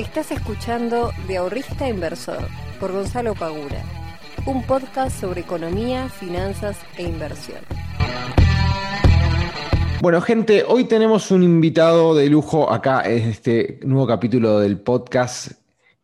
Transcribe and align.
Estás 0.00 0.30
escuchando 0.30 1.12
De 1.28 1.36
Ahorrista 1.36 1.86
Inversor 1.86 2.48
por 2.80 2.90
Gonzalo 2.90 3.34
Pagura, 3.34 3.84
un 4.46 4.66
podcast 4.66 5.20
sobre 5.20 5.42
economía, 5.42 6.08
finanzas 6.08 6.78
e 6.96 7.02
inversión. 7.02 7.58
Bueno, 10.00 10.22
gente, 10.22 10.64
hoy 10.66 10.84
tenemos 10.84 11.30
un 11.30 11.42
invitado 11.42 12.14
de 12.14 12.30
lujo 12.30 12.72
acá 12.72 13.02
en 13.04 13.28
este 13.28 13.78
nuevo 13.82 14.06
capítulo 14.06 14.58
del 14.60 14.80
podcast, 14.80 15.52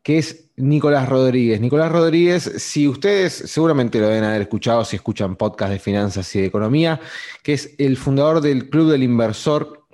que 0.02 0.18
es 0.18 0.50
Nicolás 0.56 1.08
Rodríguez. 1.08 1.58
Nicolás 1.62 1.90
Rodríguez, 1.90 2.52
si 2.58 2.86
ustedes 2.86 3.32
seguramente 3.32 3.98
lo 3.98 4.08
deben 4.08 4.24
haber 4.24 4.42
escuchado 4.42 4.84
si 4.84 4.96
escuchan 4.96 5.36
podcast 5.36 5.72
de 5.72 5.78
finanzas 5.78 6.36
y 6.36 6.40
de 6.40 6.46
economía, 6.46 7.00
que 7.42 7.54
es 7.54 7.74
el 7.78 7.96
fundador 7.96 8.42
del 8.42 8.68
Club 8.68 8.90
del 8.90 9.04
Inversor, 9.04 9.86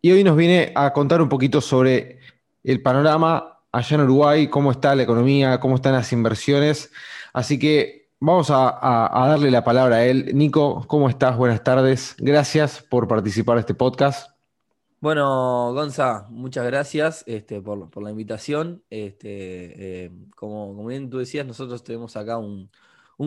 y 0.00 0.12
hoy 0.12 0.22
nos 0.22 0.36
viene 0.36 0.70
a 0.76 0.92
contar 0.92 1.20
un 1.20 1.28
poquito 1.28 1.60
sobre 1.60 2.20
el 2.64 2.82
panorama 2.82 3.60
allá 3.70 3.96
en 3.96 4.02
Uruguay, 4.02 4.48
cómo 4.48 4.70
está 4.70 4.94
la 4.94 5.02
economía, 5.02 5.60
cómo 5.60 5.76
están 5.76 5.92
las 5.92 6.12
inversiones. 6.12 6.90
Así 7.32 7.58
que 7.58 8.08
vamos 8.20 8.48
a, 8.50 9.10
darle 9.28 9.50
la 9.50 9.62
palabra 9.62 9.96
a 9.96 10.04
él. 10.06 10.30
Nico, 10.34 10.84
¿cómo 10.86 11.08
estás? 11.08 11.36
Buenas 11.36 11.62
tardes. 11.62 12.16
Gracias 12.18 12.80
por 12.80 13.06
participar 13.06 13.56
de 13.56 13.60
este 13.60 13.74
podcast. 13.74 14.30
Bueno, 15.00 15.74
Gonza, 15.74 16.26
muchas 16.30 16.64
gracias 16.64 17.24
este, 17.26 17.60
por, 17.60 18.02
la 18.02 18.10
invitación. 18.10 18.82
Este, 18.88 20.04
eh, 20.06 20.10
como, 20.34 20.68
como, 20.68 20.86
bien 20.86 21.10
tú 21.10 21.18
decías, 21.18 21.46
nosotros 21.46 21.84
tenemos 21.84 22.16
acá 22.16 22.38
un, 22.38 22.70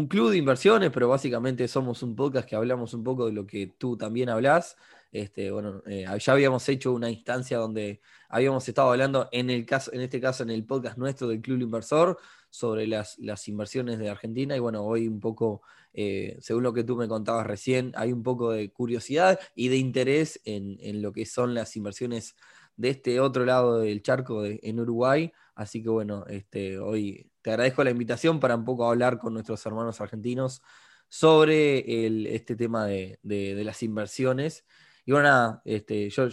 club 0.08 0.32
de 0.32 0.38
inversiones, 0.38 0.90
pero 0.92 1.10
básicamente 1.10 1.68
somos 1.68 2.02
un 2.02 2.16
podcast 2.16 2.50
que 2.50 2.56
hablamos 2.56 2.96
un 2.96 3.04
poco 3.04 3.28
de 3.28 3.34
lo 3.34 3.46
que 3.46 3.68
tú 3.68 3.96
también 3.96 4.30
hablas. 4.30 4.78
Este, 5.12 5.52
bueno, 5.52 5.84
eh, 5.86 6.06
ya 6.20 6.34
habíamos 6.34 6.68
hecho 6.68 6.94
una 6.94 7.12
instancia 7.12 7.60
donde 7.60 8.02
habíamos 8.30 8.68
estado 8.68 8.92
hablando, 8.92 9.30
en, 9.32 9.50
el 9.50 9.66
caso, 9.66 9.92
en 9.94 10.02
este 10.02 10.20
caso, 10.20 10.44
en 10.44 10.50
el 10.50 10.66
podcast 10.66 10.98
nuestro 10.98 11.28
del 11.28 11.42
Club 11.42 11.62
Inversor, 11.62 12.18
sobre 12.50 12.88
las, 12.88 13.18
las 13.20 13.48
inversiones 13.48 14.00
de 14.00 14.10
Argentina. 14.10 14.56
Y 14.56 14.60
bueno, 14.60 14.84
hoy 14.84 15.08
un 15.08 15.20
poco, 15.20 15.62
eh, 15.94 16.38
según 16.42 16.64
lo 16.64 16.74
que 16.74 16.84
tú 16.84 16.96
me 16.96 17.08
contabas 17.08 17.46
recién, 17.46 17.92
hay 17.96 18.12
un 18.12 18.24
poco 18.24 18.52
de 18.52 18.72
curiosidad 18.72 19.40
y 19.56 19.70
de 19.70 19.78
interés 19.78 20.42
en, 20.46 20.78
en 20.82 21.02
lo 21.02 21.12
que 21.12 21.26
son 21.26 21.54
las 21.54 21.76
inversiones 21.76 22.36
de 22.76 22.90
este 22.90 23.20
otro 23.20 23.46
lado 23.46 23.80
del 23.80 24.02
charco 24.02 24.46
en 24.46 24.80
Uruguay. 24.80 25.32
Así 25.56 25.82
que 25.82 25.90
bueno, 25.90 26.26
este, 26.28 26.80
hoy 26.80 27.32
te 27.42 27.52
agradezco 27.52 27.84
la 27.84 27.90
invitación 27.92 28.40
para 28.40 28.56
un 28.56 28.66
poco 28.66 28.88
hablar 28.90 29.18
con 29.18 29.34
nuestros 29.34 29.66
hermanos 29.66 30.00
argentinos 30.02 30.62
sobre 31.10 32.36
este 32.36 32.56
tema 32.56 32.86
de, 32.86 33.18
de 33.24 33.64
las 33.64 33.82
inversiones 33.82 34.66
y 35.08 35.14
bueno, 35.14 35.30
nada, 35.30 35.62
este, 35.64 36.10
yo, 36.10 36.28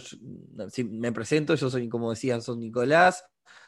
me 0.89 1.13
presento, 1.13 1.55
yo 1.55 1.69
soy, 1.69 1.87
como 1.87 2.09
decía, 2.09 2.41
soy 2.41 2.57
Nicolás, 2.57 3.23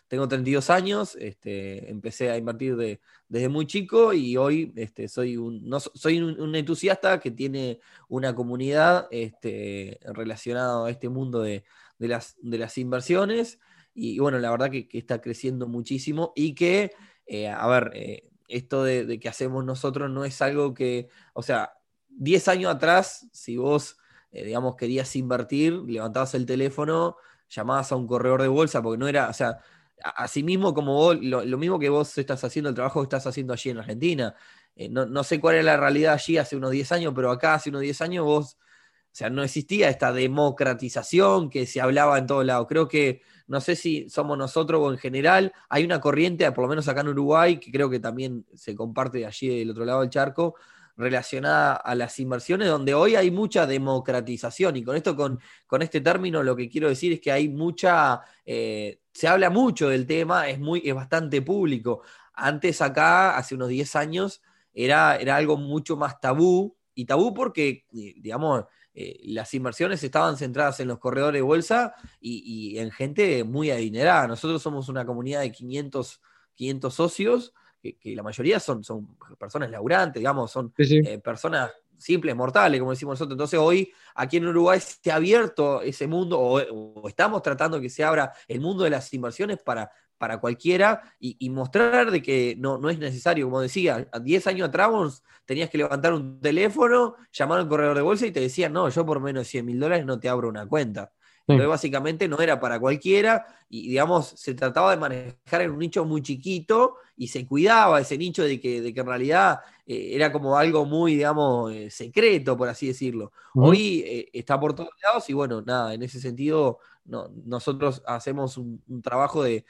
tengo 0.09 0.27
32 0.27 0.69
años, 0.69 1.15
este, 1.15 1.89
empecé 1.89 2.29
a 2.29 2.37
invertir 2.37 2.99
desde 3.29 3.47
muy 3.47 3.67
chico 3.67 4.11
y 4.11 4.35
hoy 4.35 4.73
este, 4.75 5.07
soy, 5.07 5.37
un, 5.37 5.65
soy 5.95 6.19
un, 6.19 6.53
entusiasta 6.53 7.21
que 7.21 7.31
tiene 7.31 7.79
una 8.09 8.35
comunidad 8.35 9.07
este, 9.09 9.97
relacionada 10.03 10.85
a 10.85 10.89
este 10.89 11.07
mundo 11.07 11.41
de, 11.41 11.63
las, 11.99 12.35
de 12.41 12.57
las 12.57 12.77
inversiones. 12.77 13.61
Y, 13.93 14.19
bueno, 14.19 14.39
la 14.39 14.51
verdad 14.51 14.69
que, 14.69 14.89
está 14.91 15.21
creciendo 15.21 15.69
muchísimo 15.69 16.33
y 16.35 16.53
que, 16.53 16.91
eh, 17.27 17.47
a 17.47 17.65
ver, 17.67 17.91
eh, 17.93 18.29
esto 18.49 18.83
de, 18.83 19.05
de, 19.05 19.21
que 19.21 19.29
hacemos 19.29 19.63
nosotros 19.63 20.11
no 20.11 20.25
es 20.25 20.41
algo 20.41 20.73
que, 20.73 21.07
o 21.33 21.43
sea, 21.43 21.71
10 22.09 22.49
años 22.49 22.75
atrás, 22.75 23.29
si 23.31 23.55
vos 23.55 23.97
eh, 24.31 24.45
digamos, 24.45 24.75
querías 24.75 25.15
invertir, 25.15 25.73
levantabas 25.73 26.35
el 26.35 26.45
teléfono, 26.45 27.17
llamabas 27.49 27.91
a 27.91 27.95
un 27.95 28.07
corredor 28.07 28.41
de 28.41 28.47
bolsa, 28.47 28.81
porque 28.81 28.97
no 28.97 29.07
era, 29.07 29.29
o 29.29 29.33
sea, 29.33 29.59
así 30.03 30.43
mismo 30.43 30.73
como 30.73 30.93
vos, 30.93 31.17
lo, 31.21 31.57
mismo 31.57 31.79
que 31.79 31.89
vos 31.89 32.17
estás 32.17 32.43
haciendo, 32.43 32.69
el 32.69 32.75
trabajo 32.75 33.01
que 33.01 33.05
estás 33.05 33.27
haciendo 33.27 33.53
allí 33.53 33.69
en 33.69 33.79
Argentina. 33.79 34.35
Eh, 34.75 34.89
no, 34.89 35.23
sé 35.23 35.39
cuál 35.39 35.55
era 35.55 35.63
la 35.63 35.77
realidad 35.77 36.13
allí 36.13 36.37
hace 36.37 36.55
unos 36.55 36.71
10 36.71 36.91
años, 36.91 37.13
pero 37.15 37.31
acá 37.31 37.55
hace 37.55 37.69
unos 37.69 37.81
10 37.81 38.01
años 38.01 38.25
vos, 38.25 38.57
o 38.57 39.15
sea, 39.17 39.29
no 39.29 39.43
existía 39.43 39.89
esta 39.89 40.13
democratización 40.13 41.49
que 41.49 41.65
se 41.65 41.81
hablaba 41.81 42.17
en 42.19 42.27
todos 42.27 42.45
lados. 42.45 42.67
Creo 42.69 42.87
que, 42.87 43.21
no 43.47 43.61
sé 43.61 43.75
si 43.75 44.09
somos 44.09 44.37
nosotros 44.37 44.81
o 44.83 44.91
en 44.91 44.99
general, 44.99 45.53
hay 45.69 45.83
una 45.83 45.99
corriente, 45.99 46.51
por 46.51 46.65
lo 46.65 46.69
menos 46.69 46.87
acá 46.87 47.01
en 47.01 47.07
Uruguay, 47.09 47.59
que 47.59 47.71
creo 47.71 47.89
que 47.89 47.99
también 47.99 48.45
se 48.53 48.75
comparte 48.75 49.25
allí 49.25 49.59
del 49.59 49.71
otro 49.71 49.85
lado 49.85 50.01
del 50.01 50.09
charco, 50.09 50.55
relacionada 50.97 51.75
a 51.75 51.95
las 51.95 52.19
inversiones, 52.19 52.67
donde 52.67 52.93
hoy 52.95 53.15
hay 53.15 53.29
mucha 53.29 53.67
democratización. 53.67 54.75
Y 54.77 54.83
con 54.83 54.95
esto, 54.95 55.15
con, 55.15 55.39
con 55.67 55.81
este 55.83 56.01
término, 56.01 56.41
lo 56.43 56.55
que 56.55 56.67
quiero 56.67 56.89
decir 56.89 57.13
es 57.13 57.21
que 57.21 57.31
hay 57.31 57.47
mucha, 57.47 58.21
eh, 58.45 58.99
se 59.13 59.27
habla 59.27 59.49
mucho 59.51 59.89
del 59.89 60.07
tema, 60.07 60.49
es, 60.49 60.59
muy, 60.59 60.81
es 60.83 60.95
bastante 60.95 61.41
público. 61.43 62.01
Antes 62.33 62.81
acá, 62.81 63.37
hace 63.37 63.55
unos 63.55 63.69
10 63.69 63.95
años, 63.95 64.41
era, 64.73 65.17
era 65.17 65.35
algo 65.35 65.55
mucho 65.55 65.95
más 65.95 66.19
tabú, 66.19 66.75
y 66.95 67.05
tabú 67.05 67.31
porque, 67.31 67.85
digamos, 67.91 68.65
eh, 68.95 69.19
las 69.25 69.53
inversiones 69.53 70.03
estaban 70.03 70.35
centradas 70.35 70.79
en 70.79 70.87
los 70.87 70.97
corredores 70.97 71.37
de 71.37 71.43
bolsa 71.43 71.93
y, 72.19 72.73
y, 72.73 72.79
en 72.79 72.89
gente 72.89 73.43
muy 73.43 73.69
adinerada. 73.69 74.27
Nosotros 74.27 74.63
somos 74.63 74.89
una 74.89 75.05
comunidad 75.05 75.41
de 75.41 75.51
500, 75.51 76.19
500 76.55 76.93
socios 76.95 77.53
que, 77.81 78.15
la 78.15 78.23
mayoría 78.23 78.59
son, 78.59 78.83
son 78.83 79.17
personas 79.37 79.69
laburantes, 79.69 80.19
digamos, 80.19 80.51
son 80.51 80.73
eh, 80.77 81.19
personas 81.19 81.71
simples, 81.97 82.35
mortales, 82.35 82.79
como 82.79 82.91
decimos 82.91 83.13
nosotros. 83.13 83.35
Entonces 83.35 83.59
hoy 83.59 83.91
aquí 84.15 84.37
en 84.37 84.47
Uruguay 84.47 84.79
se 84.79 85.11
ha 85.11 85.15
abierto 85.15 85.81
ese 85.81 86.07
mundo, 86.07 86.39
o, 86.39 87.07
estamos 87.07 87.41
tratando 87.41 87.81
que 87.81 87.89
se 87.89 88.03
abra 88.03 88.31
el 88.47 88.61
mundo 88.61 88.83
de 88.83 88.91
las 88.91 89.13
inversiones 89.13 89.59
para, 89.59 89.91
para 90.17 90.39
cualquiera 90.39 91.01
y, 91.19 91.49
mostrar 91.49 92.11
de 92.11 92.21
que 92.21 92.55
no, 92.57 92.77
no 92.77 92.89
es 92.89 92.99
necesario, 92.99 93.45
como 93.45 93.61
decía, 93.61 94.07
10 94.21 94.47
años 94.47 94.69
atrás 94.69 94.89
vos 94.89 95.23
tenías 95.45 95.69
que 95.69 95.77
levantar 95.77 96.13
un 96.13 96.39
teléfono, 96.39 97.15
llamar 97.31 97.59
al 97.59 97.67
corredor 97.67 97.95
de 97.95 98.01
bolsa 98.01 98.25
y 98.27 98.31
te 98.31 98.39
decían, 98.39 98.73
no, 98.73 98.89
yo 98.89 99.05
por 99.05 99.19
menos 99.19 99.41
de 99.41 99.45
100 99.45 99.65
mil 99.65 99.79
dólares 99.79 100.05
no 100.05 100.19
te 100.19 100.29
abro 100.29 100.49
una 100.49 100.67
cuenta. 100.67 101.11
Entonces, 101.47 101.69
básicamente 101.69 102.27
no 102.27 102.39
era 102.39 102.59
para 102.59 102.77
cualquiera 102.77 103.45
y, 103.69 103.87
digamos, 103.87 104.27
se 104.27 104.53
trataba 104.53 104.91
de 104.91 104.97
manejar 104.97 105.61
en 105.61 105.71
un 105.71 105.79
nicho 105.79 106.03
muy 106.03 106.21
chiquito 106.21 106.95
y 107.15 107.29
se 107.29 107.47
cuidaba 107.47 108.01
ese 108.01 108.17
nicho 108.17 108.43
de 108.43 108.59
que, 108.59 108.81
de 108.81 108.93
que 108.93 108.99
en 108.99 109.05
realidad 109.05 109.61
eh, 109.85 110.09
era 110.13 110.29
como 110.33 110.57
algo 110.57 110.85
muy, 110.85 111.15
digamos, 111.15 111.73
eh, 111.73 111.89
secreto, 111.89 112.57
por 112.57 112.67
así 112.67 112.87
decirlo. 112.87 113.31
Hoy 113.55 114.03
eh, 114.05 114.29
está 114.33 114.59
por 114.59 114.75
todos 114.75 114.89
lados 115.01 115.29
y 115.29 115.33
bueno, 115.33 115.61
nada, 115.61 115.93
en 115.93 116.03
ese 116.03 116.19
sentido 116.19 116.79
no, 117.05 117.29
nosotros 117.45 118.03
hacemos 118.05 118.57
un, 118.57 118.81
trabajo 119.01 119.41
de, 119.41 119.63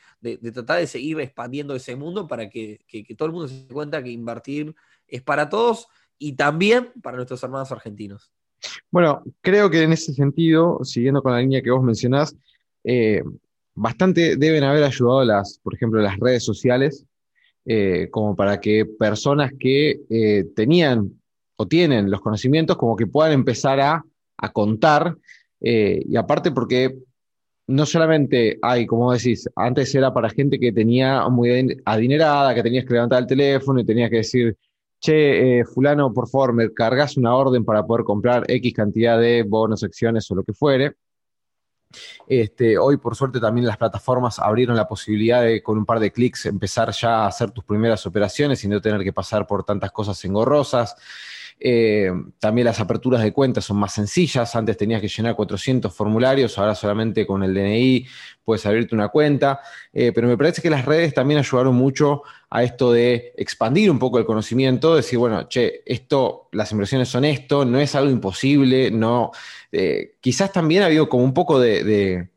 tratar 0.52 0.80
de 0.80 0.88
seguir 0.88 1.20
expandiendo 1.20 1.76
ese 1.76 1.96
mundo 1.96 2.28
para 2.28 2.50
que, 2.50 2.80
que 2.88 3.14
todo 3.16 3.28
el 3.28 3.34
mundo 3.34 3.50
se 3.50 3.68
dé 3.68 3.74
cuenta 3.74 4.02
que 4.02 4.10
invertir 4.10 4.76
es 5.08 5.22
para 5.22 5.48
todos 5.48 5.88
y 6.18 6.34
también 6.34 6.92
para 7.04 7.18
nuestros 7.18 7.44
hermanos 7.44 7.72
argentinos. 7.72 8.32
Bueno, 8.92 9.24
creo 9.42 9.70
que 9.70 9.84
en 9.84 9.94
ese 9.94 10.14
sentido, 10.14 10.80
siguiendo 10.84 11.22
con 11.22 11.34
la 11.34 11.40
línea 11.40 11.62
que 11.62 11.72
vos 11.72 11.84
mencionás, 11.84 12.36
eh, 12.84 13.22
bastante 13.76 14.38
deben 14.38 14.64
haber 14.64 14.84
ayudado 14.84 15.24
las, 15.24 15.60
por 15.60 15.76
ejemplo, 15.76 16.02
las 16.02 16.18
redes 16.18 16.44
sociales, 16.44 17.06
eh, 17.66 18.08
como 18.12 18.36
para 18.36 18.60
que 18.60 18.86
personas 18.86 19.52
que 19.60 20.00
eh, 20.10 20.46
tenían 20.56 21.20
o 21.58 21.68
tienen 21.68 22.10
los 22.10 22.22
conocimientos, 22.22 22.78
como 22.78 22.96
que 22.96 23.08
puedan 23.08 23.34
empezar 23.34 23.80
a, 23.80 24.04
contar, 24.54 25.18
y 25.60 26.16
aparte 26.16 26.52
porque 26.52 26.96
no 27.66 27.86
solamente 27.86 28.60
hay, 28.62 28.86
como 28.86 29.12
decís, 29.12 29.50
antes 29.56 29.94
era 29.96 30.14
para 30.14 30.30
gente 30.30 30.60
que 30.60 30.72
tenía 30.72 31.28
muy 31.28 31.76
adinerada, 31.86 32.54
que 32.54 32.62
tenías 32.62 32.86
que 32.86 32.94
levantar 32.94 33.24
el 33.24 33.28
teléfono 33.28 33.80
y 33.80 33.86
tenías 33.86 34.12
que 34.12 34.18
decir, 34.18 34.56
che, 35.00 35.60
eh, 35.60 35.66
fulano, 35.66 36.14
por 36.14 36.28
favor, 36.30 36.54
me 36.54 36.74
cargas 36.74 37.18
una 37.18 37.36
orden 37.36 37.64
para 37.64 37.86
poder 37.86 38.04
comprar 38.04 38.44
X 38.48 38.74
cantidad 38.74 39.20
de 39.20 39.44
bonos, 39.44 39.84
acciones 39.84 40.30
o 40.32 40.36
lo 40.36 40.44
que 40.44 40.54
fuere. 40.54 40.96
Este, 42.28 42.78
hoy, 42.78 42.98
por 42.98 43.16
suerte, 43.16 43.40
también 43.40 43.66
las 43.66 43.78
plataformas 43.78 44.40
abrieron 44.40 44.76
la 44.76 44.88
posibilidad 44.88 45.42
de, 45.42 45.64
con 45.64 45.78
un 45.78 45.86
par 45.86 46.00
de 46.00 46.12
clics, 46.12 46.46
empezar 46.46 46.92
ya 46.92 47.24
a 47.24 47.28
hacer 47.28 47.52
tus 47.52 47.64
primeras 47.64 48.06
operaciones 48.06 48.64
y 48.64 48.68
no 48.68 48.82
tener 48.82 49.04
que 49.04 49.14
pasar 49.14 49.48
por 49.48 49.64
tantas 49.64 49.92
cosas 49.92 50.24
engorrosas. 50.26 50.96
Eh, 51.60 52.12
también 52.40 52.66
las 52.66 52.80
aperturas 52.80 53.24
de 53.24 53.34
cuentas 53.34 53.66
son 53.66 53.78
más 53.78 53.94
sencillas. 53.94 54.56
Antes 54.56 54.78
tenías 54.78 55.02
que 55.02 55.08
llenar 55.08 55.36
400 55.36 55.94
formularios, 55.94 56.58
ahora 56.58 56.76
solamente 56.76 57.26
con 57.26 57.44
el 57.44 57.54
DNI 57.54 58.06
puedes 58.44 58.66
abrirte 58.66 58.96
una 58.96 59.10
cuenta. 59.10 59.60
Eh, 59.92 60.12
pero 60.14 60.28
me 60.28 60.38
parece 60.38 60.62
que 60.62 60.70
las 60.70 60.86
redes 60.86 61.14
también 61.14 61.40
ayudaron 61.40 61.76
mucho 61.76 62.24
a 62.50 62.64
esto 62.64 62.92
de 62.92 63.34
expandir 63.38 63.92
un 63.92 64.00
poco 64.00 64.20
el 64.20 64.26
conocimiento, 64.26 64.96
decir, 64.96 65.20
bueno, 65.20 65.48
che, 65.50 65.82
esto, 65.86 66.48
las 66.52 66.72
inversiones 66.72 67.10
son 67.10 67.26
esto, 67.26 67.66
no 67.66 67.80
es 67.80 67.94
algo 67.96 68.12
imposible, 68.12 68.92
no. 68.92 69.32
Eh, 69.72 70.16
quizás 70.22 70.52
también 70.52 70.84
ha 70.84 70.86
habido 70.86 71.10
como 71.10 71.24
un 71.24 71.34
poco 71.34 71.60
de 71.60 71.84
de, 71.84 72.30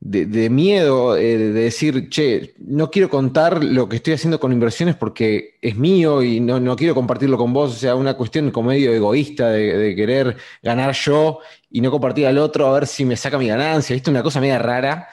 miedo, 0.00 1.16
eh, 1.16 1.38
de 1.38 1.52
decir, 1.52 2.08
che, 2.08 2.54
no 2.58 2.90
quiero 2.90 3.08
contar 3.08 3.64
lo 3.64 3.88
que 3.88 3.96
estoy 3.96 4.14
haciendo 4.14 4.38
con 4.38 4.52
inversiones 4.52 4.94
porque 4.96 5.58
es 5.60 5.76
mío 5.76 6.22
y 6.22 6.40
no, 6.40 6.76
quiero 6.76 6.94
compartirlo 6.94 7.36
con 7.38 7.52
vos, 7.52 7.72
o 7.72 7.78
sea, 7.78 7.94
una 7.94 8.14
cuestión 8.14 8.50
como 8.50 8.70
medio 8.70 8.92
egoísta 8.92 9.50
de, 9.50 9.94
querer 9.96 10.36
ganar 10.62 10.94
yo 10.94 11.40
y 11.70 11.80
no 11.80 11.90
compartir 11.90 12.26
al 12.26 12.38
otro 12.38 12.66
a 12.66 12.72
ver 12.74 12.86
si 12.86 13.04
me 13.04 13.16
saca 13.16 13.38
mi 13.38 13.48
ganancia, 13.48 13.94
¿viste? 13.94 14.10
Una 14.10 14.22
cosa 14.22 14.40
media 14.40 14.58
rara 14.58 15.08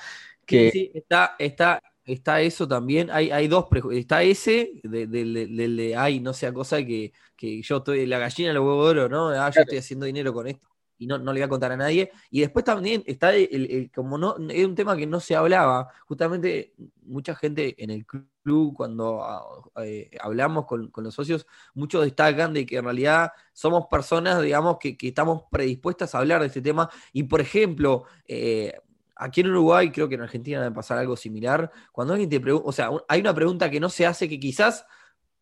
Que... 0.45 0.71
Sí, 0.71 0.79
sí, 0.79 0.91
está, 0.93 1.35
está, 1.39 1.81
está 2.05 2.41
eso 2.41 2.67
también. 2.67 3.09
Hay, 3.09 3.31
hay 3.31 3.47
dos 3.47 3.65
prejuicios. 3.69 4.01
Está 4.01 4.23
ese 4.23 4.71
del 4.83 5.77
de, 5.77 5.95
ay, 5.97 6.19
no 6.19 6.33
sea 6.33 6.53
cosa 6.53 6.77
que, 6.85 7.13
que 7.35 7.61
yo 7.61 7.77
estoy, 7.77 8.05
la 8.05 8.19
gallina, 8.19 8.51
el 8.51 8.59
huevo 8.59 8.83
de 8.85 9.01
oro, 9.01 9.09
¿no? 9.09 9.29
Ah, 9.29 9.49
yo 9.55 9.61
estoy 9.61 9.77
haciendo 9.77 10.05
dinero 10.05 10.33
con 10.33 10.47
esto 10.47 10.72
y 11.03 11.07
no, 11.07 11.17
no, 11.17 11.33
le 11.33 11.41
voy 11.41 11.45
a 11.45 11.49
contar 11.49 11.71
a 11.73 11.77
nadie. 11.77 12.11
Y 12.31 12.39
después 12.39 12.63
también 12.63 13.03
está 13.05 13.35
el, 13.35 13.91
como 13.93 14.17
no, 14.17 14.37
es 14.49 14.65
un 14.65 14.73
tema 14.73 14.95
que 14.95 15.05
no 15.05 15.19
se 15.19 15.35
hablaba, 15.35 15.89
justamente 16.07 16.73
mucha 17.05 17.35
gente 17.35 17.75
en 17.83 17.89
el 17.89 18.05
club, 18.05 18.73
cuando 18.73 19.21
ah, 19.21 19.43
eh, 19.83 20.11
hablamos 20.21 20.65
con, 20.65 20.91
los 20.95 21.13
socios, 21.13 21.45
muchos 21.73 22.05
destacan 22.05 22.53
de 22.53 22.65
que 22.65 22.77
en 22.77 22.85
realidad 22.85 23.31
somos 23.51 23.87
personas, 23.87 24.41
digamos, 24.41 24.77
que, 24.79 24.95
estamos 25.01 25.43
predispuestas 25.51 26.15
a 26.15 26.19
hablar 26.19 26.39
de 26.39 26.47
este 26.47 26.61
tema. 26.61 26.89
Y 27.11 27.23
por 27.23 27.41
ejemplo, 27.41 28.05
eh, 28.25 28.73
aquí 29.17 29.41
en 29.41 29.49
Uruguay, 29.49 29.91
creo 29.91 30.07
que 30.07 30.15
en 30.15 30.21
Argentina 30.21 30.61
debe 30.61 30.73
pasar 30.73 30.99
algo 30.99 31.17
similar, 31.17 31.69
cuando 31.91 32.13
alguien 32.13 32.29
te 32.29 32.39
pregunta, 32.39 32.69
o 32.69 32.71
sea, 32.71 32.89
hay 33.09 33.19
una 33.19 33.33
pregunta 33.33 33.69
que 33.69 33.81
no 33.81 33.89
se 33.89 34.05
hace 34.05 34.29
que 34.29 34.39
quizás 34.39 34.85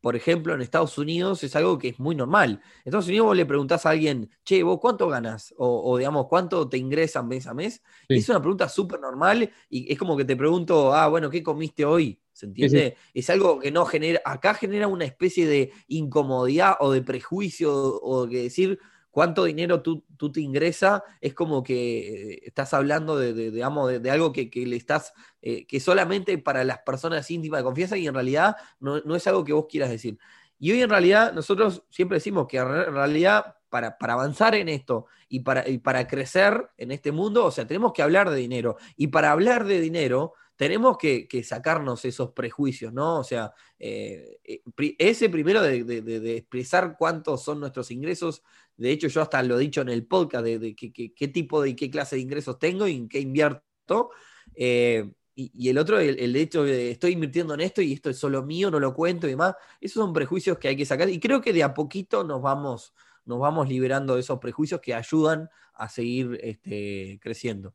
por 0.01 0.15
ejemplo, 0.15 0.53
en 0.53 0.61
Estados 0.61 0.97
Unidos 0.97 1.43
es 1.43 1.55
algo 1.55 1.77
que 1.77 1.89
es 1.89 1.99
muy 1.99 2.15
normal. 2.15 2.59
En 2.79 2.81
Estados 2.85 3.07
Unidos 3.07 3.27
vos 3.27 3.37
le 3.37 3.45
preguntás 3.45 3.85
a 3.85 3.91
alguien, 3.91 4.29
che, 4.43 4.63
vos 4.63 4.79
cuánto 4.81 5.07
ganas? 5.07 5.53
O, 5.57 5.97
digamos, 5.97 6.25
¿cuánto 6.27 6.67
te 6.67 6.77
ingresan 6.77 7.27
mes 7.27 7.45
a 7.45 7.53
mes? 7.53 7.81
es 8.09 8.27
una 8.27 8.41
pregunta 8.41 8.67
súper 8.67 8.99
normal 8.99 9.49
y 9.69 9.91
es 9.91 9.97
como 9.97 10.17
que 10.17 10.25
te 10.25 10.35
pregunto, 10.35 10.93
ah, 10.93 11.07
bueno, 11.07 11.29
¿qué 11.29 11.43
comiste 11.43 11.85
hoy? 11.85 12.19
¿Se 12.33 12.47
entiende? 12.47 12.97
Es 13.13 13.29
algo 13.29 13.59
que 13.59 13.71
no 13.71 13.85
genera, 13.85 14.21
acá 14.25 14.55
genera 14.55 14.87
una 14.87 15.05
especie 15.05 15.45
de 15.45 15.71
incomodidad 15.87 16.75
o 16.79 16.91
de 16.91 17.03
prejuicio 17.03 17.71
o 18.01 18.25
de 18.25 18.43
decir, 18.43 18.79
cuánto 19.11 19.43
dinero 19.43 19.81
tú, 19.81 20.03
tú, 20.17 20.31
te 20.31 20.41
ingresa, 20.41 21.03
es 21.19 21.33
como 21.33 21.61
que 21.61 22.33
eh, 22.33 22.41
estás 22.45 22.73
hablando 22.73 23.17
de, 23.17 23.33
de, 23.33 23.63
algo 24.11 24.31
que, 24.33 24.49
le 24.53 24.75
estás, 24.75 25.13
eh, 25.41 25.65
que 25.67 25.79
solamente 25.79 26.37
para 26.37 26.63
las 26.63 26.79
personas 26.79 27.29
íntimas 27.29 27.59
de 27.59 27.65
confianza 27.65 27.97
y 27.97 28.07
en 28.07 28.13
realidad 28.13 28.55
no, 28.79 28.97
es 29.15 29.27
algo 29.27 29.43
que 29.43 29.53
vos 29.53 29.67
quieras 29.69 29.89
decir. 29.89 30.17
Y 30.57 30.71
hoy 30.71 30.81
en 30.81 30.89
realidad 30.89 31.33
nosotros 31.33 31.83
siempre 31.89 32.17
decimos 32.17 32.47
que 32.47 32.57
en 32.57 32.67
realidad 32.67 33.55
para, 33.71 33.97
para 33.97 34.13
avanzar 34.13 34.53
en 34.53 34.69
esto 34.69 35.07
y 35.27 35.39
para, 35.39 35.67
y 35.67 35.79
para 35.79 36.07
crecer 36.07 36.69
en 36.77 36.91
este 36.91 37.11
mundo, 37.11 37.45
o 37.45 37.51
sea, 37.51 37.65
tenemos 37.65 37.93
que 37.93 38.03
hablar 38.03 38.29
de 38.29 38.35
dinero. 38.35 38.77
Y 38.95 39.07
para 39.07 39.31
hablar 39.31 39.65
de 39.65 39.81
dinero, 39.81 40.33
tenemos 40.55 40.99
que, 40.99 41.27
sacarnos 41.43 42.05
esos 42.05 42.33
prejuicios, 42.33 42.93
¿no? 42.93 43.17
O 43.17 43.23
sea, 43.23 43.51
eh, 43.79 44.39
ese 44.99 45.29
primero 45.29 45.63
de, 45.63 45.83
de, 45.83 46.37
expresar 46.37 46.95
cuántos 46.99 47.43
son 47.43 47.59
nuestros 47.59 47.89
ingresos 47.89 48.43
de 48.81 48.89
hecho, 48.89 49.07
yo 49.07 49.21
hasta 49.21 49.43
lo 49.43 49.57
he 49.57 49.61
dicho 49.61 49.81
en 49.81 49.89
el 49.89 50.07
podcast 50.07 50.43
de, 50.43 50.75
qué, 50.75 51.27
tipo 51.27 51.61
de 51.61 51.69
y 51.69 51.75
qué 51.75 51.91
clase 51.91 52.15
de 52.15 52.23
ingresos 52.23 52.57
tengo 52.57 52.87
y 52.87 52.95
en 52.95 53.07
qué 53.07 53.19
invierto. 53.19 54.09
Eh, 54.55 55.11
y, 55.35 55.69
el 55.69 55.77
otro, 55.77 55.99
el, 55.99 56.35
hecho 56.35 56.63
de 56.63 56.89
estoy 56.89 57.11
invirtiendo 57.11 57.53
en 57.53 57.61
esto 57.61 57.83
y 57.83 57.93
esto 57.93 58.09
es 58.09 58.17
solo 58.17 58.41
mío, 58.41 58.71
no 58.71 58.79
lo 58.79 58.95
cuento 58.95 59.27
y 59.27 59.31
demás. 59.31 59.53
Esos 59.79 60.01
son 60.03 60.13
prejuicios 60.13 60.57
que 60.57 60.67
hay 60.67 60.75
que 60.75 60.85
sacar. 60.85 61.09
Y 61.09 61.19
creo 61.19 61.41
que 61.41 61.53
de 61.53 61.61
a 61.61 61.75
poquito 61.75 62.23
nos 62.23 62.41
vamos, 62.41 62.95
nos 63.25 63.39
vamos 63.39 63.67
liberando 63.67 64.15
de 64.15 64.21
esos 64.21 64.39
prejuicios 64.39 64.81
que 64.81 64.93
ayudan 64.93 65.49
a 65.73 65.89
seguir 65.89 66.39
este, 66.41 67.19
creciendo. 67.21 67.73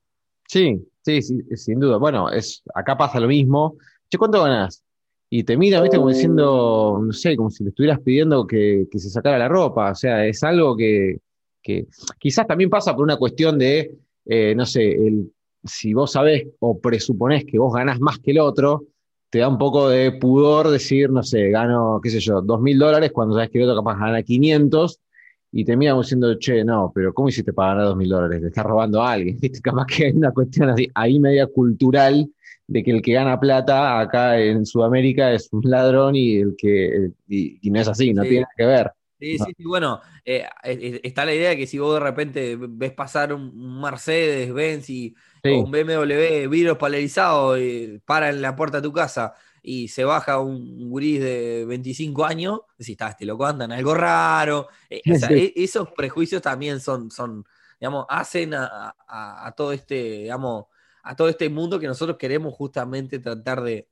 Sí, 0.49 0.87
sí, 1.03 1.21
sin 1.23 1.81
duda. 1.81 1.97
Bueno, 1.97 2.31
es, 2.31 2.63
acá 2.75 2.97
pasa 2.97 3.19
lo 3.19 3.27
mismo. 3.27 3.77
Che, 4.09 4.19
¿cuánto 4.19 4.43
ganas? 4.43 4.85
y 5.29 5.43
te 5.45 5.57
mira, 5.57 5.81
viste, 5.83 5.97
como 5.97 6.11
diciendo, 6.11 7.01
no 7.05 7.13
sé, 7.13 7.37
como 7.37 7.51
si 7.51 7.65
le 7.65 7.71
estuvieras 7.71 8.01
pidiendo 8.01 8.47
que, 8.47 8.87
se 8.93 9.11
sacara 9.11 9.39
la 9.39 9.49
ropa. 9.49 9.91
O 9.91 9.95
sea, 9.95 10.25
es 10.27 10.43
algo 10.45 10.77
que, 10.77 11.19
quizás 12.19 12.47
también 12.47 12.71
pasa 12.71 12.95
por 12.95 13.05
una 13.05 13.17
cuestión 13.17 13.59
de, 13.59 13.93
eh, 14.25 14.55
no 14.55 14.65
sé, 14.65 14.93
el, 14.93 15.33
si 15.65 15.95
vos 15.95 16.13
sabés 16.13 16.47
o 16.61 16.79
presuponés 16.79 17.45
que 17.45 17.59
vos 17.59 17.75
ganás 17.75 17.99
más 17.99 18.19
que 18.21 18.31
el 18.31 18.39
otro, 18.39 18.85
te 19.29 19.41
da 19.41 19.49
un 19.49 19.59
poco 19.59 19.89
de 19.89 20.13
pudor 20.13 20.69
decir, 20.69 21.11
no 21.11 21.25
sé, 21.25 21.51
gano, 21.51 22.01
qué 22.01 22.11
sé 22.11 22.21
yo, 22.21 22.41
dos 22.41 22.61
mil 22.61 22.79
dólares 22.79 23.11
cuando 23.13 23.35
sabes 23.35 23.51
que 23.51 23.59
el 23.59 23.69
otro 23.69 23.83
capaz 23.83 23.99
gana 23.99 24.23
500 24.23 25.01
y 25.53 25.65
te 25.65 25.77
mira 25.77 25.93
como 25.93 26.03
diciendo, 26.03 26.35
che, 26.39 26.65
no, 26.65 26.93
pero 26.95 27.15
¿cómo 27.15 27.29
hiciste 27.29 27.53
para 27.53 27.71
ganar 27.71 27.87
dos 27.87 27.97
mil 27.97 28.09
dólares? 28.09 28.43
Le 28.43 28.49
estás 28.49 28.65
robando 28.65 29.03
a 29.03 29.13
alguien. 29.13 29.39
¿Viste? 29.41 29.61
Capaz 29.61 29.87
que 29.87 30.07
hay 30.07 30.13
una 30.13 30.33
cuestión 30.33 30.71
así, 30.71 30.89
ahí 30.95 31.19
media 31.19 31.47
cultural 31.47 32.29
de 32.67 32.83
que 32.83 32.91
el 32.91 33.03
que 33.03 33.13
gana 33.13 33.39
plata 33.39 34.01
acá 34.01 34.41
en 34.41 34.67
Sudamérica 34.67 35.33
es 35.33 35.49
un 35.53 35.63
ladrón 35.65 36.17
y 36.17 36.37
el 36.37 36.55
que 36.59 37.11
y, 37.29 37.71
no 37.71 37.81
es 37.81 37.89
así, 37.89 38.13
no 38.13 38.23
tiene 38.23 38.41
nada 38.41 38.53
que 38.57 38.67
ver. 38.67 38.93
Sí, 39.19 39.39
sí, 39.39 39.53
sí, 39.57 39.65
bueno, 39.65 40.01
eh, 40.25 40.45
está 41.03 41.25
la 41.25 41.35
idea 41.35 41.51
de 41.51 41.57
que 41.57 41.67
si 41.67 41.79
vos 41.79 41.95
de 41.95 42.01
repente 42.01 42.59
ves 42.61 42.93
pasar 42.93 43.33
un 43.33 43.81
Mercedes, 43.81 44.53
Benz 44.53 44.91
y 44.91 45.15
un 45.45 45.71
BMW 45.71 46.49
vidrio 46.49 46.77
polarizado 46.77 47.57
y 47.59 48.03
para 48.05 48.29
en 48.29 48.43
la 48.43 48.57
puerta 48.57 48.79
de 48.79 48.83
tu 48.83 48.93
casa 48.93 49.33
y 49.69 49.89
se 49.89 50.05
baja 50.05 50.39
un 50.39 50.93
gris 50.93 51.21
de 51.21 51.65
25 51.67 52.25
años, 52.25 52.61
decís, 52.79 52.93
está, 52.93 53.09
este 53.09 53.27
loco 53.27 53.47
andan 53.47 53.73
algo 53.73 53.95
raro. 53.95 54.69
Eh, 54.89 55.03
e, 55.31 55.53
esos 55.57 55.91
prejuicios 55.91 56.41
también 56.41 56.81
son, 56.81 57.11
son 57.11 57.45
digamos, 57.81 58.07
hacen 58.09 58.55
a, 58.55 58.95
a 59.09 59.53
todo 59.57 59.73
este, 59.73 60.23
digamos, 60.23 60.67
a 61.07 61.15
todo 61.15 61.29
este 61.29 61.49
mundo 61.49 61.79
que 61.79 61.87
nosotros 61.87 62.19
queremos 62.19 62.53
justamente 62.53 63.21
tratar 63.21 63.63
de, 63.63 63.87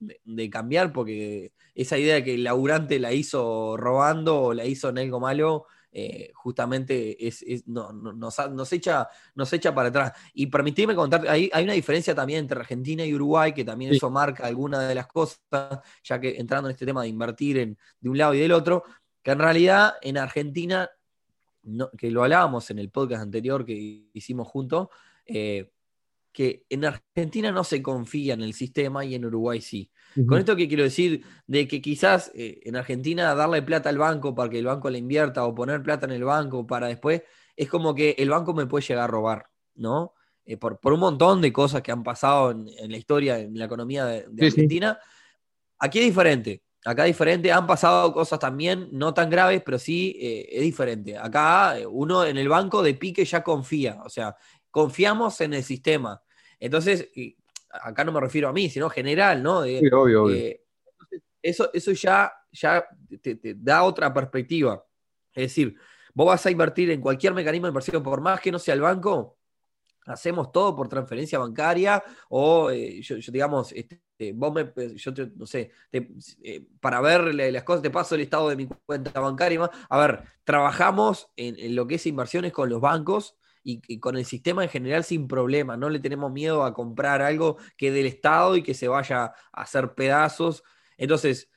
cambiar, 0.51 0.93
porque 0.93 1.53
esa 1.75 1.97
idea 1.97 2.17
de 2.17 2.25
que 2.25 2.35
el 2.35 2.43
laburante 2.43 2.99
la 2.99 3.13
hizo 3.13 3.77
robando 3.77 4.41
o 4.41 4.55
la 4.55 4.65
hizo 4.65 4.89
en 4.89 4.99
algo 4.99 5.21
malo, 5.21 5.67
eh, 5.97 6.33
justamente 6.35 7.25
es, 7.25 7.45
nos, 7.69 8.73
echa, 8.73 9.09
nos 9.37 9.53
echa 9.53 9.73
para 9.73 9.91
atrás. 9.91 10.13
Y 10.35 10.47
permitidme 10.47 10.97
contar, 10.97 11.25
hay, 11.29 11.49
hay 11.53 11.63
una 11.63 11.73
diferencia 11.73 12.17
también 12.17 12.41
entre 12.41 12.59
Argentina 12.59 13.05
y 13.07 13.15
Uruguay, 13.15 13.53
que 13.53 13.65
también 13.65 13.95
eso 13.95 14.11
marca 14.11 14.45
alguna 14.45 14.89
de 14.89 14.95
las 14.97 15.07
cosas, 15.07 15.39
ya 16.03 16.21
que 16.21 16.35
entrando 16.37 16.69
en 16.69 16.73
este 16.73 16.85
tema 16.85 17.03
de 17.03 17.09
invertir 17.09 17.59
en, 17.59 17.79
de 18.01 18.11
un 18.11 18.19
lado 18.19 18.35
y 18.35 18.41
del 18.41 18.51
otro, 18.51 18.83
que 19.23 19.31
en 19.31 19.39
realidad 19.39 19.95
en 20.03 20.19
Argentina, 20.19 20.91
que 21.97 22.11
lo 22.11 22.25
hablábamos 22.25 22.69
en 22.73 22.81
el 22.81 22.91
podcast 22.91 23.23
anterior 23.23 23.65
que 23.65 24.09
hicimos 24.13 24.49
juntos, 24.49 24.89
eh, 25.27 25.71
que 26.33 26.67
en 26.71 26.87
Argentina 26.87 27.53
no 27.53 27.63
se 27.63 27.81
confía 27.81 28.35
en 28.35 28.43
el 28.43 28.53
sistema 28.53 29.05
y 29.05 29.15
en 29.15 29.27
Uruguay 29.27 29.61
sí. 29.61 29.93
Con 30.27 30.39
esto 30.39 30.55
que 30.55 30.69
quiero 30.69 30.85
decir, 30.85 31.25
de 31.47 31.67
que 31.67 31.83
quizás 31.83 32.31
eh, 32.35 32.61
en 32.65 32.77
Argentina 32.77 33.35
darle 33.35 33.63
plata 33.63 33.89
al 33.89 33.99
banco 33.99 34.35
para 34.35 34.49
que 34.49 34.59
el 34.61 34.67
banco 34.67 34.89
le 34.89 34.99
invierta 34.99 35.45
o 35.45 35.55
poner 35.55 35.83
plata 35.83 36.07
en 36.07 36.13
el 36.13 36.25
banco 36.25 36.67
para 36.67 36.87
después, 36.87 37.23
es 37.57 37.69
como 37.69 37.95
que 37.95 38.15
el 38.19 38.31
banco 38.31 38.55
me 38.55 38.67
puede 38.67 38.87
llegar 38.87 39.05
a 39.05 39.07
robar, 39.09 39.47
¿no? 39.75 40.15
Eh, 40.45 40.57
por, 40.57 40.79
un 40.85 41.01
montón 41.01 41.41
de 41.41 41.53
cosas 41.53 41.83
que 41.83 41.91
han 41.91 42.03
pasado 42.03 42.51
en, 42.51 42.91
la 42.91 42.97
historia, 42.97 43.39
en 43.39 43.59
la 43.59 43.65
economía 43.65 44.05
de, 44.05 44.47
Argentina. 44.47 44.99
Aquí 45.79 45.99
es 45.99 46.05
diferente. 46.05 46.63
Acá 46.85 47.05
es 47.07 47.15
diferente, 47.15 47.51
han 47.51 47.67
pasado 47.67 48.13
cosas 48.13 48.39
también 48.39 48.91
no 48.93 49.15
tan 49.15 49.31
graves, 49.31 49.63
pero 49.65 49.79
sí 49.79 50.17
eh, 50.21 50.49
es 50.51 50.63
diferente. 50.63 51.17
Acá 51.17 51.77
uno 51.91 52.25
en 52.27 52.37
el 52.37 52.49
banco 52.49 52.83
de 52.83 52.93
pique 52.93 53.25
ya 53.25 53.43
confía, 53.43 54.03
o 54.05 54.11
sea, 54.11 54.37
confiamos 54.71 55.41
en 55.41 55.55
el 55.55 55.65
sistema. 55.65 56.23
Entonces, 56.61 57.09
acá 57.83 58.05
no 58.05 58.13
me 58.13 58.21
refiero 58.21 58.49
a 58.49 58.53
mí, 58.53 58.69
sino 58.71 58.89
general, 58.89 59.43
¿no? 59.43 59.65
sí, 59.65 59.79
obvio, 59.93 60.25
obvio. 60.25 60.37
Eh, 60.37 60.61
eso, 61.43 61.71
eso 61.73 61.93
ya, 61.93 62.33
ya 62.51 62.87
te, 63.21 63.39
da 63.57 63.83
otra 63.83 64.13
perspectiva. 64.13 64.85
Es 65.33 65.45
decir, 65.45 65.77
vos 66.15 66.27
vas 66.27 66.47
a 66.47 66.51
invertir 66.51 66.91
en 66.91 67.01
cualquier 67.01 67.35
mecanismo 67.35 67.67
de 67.67 67.71
inversión, 67.71 68.03
por 68.03 68.21
más 68.21 68.41
que 68.41 68.51
no 68.51 68.59
sea 68.59 68.75
el 68.75 68.81
banco, 68.81 69.39
hacemos 70.07 70.53
todo 70.53 70.75
por 70.77 70.89
transferencia 70.89 71.39
bancaria 71.39 72.03
o, 72.29 72.71
eh, 72.71 73.01
yo, 73.03 73.17
digamos, 73.31 73.73
este, 73.73 74.01
vos 74.35 74.53
me, 74.53 74.97
yo 74.97 75.13
no 75.37 75.47
sé, 75.47 75.71
eh, 75.93 76.67
para 76.81 77.01
ver 77.01 77.35
las 77.35 77.63
cosas, 77.65 77.83
te 77.83 77.91
paso 77.91 78.15
el 78.15 78.23
estado 78.23 78.49
de 78.49 78.57
mi 78.57 78.67
cuenta 78.87 79.19
bancaria. 79.21 79.71
A 79.89 79.99
ver, 79.99 80.23
trabajamos 80.45 81.29
en, 81.37 81.59
en, 81.59 81.75
lo 81.75 81.87
que 81.87 81.97
es 81.97 82.07
inversiones 82.07 82.53
con 82.53 82.69
los 82.69 82.81
bancos 82.81 83.37
y, 83.65 83.99
con 83.99 84.17
el 84.17 84.25
sistema 84.25 84.63
en 84.63 84.69
general 84.69 85.03
sin 85.05 85.27
problema. 85.27 85.77
No 85.77 85.89
le 85.89 85.99
tenemos 85.99 86.31
miedo 86.31 86.63
a 86.63 86.75
comprar 86.75 87.23
algo 87.23 87.57
que 87.77 87.91
del 87.91 88.07
Estado 88.07 88.57
y 88.57 88.63
que 88.63 88.75
se 88.75 88.87
vaya 88.89 89.25
a 89.25 89.63
hacer 89.63 89.95
pedazos. 89.95 90.63
Entonces, 90.99 91.51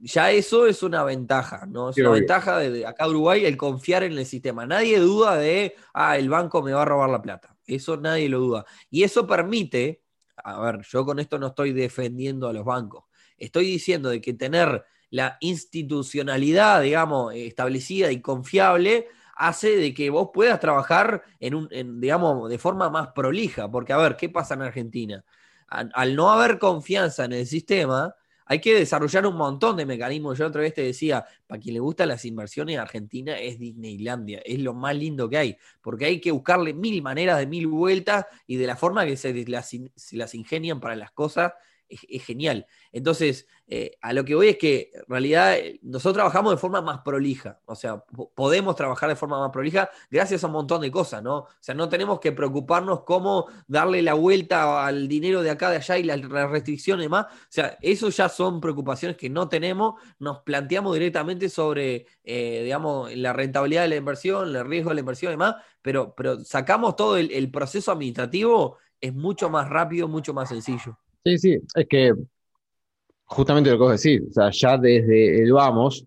ya 0.00 0.30
eso 0.30 0.66
es 0.66 0.82
una 0.82 1.04
ventaja, 1.04 1.66
¿no? 1.66 1.90
Es 1.90 1.98
una 1.98 2.10
ventaja 2.10 2.58
de, 2.58 2.86
acá 2.86 3.08
Uruguay 3.08 3.44
el 3.44 3.56
confiar 3.56 4.02
en 4.02 4.12
el 4.12 4.26
sistema. 4.26 4.66
Nadie 4.66 4.98
duda 4.98 5.36
de, 5.36 5.74
ah, 5.94 6.18
el 6.18 6.28
banco 6.28 6.62
me 6.62 6.72
va 6.72 6.82
a 6.82 6.86
robar 6.86 7.10
la 7.10 7.22
plata. 7.22 7.56
Eso 7.66 7.96
nadie 7.96 8.28
lo 8.28 8.40
duda. 8.40 8.66
Y 8.90 9.04
eso 9.04 9.26
permite, 9.26 10.02
a 10.36 10.60
ver, 10.60 10.80
yo 10.82 11.04
con 11.04 11.18
esto 11.20 11.38
no 11.38 11.48
estoy 11.48 11.72
defendiendo 11.72 12.48
a 12.48 12.52
los 12.52 12.64
bancos. 12.64 13.04
Estoy 13.36 13.66
diciendo 13.66 14.10
de 14.10 14.20
que 14.20 14.34
tener 14.34 14.84
la 15.10 15.36
institucionalidad, 15.40 16.82
digamos, 16.82 17.34
establecida 17.34 18.10
y 18.12 18.20
confiable 18.20 19.08
hace 19.40 19.76
de 19.76 19.94
que 19.94 20.10
vos 20.10 20.28
puedas 20.34 20.60
trabajar 20.60 21.22
en 21.40 21.54
un, 21.54 21.68
digamos, 21.98 22.48
de 22.50 22.58
forma 22.58 22.90
más 22.90 23.08
prolija. 23.08 23.70
Porque, 23.70 23.94
a 23.94 23.96
ver, 23.96 24.16
¿qué 24.16 24.28
pasa 24.28 24.54
en 24.54 24.62
Argentina? 24.62 25.24
Al, 25.66 26.14
no 26.14 26.30
haber 26.30 26.58
confianza 26.58 27.24
en 27.24 27.32
el 27.32 27.46
sistema, 27.46 28.14
hay 28.44 28.60
que 28.60 28.74
desarrollar 28.74 29.26
un 29.26 29.36
montón 29.36 29.78
de 29.78 29.86
mecanismos. 29.86 30.36
Yo 30.36 30.46
otra 30.46 30.60
vez 30.60 30.74
te 30.74 30.82
decía, 30.82 31.24
para 31.46 31.58
quien 31.58 31.74
le 31.74 31.80
gustan 31.80 32.08
las 32.08 32.24
inversiones, 32.26 32.78
Argentina 32.78 33.38
es 33.38 33.58
Disneylandia, 33.58 34.42
es 34.44 34.58
lo 34.58 34.74
más 34.74 34.94
lindo 34.94 35.28
que 35.30 35.38
hay, 35.38 35.56
porque 35.80 36.04
hay 36.04 36.20
que 36.20 36.32
buscarle 36.32 36.74
mil 36.74 37.00
maneras 37.00 37.38
de 37.38 37.46
mil 37.46 37.66
vueltas 37.66 38.26
y 38.46 38.56
de 38.56 38.66
la 38.66 38.76
forma 38.76 39.06
que 39.06 39.16
se 39.16 39.32
las 39.46 40.34
ingenian 40.34 40.80
para 40.80 40.96
las 40.96 41.12
cosas 41.12 41.52
es, 41.90 42.24
genial. 42.24 42.66
Entonces, 42.92 43.46
eh, 43.66 43.96
a 44.00 44.12
lo 44.12 44.24
que 44.24 44.34
voy 44.34 44.48
es 44.48 44.58
que 44.58 44.90
en 44.94 45.04
realidad 45.08 45.56
eh, 45.56 45.78
nosotros 45.82 46.14
trabajamos 46.14 46.52
de 46.52 46.56
forma 46.58 46.80
más 46.80 47.00
prolija, 47.00 47.60
o 47.66 47.74
sea, 47.74 48.02
podemos 48.34 48.76
trabajar 48.76 49.08
de 49.08 49.16
forma 49.16 49.38
más 49.38 49.50
prolija 49.50 49.90
gracias 50.10 50.42
a 50.42 50.46
un 50.46 50.54
montón 50.54 50.80
de 50.80 50.90
cosas, 50.90 51.22
¿no? 51.22 51.38
O 51.38 51.48
sea, 51.60 51.74
no 51.74 51.88
tenemos 51.88 52.20
que 52.20 52.32
preocuparnos 52.32 53.02
cómo 53.02 53.46
darle 53.66 54.02
la 54.02 54.14
vuelta 54.14 54.86
al 54.86 55.08
dinero 55.08 55.42
de 55.42 55.50
acá, 55.50 55.70
de 55.70 55.76
allá 55.76 55.98
y 55.98 56.04
las 56.04 56.20
restricciones 56.22 57.04
y 57.04 57.06
demás. 57.06 57.26
O 57.30 57.46
sea, 57.48 57.78
eso 57.80 58.08
ya 58.08 58.28
son 58.28 58.60
preocupaciones 58.60 59.16
que 59.16 59.30
no 59.30 59.48
tenemos, 59.48 60.00
nos 60.18 60.40
planteamos 60.40 60.94
directamente 60.94 61.48
sobre, 61.48 62.06
eh, 62.24 62.62
digamos, 62.64 63.14
la 63.14 63.32
rentabilidad 63.32 63.82
de 63.82 63.88
la 63.88 63.96
inversión, 63.96 64.54
el 64.54 64.66
riesgo 64.66 64.90
de 64.90 64.94
la 64.96 65.00
inversión 65.00 65.30
y 65.30 65.34
demás, 65.34 65.56
pero, 65.82 66.14
pero 66.14 66.44
sacamos 66.44 66.96
todo 66.96 67.16
el 67.16 67.50
proceso 67.50 67.92
administrativo, 67.92 68.78
es 69.00 69.14
mucho 69.14 69.50
más 69.50 69.68
rápido, 69.68 70.08
mucho 70.08 70.34
más 70.34 70.48
sencillo. 70.48 70.98
Sí, 71.24 71.38
sí, 71.38 71.58
es 71.74 71.86
que 71.86 72.14
justamente 73.30 73.70
lo 73.70 73.76
que 73.76 73.82
vos 73.82 74.02
decís, 74.02 74.22
o 74.28 74.32
sea, 74.32 74.50
ya 74.50 74.78
desde 74.78 75.42
el 75.42 75.52
vamos, 75.52 76.06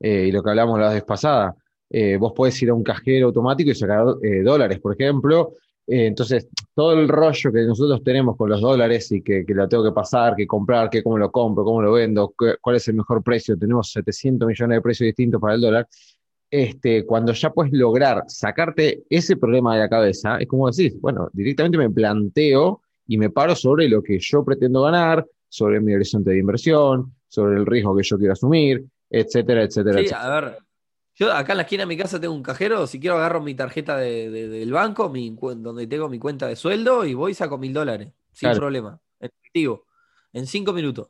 eh, 0.00 0.26
y 0.28 0.32
lo 0.32 0.42
que 0.42 0.50
hablamos 0.50 0.78
la 0.80 0.92
vez 0.92 1.04
pasada, 1.04 1.54
eh, 1.90 2.16
vos 2.16 2.32
podés 2.32 2.60
ir 2.62 2.70
a 2.70 2.74
un 2.74 2.82
cajero 2.82 3.28
automático 3.28 3.70
y 3.70 3.74
sacar 3.74 4.04
eh, 4.22 4.42
dólares, 4.42 4.80
por 4.80 4.94
ejemplo. 4.94 5.54
entonces, 5.86 6.48
todo 6.74 6.94
el 6.94 7.08
rollo 7.08 7.52
que 7.52 7.62
nosotros 7.62 8.02
tenemos 8.02 8.36
con 8.36 8.50
los 8.50 8.60
dólares 8.60 9.12
y 9.12 9.22
que, 9.22 9.44
lo 9.48 9.68
tengo 9.68 9.84
que 9.84 9.92
pasar, 9.92 10.34
que 10.34 10.46
comprar, 10.46 10.90
que 10.90 11.02
cómo 11.02 11.18
lo 11.18 11.30
compro, 11.30 11.64
cómo 11.64 11.80
lo 11.82 11.92
vendo, 11.92 12.34
cuál 12.60 12.76
es 12.76 12.88
el 12.88 12.94
mejor 12.94 13.22
precio, 13.22 13.56
tenemos 13.56 13.92
700 13.92 14.48
millones 14.48 14.76
de 14.78 14.82
precios 14.82 15.06
distintos 15.06 15.40
para 15.40 15.54
el 15.54 15.60
dólar. 15.60 15.88
Este, 16.50 17.04
cuando 17.06 17.32
ya 17.32 17.50
puedes 17.50 17.72
lograr 17.72 18.24
sacarte 18.28 19.04
ese 19.10 19.36
problema 19.36 19.74
de 19.74 19.80
la 19.82 19.88
cabeza, 19.88 20.38
es 20.38 20.48
como 20.48 20.70
decís, 20.70 21.00
bueno, 21.00 21.28
directamente 21.32 21.78
me 21.78 21.90
planteo 21.90 22.82
y 23.06 23.18
me 23.18 23.30
paro 23.30 23.54
sobre 23.54 23.88
lo 23.88 24.02
que 24.02 24.18
yo 24.18 24.44
pretendo 24.44 24.82
ganar, 24.82 25.26
sobre 25.48 25.80
mi 25.80 25.94
horizonte 25.94 26.30
de 26.30 26.38
inversión, 26.38 27.14
sobre 27.28 27.56
el 27.56 27.66
riesgo 27.66 27.96
que 27.96 28.02
yo 28.02 28.18
quiero 28.18 28.32
asumir, 28.32 28.84
etcétera, 29.08 29.62
etcétera. 29.62 30.00
Sí, 30.00 30.14
a 30.14 30.28
ver, 30.28 30.58
yo 31.14 31.32
acá 31.32 31.52
en 31.52 31.58
la 31.58 31.62
esquina 31.62 31.82
de 31.82 31.86
mi 31.86 31.96
casa 31.96 32.20
tengo 32.20 32.34
un 32.34 32.42
cajero, 32.42 32.86
si 32.86 33.00
quiero 33.00 33.16
agarro 33.16 33.40
mi 33.40 33.54
tarjeta 33.54 33.96
del 33.96 34.72
banco, 34.72 35.08
mi, 35.08 35.36
donde 35.56 35.86
tengo 35.86 36.08
mi 36.08 36.18
cuenta 36.18 36.46
de 36.46 36.56
sueldo 36.56 37.04
y 37.04 37.14
voy 37.14 37.32
y 37.32 37.34
saco 37.34 37.58
mil 37.58 37.72
dólares, 37.72 38.12
sin 38.32 38.52
problema, 38.52 39.00
en 39.20 39.30
efectivo, 39.40 39.86
en 40.32 40.46
cinco 40.46 40.72
minutos. 40.72 41.08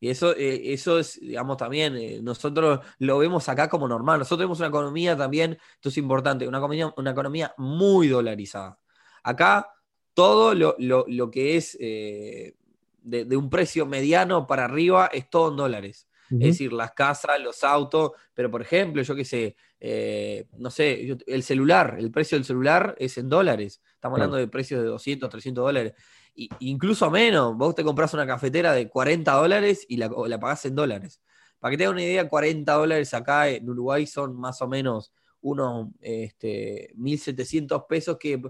Y 0.00 0.08
eso, 0.08 0.34
eh, 0.34 0.72
eso 0.72 0.98
es, 0.98 1.20
digamos, 1.20 1.56
también, 1.56 1.94
eh, 1.96 2.20
nosotros 2.20 2.80
lo 2.98 3.18
vemos 3.18 3.48
acá 3.48 3.68
como 3.68 3.86
normal. 3.86 4.18
Nosotros 4.18 4.38
tenemos 4.38 4.58
una 4.58 4.66
economía 4.66 5.16
también, 5.16 5.56
esto 5.74 5.90
es 5.90 5.96
importante, 5.96 6.48
una 6.48 6.58
economía, 6.58 6.92
una 6.96 7.12
economía 7.12 7.54
muy 7.56 8.08
dolarizada. 8.08 8.80
Acá 9.22 9.68
todo 10.14 10.54
lo, 10.54 11.30
que 11.30 11.56
es 11.56 11.76
eh, 11.80 12.54
de, 13.02 13.36
un 13.36 13.50
precio 13.50 13.86
mediano 13.86 14.46
para 14.46 14.64
arriba 14.64 15.10
es 15.12 15.28
todo 15.30 15.50
en 15.50 15.56
dólares. 15.56 16.08
Es 16.30 16.38
decir, 16.38 16.72
las 16.72 16.92
casas, 16.92 17.38
los 17.42 17.62
autos, 17.62 18.12
pero 18.32 18.50
por 18.50 18.62
ejemplo, 18.62 19.02
yo 19.02 19.14
qué 19.14 19.22
sé, 19.22 19.54
eh, 19.78 20.46
no 20.56 20.70
sé, 20.70 21.14
el 21.26 21.42
celular, 21.42 21.96
el 21.98 22.10
precio 22.10 22.38
del 22.38 22.46
celular 22.46 22.94
es 22.98 23.18
en 23.18 23.28
dólares. 23.28 23.82
Estamos 23.92 24.16
hablando 24.16 24.38
de 24.38 24.48
precios 24.48 24.80
de 24.80 24.88
200, 24.88 25.28
300 25.28 25.62
dólares. 25.62 25.92
Y, 26.34 26.48
incluso 26.60 27.10
menos, 27.10 27.54
vos 27.54 27.74
te 27.74 27.84
compras 27.84 28.14
una 28.14 28.26
cafetera 28.26 28.72
de 28.72 28.88
40 28.88 29.30
dólares 29.30 29.84
y 29.86 29.98
la, 29.98 30.10
la 30.26 30.40
pagás 30.40 30.64
en 30.64 30.74
dólares. 30.74 31.20
Para 31.60 31.72
que 31.72 31.76
te 31.76 31.88
una 31.88 32.02
idea, 32.02 32.26
40 32.26 32.72
dólares 32.72 33.12
acá 33.12 33.50
en 33.50 33.68
Uruguay 33.68 34.06
son 34.06 34.34
más 34.34 34.62
o 34.62 34.68
menos 34.68 35.12
unos 35.42 35.88
este, 36.00 36.94
1.700 36.96 37.86
pesos 37.86 38.16
que 38.18 38.40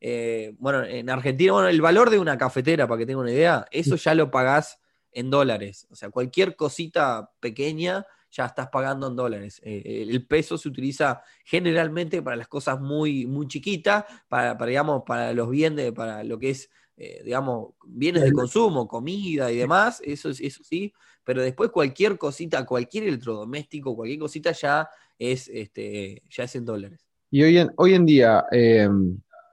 eh, 0.00 0.54
bueno, 0.58 0.82
en 0.84 1.10
Argentina, 1.10 1.52
bueno, 1.52 1.68
el 1.68 1.80
valor 1.80 2.08
de 2.08 2.18
una 2.18 2.38
cafetera, 2.38 2.88
para 2.88 2.98
que 2.98 3.06
tenga 3.06 3.20
una 3.20 3.32
idea, 3.32 3.66
eso 3.70 3.96
ya 3.96 4.14
lo 4.14 4.30
pagás 4.30 4.80
en 5.12 5.30
dólares. 5.30 5.86
O 5.90 5.94
sea, 5.94 6.10
cualquier 6.10 6.56
cosita 6.56 7.30
pequeña 7.40 8.06
ya 8.30 8.46
estás 8.46 8.68
pagando 8.68 9.08
en 9.08 9.16
dólares. 9.16 9.60
Eh, 9.64 10.06
el 10.08 10.26
peso 10.26 10.56
se 10.56 10.68
utiliza 10.68 11.22
generalmente 11.44 12.22
para 12.22 12.36
las 12.36 12.48
cosas 12.48 12.80
muy, 12.80 13.26
muy 13.26 13.46
chiquitas, 13.46 14.04
para, 14.28 14.54
digamos, 14.54 15.02
para 15.04 15.32
los 15.34 15.50
bienes, 15.50 15.92
para 15.92 16.24
lo 16.24 16.38
que 16.38 16.50
es, 16.50 16.70
eh, 16.96 17.22
digamos, 17.24 17.74
bienes 17.84 18.22
de 18.22 18.32
consumo, 18.32 18.86
comida 18.86 19.50
y 19.50 19.56
demás, 19.56 20.00
eso, 20.04 20.30
eso 20.30 20.62
sí, 20.64 20.92
pero 21.24 21.42
después 21.42 21.70
cualquier 21.70 22.16
cosita, 22.16 22.64
cualquier 22.64 23.04
electrodoméstico, 23.04 23.96
cualquier 23.96 24.20
cosita 24.20 24.52
ya 24.52 24.88
es, 25.18 25.48
este, 25.48 26.22
ya 26.30 26.44
es 26.44 26.54
en 26.54 26.64
dólares. 26.64 27.06
Y 27.32 27.42
hoy 27.42 27.58
en, 27.58 27.70
hoy 27.76 27.94
en 27.94 28.06
día, 28.06 28.44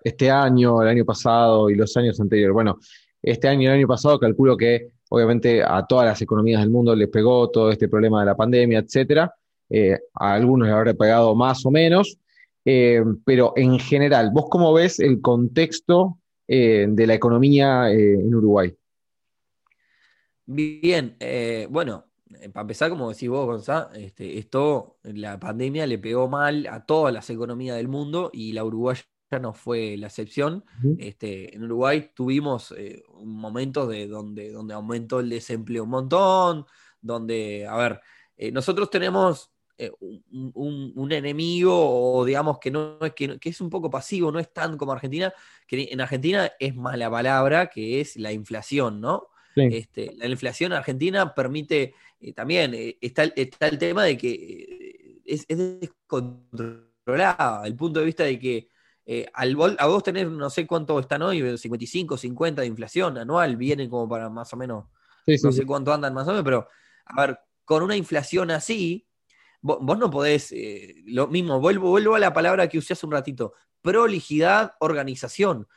este 0.04 0.30
año, 0.32 0.82
el 0.82 0.88
año 0.88 1.06
pasado 1.06 1.70
y 1.70 1.76
los 1.76 1.96
años 1.98 2.20
anteriores. 2.20 2.54
Bueno, 2.54 2.80
este 3.22 3.48
año 3.48 3.64
y 3.64 3.66
el 3.66 3.74
año 3.74 3.88
pasado 3.88 4.20
calculo 4.20 4.56
que 4.56 4.92
obviamente 5.10 5.64
a 5.64 5.86
todas 5.86 6.06
las 6.06 6.22
economías 6.22 6.62
del 6.62 6.70
mundo 6.70 6.96
les 6.96 7.10
pegó 7.10 7.50
todo 7.50 7.72
este 7.72 7.88
problema 7.88 8.20
de 8.22 8.26
la 8.26 8.36
pandemia, 8.36 8.80
etcétera. 8.80 9.34
Eh, 9.70 9.98
a 10.14 10.34
algunos 10.34 10.68
les 10.68 10.76
habrá 10.76 10.94
pegado 10.94 11.36
más 11.36 11.66
o 11.66 11.72
menos, 11.72 12.18
eh, 12.64 13.04
pero 13.26 13.54
en 13.56 13.80
general, 13.80 14.32
¿vos 14.34 14.46
cómo 14.50 14.74
ves 14.74 15.00
el 15.00 15.22
contexto 15.22 16.20
eh, 16.48 16.86
de 16.90 17.08
la 17.08 17.14
economía 17.14 17.92
en 17.92 18.34
Uruguay? 18.34 18.74
Bien, 20.46 21.18
bueno, 21.70 22.06
para 22.54 22.62
empezar, 22.62 22.90
como 22.90 23.10
decís 23.10 23.28
vos, 23.28 23.46
Gonzalo, 23.46 23.92
este, 23.94 24.38
esto, 24.38 24.98
la 25.04 25.38
pandemia 25.38 25.86
le 25.86 25.98
pegó 25.98 26.30
mal 26.30 26.68
a 26.68 26.86
todas 26.86 27.14
las 27.14 27.30
economías 27.30 27.76
del 27.76 27.90
mundo 27.90 28.30
y 28.34 28.54
la 28.54 28.64
uruguaya 28.64 29.04
ya 29.30 29.40
no 29.40 29.54
fue 29.54 29.98
la 29.98 30.08
excepción. 30.08 30.64
este, 30.98 31.56
en 31.56 31.64
Uruguay 31.64 32.12
tuvimos 32.14 32.74
eh, 32.78 33.04
momentos 33.24 33.90
de 33.90 34.08
donde, 34.08 34.52
donde 34.52 34.74
aumentó 34.74 35.20
el 35.20 35.30
desempleo 35.30 35.84
un 35.84 35.90
montón, 35.90 36.66
donde, 37.02 37.68
a 37.68 37.76
ver, 37.76 38.02
eh, 38.38 38.52
nosotros 38.52 38.90
tenemos 38.90 39.52
eh, 39.78 39.92
un, 40.00 41.12
enemigo, 41.12 41.74
o 41.76 42.26
digamos 42.26 42.60
que 42.60 42.72
no 42.72 43.00
es 43.02 43.14
que, 43.14 43.38
es 43.42 43.62
un 43.62 43.70
poco 43.70 43.90
pasivo, 43.90 44.32
no 44.32 44.40
es 44.40 44.52
tan 44.52 44.78
como 44.78 44.94
Argentina, 44.94 45.34
que 45.68 45.90
en 45.92 46.02
Argentina 46.02 46.52
es 46.60 46.76
mala 46.76 47.10
palabra, 47.10 47.68
que 47.68 48.02
es 48.02 48.16
la 48.16 48.32
inflación, 48.32 49.02
¿no? 49.02 49.28
Este, 49.56 50.14
la 50.18 50.28
inflación 50.28 50.72
en 50.72 50.78
Argentina 50.78 51.34
permite 51.34 51.96
también, 52.36 52.76
está, 53.02 53.24
está, 53.24 53.68
el 53.68 53.80
tema 53.80 54.04
de 54.04 54.16
que 54.16 55.22
es, 55.26 55.46
es 55.48 55.80
descontrolada, 55.80 57.66
el 57.66 57.76
punto 57.76 58.00
de 58.00 58.06
vista 58.06 58.24
de 58.24 58.38
que 58.38 58.70
eh, 59.10 59.26
al, 59.34 59.56
a 59.80 59.86
vos 59.86 60.04
tener, 60.04 60.30
no 60.30 60.50
sé 60.50 60.68
cuánto 60.68 61.00
están 61.00 61.22
hoy, 61.22 61.58
55, 61.58 62.18
50 62.18 62.62
de 62.62 62.68
inflación 62.68 63.18
anual, 63.18 63.56
vienen 63.56 63.90
como 63.90 64.10
para 64.10 64.30
más 64.30 64.52
o 64.52 64.58
menos, 64.58 64.84
no 65.26 65.52
sé 65.54 65.66
cuánto 65.66 65.94
andan 65.94 66.14
más 66.14 66.28
o 66.28 66.32
menos, 66.32 66.44
pero 66.44 66.68
a 67.06 67.26
ver, 67.26 67.40
con 67.64 67.84
una 67.84 67.96
inflación 67.96 68.52
así, 68.52 69.08
vos, 69.62 69.98
no 69.98 70.12
podés, 70.12 70.52
eh, 70.52 70.96
lo 71.06 71.28
mismo, 71.28 71.62
vuelvo, 71.62 71.90
vuelvo 71.90 72.16
a 72.16 72.20
la 72.20 72.34
palabra 72.34 72.68
que 72.68 72.80
usé 72.80 72.94
hace 72.94 73.06
un 73.06 73.14
ratito, 73.14 73.54
prolijidad, 73.82 74.74
organización. 74.82 75.70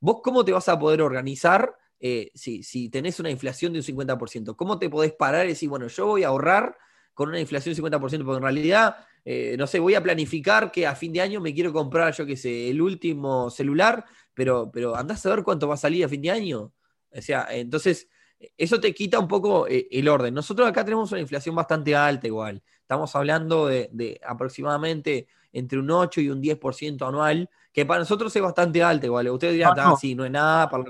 ¿Vos 0.00 0.16
cómo 0.20 0.44
te 0.44 0.50
vas 0.50 0.68
a 0.68 0.76
poder 0.76 1.02
organizar 1.02 1.76
eh, 2.00 2.32
si, 2.34 2.64
si 2.64 2.88
tenés 2.88 3.20
una 3.20 3.30
inflación 3.30 3.72
de 3.72 3.78
un 3.78 3.84
50%? 3.84 4.56
¿Cómo 4.56 4.80
te 4.80 4.90
podés 4.90 5.12
parar 5.12 5.46
y 5.46 5.50
decir, 5.50 5.68
bueno, 5.68 5.86
yo 5.86 6.06
voy 6.06 6.24
a 6.24 6.28
ahorrar 6.28 6.76
con 7.14 7.28
una 7.28 7.38
inflación 7.38 7.76
del 7.76 7.84
50%? 7.84 8.00
Porque 8.00 8.36
en 8.38 8.42
realidad 8.42 8.96
eh, 9.24 9.56
no 9.58 9.66
sé, 9.66 9.78
voy 9.78 9.94
a 9.94 10.02
planificar 10.02 10.72
que 10.72 10.86
a 10.86 10.94
fin 10.94 11.12
de 11.12 11.20
año 11.20 11.40
me 11.40 11.54
quiero 11.54 11.72
comprar, 11.72 12.12
yo 12.14 12.26
qué 12.26 12.36
sé, 12.36 12.70
el 12.70 12.80
último 12.82 13.50
celular, 13.50 14.04
pero, 14.34 14.70
pero 14.72 14.96
andás 14.96 15.24
a 15.26 15.30
ver 15.30 15.44
cuánto 15.44 15.68
va 15.68 15.74
a 15.74 15.78
salir 15.78 16.04
a 16.04 16.08
fin 16.08 16.22
de 16.22 16.30
año. 16.30 16.72
O 17.14 17.20
sea, 17.20 17.46
entonces, 17.50 18.08
eso 18.56 18.80
te 18.80 18.92
quita 18.92 19.18
un 19.18 19.28
poco 19.28 19.68
eh, 19.68 19.86
el 19.90 20.08
orden. 20.08 20.34
Nosotros 20.34 20.68
acá 20.68 20.84
tenemos 20.84 21.12
una 21.12 21.20
inflación 21.20 21.54
bastante 21.54 21.94
alta 21.94 22.26
igual. 22.26 22.62
Estamos 22.80 23.14
hablando 23.14 23.66
de, 23.66 24.20
aproximadamente 24.26 25.28
entre 25.52 25.78
un 25.78 25.90
8 25.90 26.20
y 26.20 26.30
un 26.30 26.42
10% 26.42 27.06
anual, 27.06 27.48
que 27.72 27.86
para 27.86 28.00
nosotros 28.00 28.34
es 28.34 28.42
bastante 28.42 28.82
alta 28.82 29.06
igual. 29.06 29.28
Ustedes 29.28 29.54
dirán, 29.54 29.74
ah, 29.78 29.94
sí, 30.00 30.14
no 30.14 30.24
es 30.24 30.30
nada 30.30 30.68
para 30.68 30.84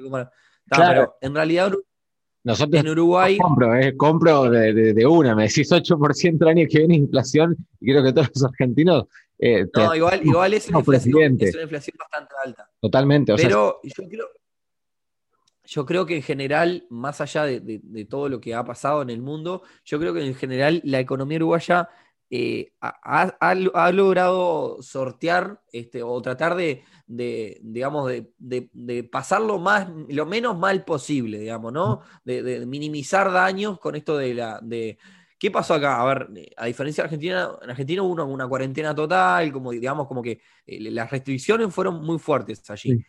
Pero 0.66 1.18
en 1.20 1.34
realidad 1.34 1.72
nosotros 2.44 2.82
en 2.82 2.88
Uruguay. 2.88 3.38
Compro, 3.38 3.76
eh, 3.76 3.96
compro 3.96 4.50
de, 4.50 5.06
una. 5.06 5.34
Me 5.34 5.44
decís 5.44 5.70
8% 5.70 6.38
el 6.40 6.48
año 6.48 6.66
que 6.68 6.78
viene 6.78 6.96
inflación 6.96 7.56
y 7.80 7.92
creo 7.92 8.02
que 8.02 8.12
todos 8.12 8.28
los 8.34 8.44
argentinos. 8.44 9.04
Eh, 9.38 9.66
no, 9.74 9.94
igual, 9.94 10.20
igual 10.24 10.54
es, 10.54 10.68
una 10.68 10.78
inflación, 10.78 11.36
es, 11.40 11.54
una 11.54 11.64
inflación, 11.64 11.96
bastante 11.98 12.34
alta. 12.44 12.70
Totalmente. 12.80 13.34
Pero 13.34 13.80
yo, 13.82 14.08
creo, 14.08 14.26
yo 15.64 15.86
creo 15.86 16.06
que 16.06 16.16
en 16.16 16.22
general, 16.22 16.86
más 16.90 17.20
allá 17.20 17.44
de, 17.44 18.06
todo 18.08 18.28
lo 18.28 18.40
que 18.40 18.54
ha 18.54 18.64
pasado 18.64 19.02
en 19.02 19.10
el 19.10 19.20
mundo, 19.20 19.62
yo 19.84 19.98
creo 19.98 20.14
que 20.14 20.24
en 20.24 20.34
general 20.34 20.80
la 20.84 21.00
economía 21.00 21.38
uruguaya 21.38 21.88
eh, 22.34 22.72
ha, 22.80 23.92
logrado 23.92 24.80
sortear 24.80 25.60
este, 25.70 26.02
o 26.02 26.22
tratar 26.22 26.56
de, 26.56 26.82
digamos, 27.06 28.10
de, 28.38 29.08
pasar 29.12 29.42
lo, 29.42 29.58
más, 29.58 29.86
lo 30.08 30.24
menos 30.24 30.58
mal 30.58 30.82
posible, 30.82 31.38
digamos, 31.38 31.74
¿no? 31.74 32.00
De, 32.24 32.64
minimizar 32.64 33.30
daños 33.30 33.78
con 33.78 33.96
esto 33.96 34.16
de 34.16 34.32
la... 34.32 34.60
De, 34.62 34.96
¿Qué 35.38 35.50
pasó 35.50 35.74
acá? 35.74 36.00
A 36.00 36.06
ver, 36.06 36.28
a 36.56 36.64
diferencia 36.64 37.02
de 37.02 37.06
Argentina, 37.06 37.50
en 37.60 37.68
Argentina 37.68 38.02
hubo 38.02 38.24
una, 38.24 38.48
cuarentena 38.48 38.94
total, 38.94 39.52
como 39.52 39.72
digamos, 39.72 40.06
como 40.06 40.22
que 40.22 40.40
eh, 40.64 40.90
las 40.90 41.10
restricciones 41.10 41.74
fueron 41.74 42.02
muy 42.02 42.18
fuertes 42.18 42.62
allí 42.70 43.04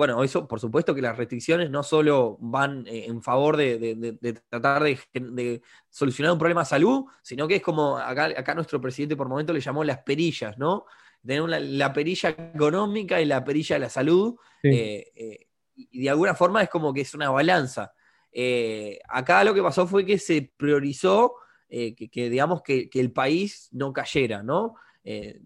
bueno, 0.00 0.24
eso 0.24 0.48
por 0.48 0.58
supuesto 0.58 0.94
que 0.94 1.02
las 1.02 1.14
restricciones 1.14 1.68
no 1.68 1.82
solo 1.82 2.38
van 2.40 2.86
eh, 2.86 3.04
en 3.06 3.22
favor 3.22 3.58
de, 3.58 4.16
tratar 4.48 4.82
de, 4.82 5.60
solucionar 5.90 6.32
un 6.32 6.38
problema 6.38 6.62
de 6.62 6.68
salud, 6.68 7.04
sino 7.20 7.46
que 7.46 7.56
es 7.56 7.62
como 7.62 7.98
acá, 7.98 8.30
acá 8.34 8.54
nuestro 8.54 8.80
presidente 8.80 9.14
por 9.14 9.28
momento 9.28 9.52
le 9.52 9.60
llamó 9.60 9.84
las 9.84 9.98
perillas, 9.98 10.56
¿no? 10.56 10.86
Tenemos 11.22 11.50
la, 11.50 11.92
perilla 11.92 12.30
económica 12.30 13.20
y 13.20 13.26
la 13.26 13.44
perilla 13.44 13.76
de 13.76 13.80
la 13.80 13.90
salud, 13.90 14.36
eh, 14.62 15.12
eh, 15.14 15.48
y 15.74 16.04
de 16.04 16.08
alguna 16.08 16.34
forma 16.34 16.62
es 16.62 16.70
como 16.70 16.94
que 16.94 17.02
es 17.02 17.12
una 17.12 17.28
balanza. 17.28 17.92
acá 19.06 19.44
lo 19.44 19.52
que 19.52 19.62
pasó 19.62 19.86
fue 19.86 20.06
que 20.06 20.16
se 20.16 20.50
priorizó 20.56 21.34
que, 21.68 22.30
digamos 22.30 22.62
que, 22.62 22.88
que, 22.88 23.00
el 23.00 23.12
país 23.12 23.68
no 23.72 23.92
cayera, 23.92 24.42
¿no? 24.42 24.76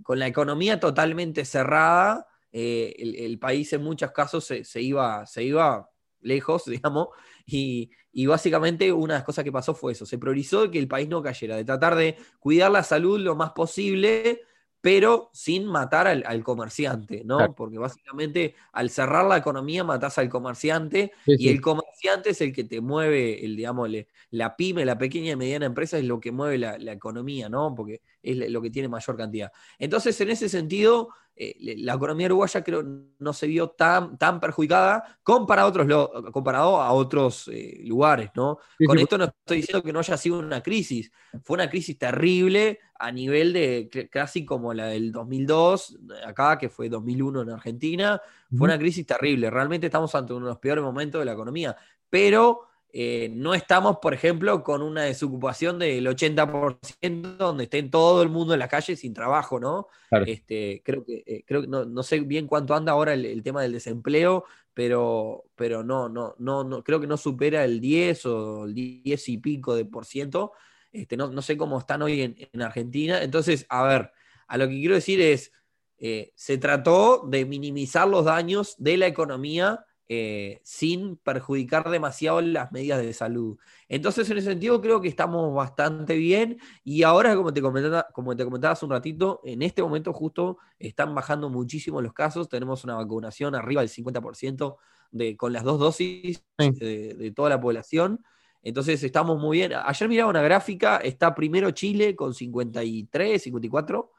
con 0.04 0.20
la 0.20 0.28
economía 0.28 0.78
totalmente 0.78 1.44
cerrada, 1.44 2.28
eh, 2.56 2.94
el, 3.18 3.37
país 3.40 3.73
en 3.73 3.82
muchos 3.82 4.12
casos 4.12 4.44
se, 4.44 4.80
iba, 4.80 5.26
se 5.26 5.42
iba 5.42 5.90
lejos, 6.20 6.64
digamos, 6.66 7.08
y, 7.44 7.90
básicamente 8.28 8.92
una 8.92 9.14
de 9.14 9.18
las 9.18 9.26
cosas 9.26 9.42
que 9.42 9.50
pasó 9.50 9.75
fue 9.75 9.90
eso, 9.90 10.06
se 10.06 10.18
priorizó 10.18 10.70
que 10.70 10.78
el 10.78 10.87
país 10.87 11.08
no 11.08 11.20
cayera, 11.20 11.56
de 11.56 11.64
tratar 11.64 11.96
de 11.96 12.16
cuidar 12.38 12.70
la 12.70 12.84
salud 12.84 13.18
lo 13.18 13.34
más 13.34 13.50
posible, 13.50 14.42
pero 14.80 15.30
sin 15.32 15.66
matar 15.66 16.06
al, 16.06 16.44
comerciante, 16.44 17.23
¿no? 17.25 17.54
Porque 17.56 17.78
básicamente 17.78 18.54
al 18.73 18.88
cerrar 18.88 19.25
la 19.25 19.38
economía 19.38 19.82
matás 19.82 20.18
al 20.18 20.28
comerciante 20.28 21.11
y 21.26 21.49
el 21.49 21.61
comerciante 21.61 22.30
es 22.30 22.40
el 22.40 22.52
que 22.52 22.62
te 22.62 22.80
mueve, 22.80 23.44
el, 23.44 23.56
digamos, 23.56 23.90
la 24.30 24.54
pyme, 24.54 24.84
la 24.84 24.96
pequeña 24.99 25.32
y 25.32 25.37
mediana 25.37 25.66
empresa 25.66 25.99
es 25.99 26.04
lo 26.04 26.20
que 26.20 26.30
mueve 26.30 26.58
la, 26.58 26.78
la 26.78 26.92
economía, 26.92 27.49
¿no? 27.49 27.75
Porque 27.75 28.02
es 28.23 28.50
lo 28.50 28.62
que 28.62 28.70
tiene 28.70 28.88
mayor 28.88 29.16
cantidad. 29.16 29.50
Entonces, 29.78 30.20
en 30.20 30.30
ese 30.30 30.50
sentido, 30.50 31.08
eh, 31.37 31.75
la 31.79 31.95
economía 31.95 32.26
uruguaya 32.26 32.62
creo 32.62 32.85
no 33.19 33.33
se 33.33 33.49
vio 33.49 33.71
tan, 33.71 34.17
tan 34.19 34.38
perjudicada 34.38 35.19
comparado 35.23 35.67
a 35.67 35.71
otros, 35.71 36.33
comparado 36.33 36.81
a 36.81 36.93
otros 36.93 37.49
eh, 37.53 37.81
lugares, 37.85 38.31
¿no? 38.37 38.59
Con 38.87 38.99
esto 38.99 39.19
no 39.19 39.25
estoy 39.25 39.59
diciendo 39.59 39.83
que 39.83 39.93
no 39.93 39.99
haya 39.99 40.17
sido 40.17 40.38
una 40.38 40.62
crisis, 40.62 41.11
fue 41.43 41.55
una 41.55 41.69
crisis 41.69 41.99
terrible 41.99 42.79
a 42.99 43.11
nivel 43.11 43.53
de 43.53 44.09
casi 44.11 44.45
como 44.45 44.73
la 44.73 44.87
del 44.87 45.11
2002, 45.11 45.99
acá 46.25 46.57
que 46.57 46.69
fue 46.69 46.88
2001 46.88 47.43
en 47.43 47.50
Argentina, 47.50 48.21
fue 48.57 48.67
una 48.67 48.79
crisis 48.79 49.05
terrible, 49.05 49.50
realmente 49.50 49.87
estamos 49.87 50.14
ante 50.14 50.33
uno 50.33 50.47
de 50.47 50.53
los 50.53 50.61
peores 50.61 50.85
momentos 50.85 51.21
de 51.21 51.25
la 51.25 51.33
economía, 51.33 51.76
pero 52.09 52.69
eh, 52.97 53.29
no 53.35 53.55
estamos, 53.55 53.97
por 53.97 54.15
ejemplo, 54.15 54.63
con 54.63 54.81
una 54.81 55.03
desocupación 55.03 55.81
del 55.81 56.07
80%, 56.07 57.37
donde 57.37 57.65
estén 57.65 57.91
todo 57.91 58.23
el 58.23 58.29
mundo 58.29 58.55
en 58.55 58.61
la 58.61 58.69
calle 58.69 58.95
sin 58.95 59.13
trabajo, 59.13 59.59
¿no? 59.59 59.89
Este, 60.25 60.81
creo 60.85 61.05
que, 61.05 61.25
eh, 61.27 61.43
creo 61.45 61.67
no, 61.67 62.03
sé 62.05 62.21
bien 62.21 62.47
cuánto 62.47 62.73
anda 62.73 62.93
ahora 62.93 63.15
el, 63.15 63.43
tema 63.43 63.63
del 63.63 63.73
desempleo, 63.73 64.45
pero, 64.75 65.47
pero 65.57 65.83
no, 65.83 66.09
no, 66.09 66.37
no, 66.39 66.63
no, 66.63 66.85
creo 66.85 67.01
que 67.01 67.09
no 67.09 67.17
supera 67.17 67.65
el 67.65 67.81
10 67.81 68.27
o 68.27 68.65
el 68.67 68.75
10 68.75 69.29
y 69.29 69.39
pico 69.39 69.75
de 69.75 69.87
por 69.87 70.05
ciento. 70.05 70.53
Este, 70.93 71.17
no, 71.17 71.43
sé 71.43 71.57
cómo 71.57 71.81
están 71.81 72.01
hoy 72.01 72.23
en, 72.53 72.63
Argentina. 72.63 73.25
Entonces, 73.25 73.67
a 73.71 73.83
ver, 73.83 74.13
a 74.47 74.57
lo 74.57 74.69
que 74.69 74.75
quiero 74.75 74.95
decir 74.95 75.21
es, 75.21 75.51
eh, 75.99 76.31
se 76.37 76.59
trató 76.59 77.27
de 77.27 77.45
minimizar 77.45 78.07
los 78.07 78.25
daños 78.25 78.77
de 78.79 78.99
la 78.99 79.09
economía 79.09 79.85
eh, 80.08 80.61
sin 80.64 81.16
perjudicar 81.16 81.88
demasiado 81.90 82.40
las 82.40 82.70
medidas 82.73 83.00
de 83.00 83.12
salud. 83.14 83.56
Entonces, 83.88 84.28
en 84.30 84.38
ese 84.38 84.50
sentido, 84.50 84.80
creo 84.80 85.00
que 85.00 85.08
estamos 85.08 85.54
bastante 85.54 86.16
bien. 86.16 86.58
Y 86.84 87.04
ahora, 87.04 87.34
como 87.37 87.52
te 87.52 87.62
comentaba, 87.62 88.06
como 88.12 88.37
te 88.37 88.44
comentaba 88.44 88.73
hace 88.73 88.84
un 88.84 88.90
ratito, 88.90 89.40
en 89.44 89.62
este 89.62 89.82
momento 89.82 90.12
justo 90.12 90.58
están 90.78 91.14
bajando 91.14 91.49
muchísimo 91.49 92.02
los 92.02 92.12
casos. 92.12 92.49
Tenemos 92.49 92.84
una 92.84 92.96
vacunación 92.96 93.54
arriba 93.54 93.80
del 93.80 93.90
50% 93.90 94.76
de, 95.11 95.37
con 95.37 95.52
las 95.52 95.64
dos 95.64 95.78
dosis 95.78 96.44
de, 96.58 97.14
de 97.14 97.30
toda 97.30 97.49
la 97.49 97.61
población. 97.61 98.23
Entonces 98.62 99.02
estamos 99.04 99.40
muy 99.40 99.58
bien. 99.58 99.73
Ayer 99.75 100.08
miraba 100.08 100.30
una 100.30 100.43
gráfica, 100.43 100.97
está 100.99 101.34
primero 101.34 101.71
Chile 101.71 102.17
con 102.17 102.34
53, 102.34 103.43
54, 103.43 104.10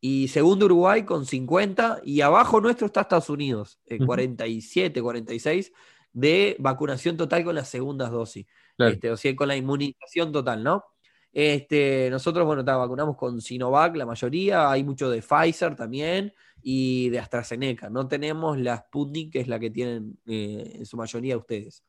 y 0.00 0.28
segundo 0.28 0.66
Uruguay 0.66 1.04
con 1.04 1.26
50 1.26 2.00
y 2.04 2.20
abajo 2.20 2.60
nuestro 2.60 2.86
está 2.86 3.02
Estados 3.02 3.30
Unidos, 3.30 3.80
47, 4.04 5.00
eh, 5.00 5.02
46 5.02 5.72
de 6.12 6.56
vacunación 6.58 7.16
total 7.16 7.44
con 7.44 7.54
las 7.54 7.68
segundas 7.68 8.10
dosis, 8.10 8.46
este, 8.78 9.10
o 9.10 9.16
sea, 9.16 9.34
con 9.36 9.48
la 9.48 9.56
inmunización 9.56 10.32
total, 10.32 10.62
¿no? 10.62 10.84
Este, 11.32 12.08
nosotros, 12.10 12.46
bueno, 12.46 12.64
vacunamos 12.64 13.16
con 13.16 13.40
Sinovac 13.40 13.96
la 13.96 14.06
mayoría, 14.06 14.70
hay 14.70 14.82
mucho 14.82 15.10
de 15.10 15.22
Pfizer 15.22 15.76
también, 15.76 16.32
y 16.62 17.08
de 17.10 17.18
AstraZeneca. 17.18 17.88
No 17.88 18.08
tenemos 18.08 18.58
la 18.58 18.76
Sputnik, 18.76 19.32
que 19.32 19.40
es 19.40 19.48
la 19.48 19.58
que 19.58 19.70
tienen 19.70 20.18
eh, 20.26 20.72
en 20.76 20.86
su 20.86 20.96
mayoría 20.96 21.36
ustedes. 21.36 21.84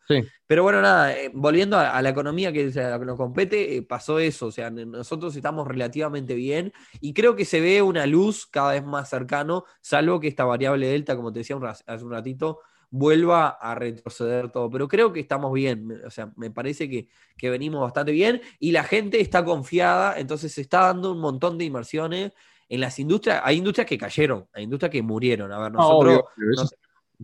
Pero 0.47 0.63
bueno, 0.63 0.81
nada, 0.81 1.13
eh, 1.13 1.31
volviendo 1.33 1.77
a, 1.77 2.01
la 2.01 2.09
economía 2.09 2.51
que, 2.51 2.65
nos 3.05 3.17
compete, 3.17 3.77
eh, 3.77 3.81
pasó 3.81 4.19
eso. 4.19 4.47
O 4.47 4.51
sea, 4.51 4.69
nosotros 4.69 5.35
estamos 5.35 5.67
relativamente 5.67 6.35
bien 6.35 6.71
y 7.01 7.13
creo 7.13 7.35
que 7.35 7.45
se 7.45 7.61
ve 7.61 7.81
una 7.81 8.05
luz 8.05 8.45
cada 8.45 8.73
vez 8.73 8.83
más 8.83 9.09
cercano, 9.09 9.65
salvo 9.81 10.19
que 10.19 10.27
esta 10.27 10.45
variable 10.45 10.87
delta, 10.87 11.15
como 11.15 11.31
te 11.31 11.39
decía 11.39 11.57
hace 11.85 12.05
un 12.05 12.11
ratito, 12.11 12.59
vuelva 12.91 13.49
a 13.49 13.75
retroceder 13.75 14.51
todo. 14.51 14.69
Pero 14.69 14.87
creo 14.87 15.13
que 15.13 15.19
estamos 15.19 15.53
bien, 15.53 16.01
o 16.05 16.09
sea, 16.09 16.31
me 16.35 16.51
parece 16.51 16.89
que, 16.89 17.07
que, 17.37 17.49
venimos 17.49 17.81
bastante 17.81 18.11
bien 18.11 18.41
y 18.59 18.71
la 18.71 18.83
gente 18.83 19.21
está 19.21 19.43
confiada, 19.43 20.19
entonces 20.19 20.53
se 20.53 20.61
está 20.61 20.81
dando 20.81 21.11
un 21.11 21.19
montón 21.19 21.57
de 21.57 21.65
inversiones 21.65 22.33
en 22.69 22.79
las 22.79 22.99
industrias, 22.99 23.41
hay 23.43 23.57
industrias 23.57 23.87
que 23.87 23.97
cayeron, 23.97 24.47
hay 24.53 24.63
industrias 24.63 24.91
que 24.91 25.01
murieron. 25.01 25.51
A 25.51 25.57
ver, 25.57 25.71
nosotros 25.71 26.21
no, 26.37 26.63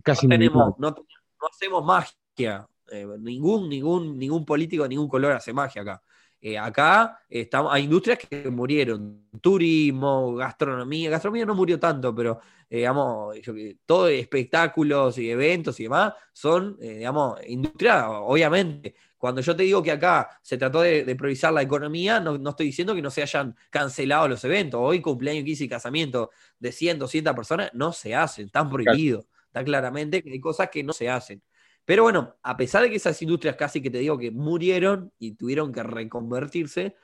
casi 0.02 0.28
tenemos, 0.28 0.74
no, 0.78 0.94
hacemos 1.48 1.84
magia. 1.84 2.68
Eh, 2.90 3.06
ningún, 3.20 3.68
ningún, 3.68 4.18
ningún 4.18 4.44
político 4.44 4.86
ningún 4.86 5.08
color 5.08 5.32
hace 5.32 5.52
magia 5.52 5.82
acá. 5.82 6.02
Eh, 6.40 6.58
acá 6.58 7.20
estamos, 7.28 7.72
hay 7.72 7.84
industrias 7.84 8.18
que 8.18 8.50
murieron, 8.50 9.28
turismo, 9.40 10.34
gastronomía, 10.34 11.10
gastronomía 11.10 11.46
no 11.46 11.54
murió 11.54 11.78
tanto, 11.78 12.14
pero 12.14 12.40
eh, 12.68 12.78
digamos, 12.78 13.36
todo 13.86 14.08
espectáculos 14.08 15.16
y 15.18 15.30
eventos 15.30 15.78
y 15.80 15.84
demás 15.84 16.12
son, 16.32 16.76
digamos, 16.78 17.38
industria, 17.46 18.10
obviamente, 18.10 18.96
cuando 19.18 19.40
yo 19.40 19.56
te 19.56 19.62
digo 19.62 19.82
que 19.82 19.90
acá 19.90 20.38
se 20.42 20.58
trató 20.58 20.82
de, 20.82 21.04
priorizar 21.16 21.52
la 21.52 21.62
economía, 21.62 22.20
no, 22.20 22.50
estoy 22.50 22.66
diciendo 22.66 22.94
que 22.94 23.02
no 23.02 23.10
se 23.10 23.22
hayan 23.22 23.56
cancelado 23.70 24.28
los 24.28 24.44
eventos. 24.44 24.80
Hoy 24.82 25.00
cumpleaños, 25.00 25.44
15 25.44 25.64
y 25.64 25.68
casamiento 25.68 26.30
de 26.58 26.72
100, 26.72 26.98
200 26.98 27.34
personas 27.34 27.70
no 27.72 27.92
se 27.92 28.14
hacen, 28.14 28.46
están 28.46 28.68
prohibidos. 28.70 29.26
Está 29.46 29.64
claramente 29.64 30.22
que 30.22 30.32
hay 30.32 30.40
cosas 30.40 30.68
que 30.70 30.82
no 30.82 30.92
se 30.92 31.08
hacen. 31.08 31.42
Pero 31.84 32.02
bueno, 32.02 32.36
a 32.42 32.56
pesar 32.56 32.82
de 32.82 32.90
que 32.90 32.96
esas 32.96 33.20
industrias 33.22 33.56
casi 33.56 33.80
que 33.80 33.90
te 33.90 33.98
digo 33.98 34.18
que 34.18 34.30
murieron 34.30 35.12
y 35.18 35.32
tuvieron 35.32 35.72
que 35.72 35.82
reconvertirse, 35.82 36.96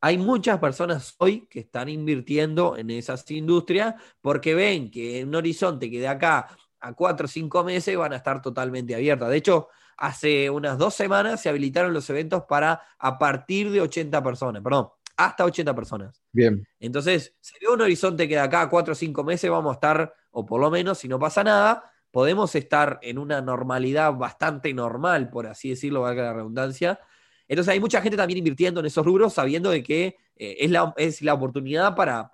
hay 0.00 0.16
muchas 0.16 0.58
personas 0.60 1.16
hoy 1.18 1.46
que 1.48 1.60
están 1.60 1.88
invirtiendo 1.88 2.76
en 2.76 2.90
esas 2.90 3.28
industrias 3.32 3.96
porque 4.20 4.54
ven 4.54 4.90
que 4.90 5.20
en 5.20 5.28
un 5.28 5.34
horizonte 5.34 5.90
que 5.90 5.98
de 5.98 6.08
acá 6.08 6.56
a 6.80 6.92
cuatro 6.94 7.26
o 7.26 7.28
cinco 7.28 7.64
meses 7.64 7.96
van 7.96 8.12
a 8.12 8.16
estar 8.16 8.40
totalmente 8.40 8.94
abiertas. 8.94 9.28
De 9.28 9.36
hecho, 9.36 9.68
hace 9.98 10.48
unas 10.48 10.78
dos 10.78 10.94
semanas 10.94 11.42
se 11.42 11.48
habilitaron 11.48 11.92
los 11.92 12.08
eventos 12.08 12.44
para 12.44 12.80
a 12.98 13.18
partir 13.18 13.70
de 13.70 13.80
80 13.80 14.22
personas, 14.22 14.62
perdón, 14.62 14.88
hasta 15.16 15.44
80 15.44 15.74
personas. 15.74 16.22
Bien. 16.32 16.66
Entonces, 16.78 17.34
se 17.40 17.56
ve 17.60 17.72
un 17.72 17.80
horizonte 17.80 18.28
que 18.28 18.34
de 18.34 18.40
acá 18.40 18.62
a 18.62 18.70
cuatro 18.70 18.92
o 18.92 18.94
cinco 18.94 19.24
meses 19.24 19.50
vamos 19.50 19.72
a 19.72 19.74
estar, 19.74 20.14
o 20.30 20.46
por 20.46 20.60
lo 20.60 20.70
menos, 20.70 20.98
si 20.98 21.08
no 21.08 21.18
pasa 21.18 21.42
nada, 21.42 21.82
podemos 22.12 22.54
estar 22.54 23.00
en 23.02 23.18
una 23.18 23.40
normalidad 23.42 24.14
bastante 24.14 24.72
normal, 24.72 25.28
por 25.28 25.48
así 25.48 25.70
decirlo, 25.70 26.02
valga 26.02 26.22
la 26.22 26.32
redundancia. 26.32 27.00
Entonces 27.48 27.72
hay 27.72 27.80
mucha 27.80 28.00
gente 28.00 28.16
también 28.16 28.38
invirtiendo 28.38 28.80
en 28.80 28.86
esos 28.86 29.04
rubros 29.04 29.34
sabiendo 29.34 29.70
de 29.70 29.82
que 29.82 30.16
eh, 30.36 30.56
es, 30.60 30.70
la, 30.70 30.94
es 30.96 31.22
la 31.22 31.34
oportunidad 31.34 31.96
para, 31.96 32.30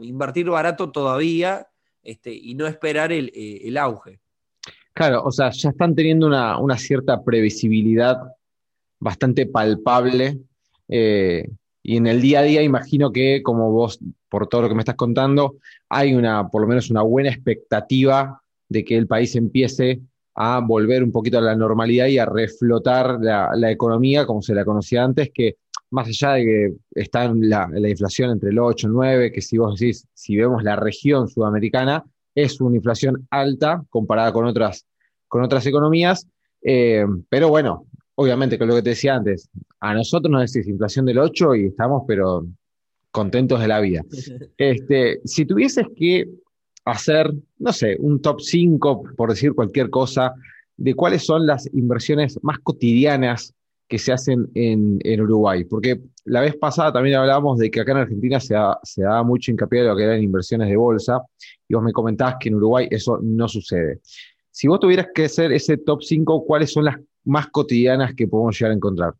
invertir 0.00 0.48
barato 0.48 0.90
todavía 0.90 1.68
este, 2.02 2.32
y 2.32 2.54
no 2.54 2.66
esperar 2.66 3.12
el, 3.12 3.30
eh, 3.34 3.62
el 3.64 3.76
auge. 3.76 4.20
Claro, 4.96 5.24
o 5.24 5.30
sea, 5.30 5.50
ya 5.50 5.68
están 5.68 5.94
teniendo 5.94 6.26
una, 6.26 6.78
cierta 6.78 7.22
previsibilidad 7.22 8.16
bastante 8.98 9.44
palpable. 9.44 10.38
Eh, 10.88 11.46
y 11.82 11.98
en 11.98 12.06
el 12.06 12.22
día 12.22 12.40
a 12.40 12.44
día 12.44 12.62
imagino 12.62 13.12
que, 13.12 13.42
como 13.42 13.70
vos, 13.72 14.00
por 14.30 14.46
todo 14.46 14.62
lo 14.62 14.68
que 14.70 14.74
me 14.74 14.80
estás 14.80 14.94
contando, 14.94 15.56
hay 15.90 16.14
una, 16.14 16.48
por 16.48 16.62
lo 16.62 16.68
menos 16.68 16.88
una 16.88 17.02
buena 17.02 17.28
expectativa 17.28 18.40
de 18.70 18.86
que 18.86 18.96
el 18.96 19.06
país 19.06 19.36
empiece 19.36 20.00
a 20.34 20.60
volver 20.60 21.04
un 21.04 21.12
poquito 21.12 21.36
a 21.36 21.42
la 21.42 21.54
normalidad 21.54 22.06
y 22.06 22.16
a 22.16 22.24
reflotar 22.24 23.18
la, 23.20 23.70
economía 23.70 24.24
como 24.24 24.40
se 24.40 24.54
la 24.54 24.64
conocía 24.64 25.04
antes, 25.04 25.30
que 25.30 25.56
más 25.90 26.08
allá 26.08 26.32
de 26.32 26.44
que 26.46 26.74
está 26.94 27.30
la, 27.34 27.68
la 27.70 27.88
inflación 27.90 28.30
entre 28.30 28.48
el 28.48 28.58
8 28.58 28.86
y 28.86 28.88
el 28.88 28.94
9, 28.94 29.32
que 29.32 29.42
si 29.42 29.58
vos 29.58 29.78
decís, 29.78 30.08
si 30.14 30.36
vemos 30.36 30.62
la 30.62 30.76
región 30.76 31.28
sudamericana, 31.28 32.02
es 32.36 32.60
una 32.60 32.76
inflación 32.76 33.26
alta 33.30 33.82
comparada 33.90 34.32
con 34.32 34.44
otras, 34.44 34.86
con 35.26 35.42
otras 35.42 35.66
economías, 35.66 36.28
eh, 36.62 37.04
pero 37.28 37.48
bueno, 37.48 37.86
obviamente 38.14 38.58
con 38.58 38.68
lo 38.68 38.76
que 38.76 38.82
te 38.82 38.90
decía 38.90 39.16
antes, 39.16 39.48
a 39.80 39.94
nosotros 39.94 40.30
nos 40.30 40.52
decís 40.52 40.68
inflación 40.68 41.06
del 41.06 41.18
8 41.18 41.54
y 41.56 41.66
estamos 41.66 42.04
pero 42.06 42.46
contentos 43.10 43.60
de 43.60 43.68
la 43.68 43.80
vida. 43.80 44.04
Este, 44.58 45.20
si 45.24 45.46
tuvieses 45.46 45.86
que 45.96 46.28
hacer, 46.84 47.32
no 47.58 47.72
sé, 47.72 47.96
un 47.98 48.20
top 48.20 48.40
5, 48.40 49.02
por 49.16 49.30
decir 49.30 49.54
cualquier 49.54 49.90
cosa, 49.90 50.34
de 50.76 50.94
cuáles 50.94 51.24
son 51.24 51.46
las 51.46 51.66
inversiones 51.74 52.38
más 52.42 52.58
cotidianas 52.58 53.54
que 53.88 53.98
se 53.98 54.12
hacen 54.12 54.48
en, 54.54 55.20
Uruguay. 55.20 55.64
Porque 55.64 56.00
la 56.24 56.40
vez 56.40 56.56
pasada 56.56 56.92
también 56.92 57.16
hablábamos 57.16 57.58
de 57.58 57.70
que 57.70 57.80
acá 57.80 57.92
en 57.92 57.98
Argentina 57.98 58.40
se 58.40 58.54
da, 58.54 58.78
se 58.82 59.02
mucho 59.24 59.50
hincapié 59.50 59.82
de 59.82 59.88
lo 59.88 59.96
que 59.96 60.02
eran 60.02 60.22
inversiones 60.22 60.68
de 60.68 60.76
bolsa, 60.76 61.22
y 61.68 61.74
vos 61.74 61.82
me 61.82 61.92
comentabas 61.92 62.36
que 62.40 62.48
en 62.48 62.56
Uruguay 62.56 62.88
eso 62.90 63.18
no 63.22 63.48
sucede. 63.48 64.00
Si 64.50 64.68
vos 64.68 64.80
tuvieras 64.80 65.08
que 65.14 65.26
hacer 65.26 65.52
ese 65.52 65.76
top 65.76 66.02
5, 66.02 66.44
¿cuáles 66.44 66.72
son 66.72 66.84
las 66.84 66.96
más 67.24 67.48
cotidianas 67.48 68.14
que 68.14 68.26
podemos 68.26 68.58
llegar 68.58 68.72
a 68.72 68.74
encontrar? 68.74 69.14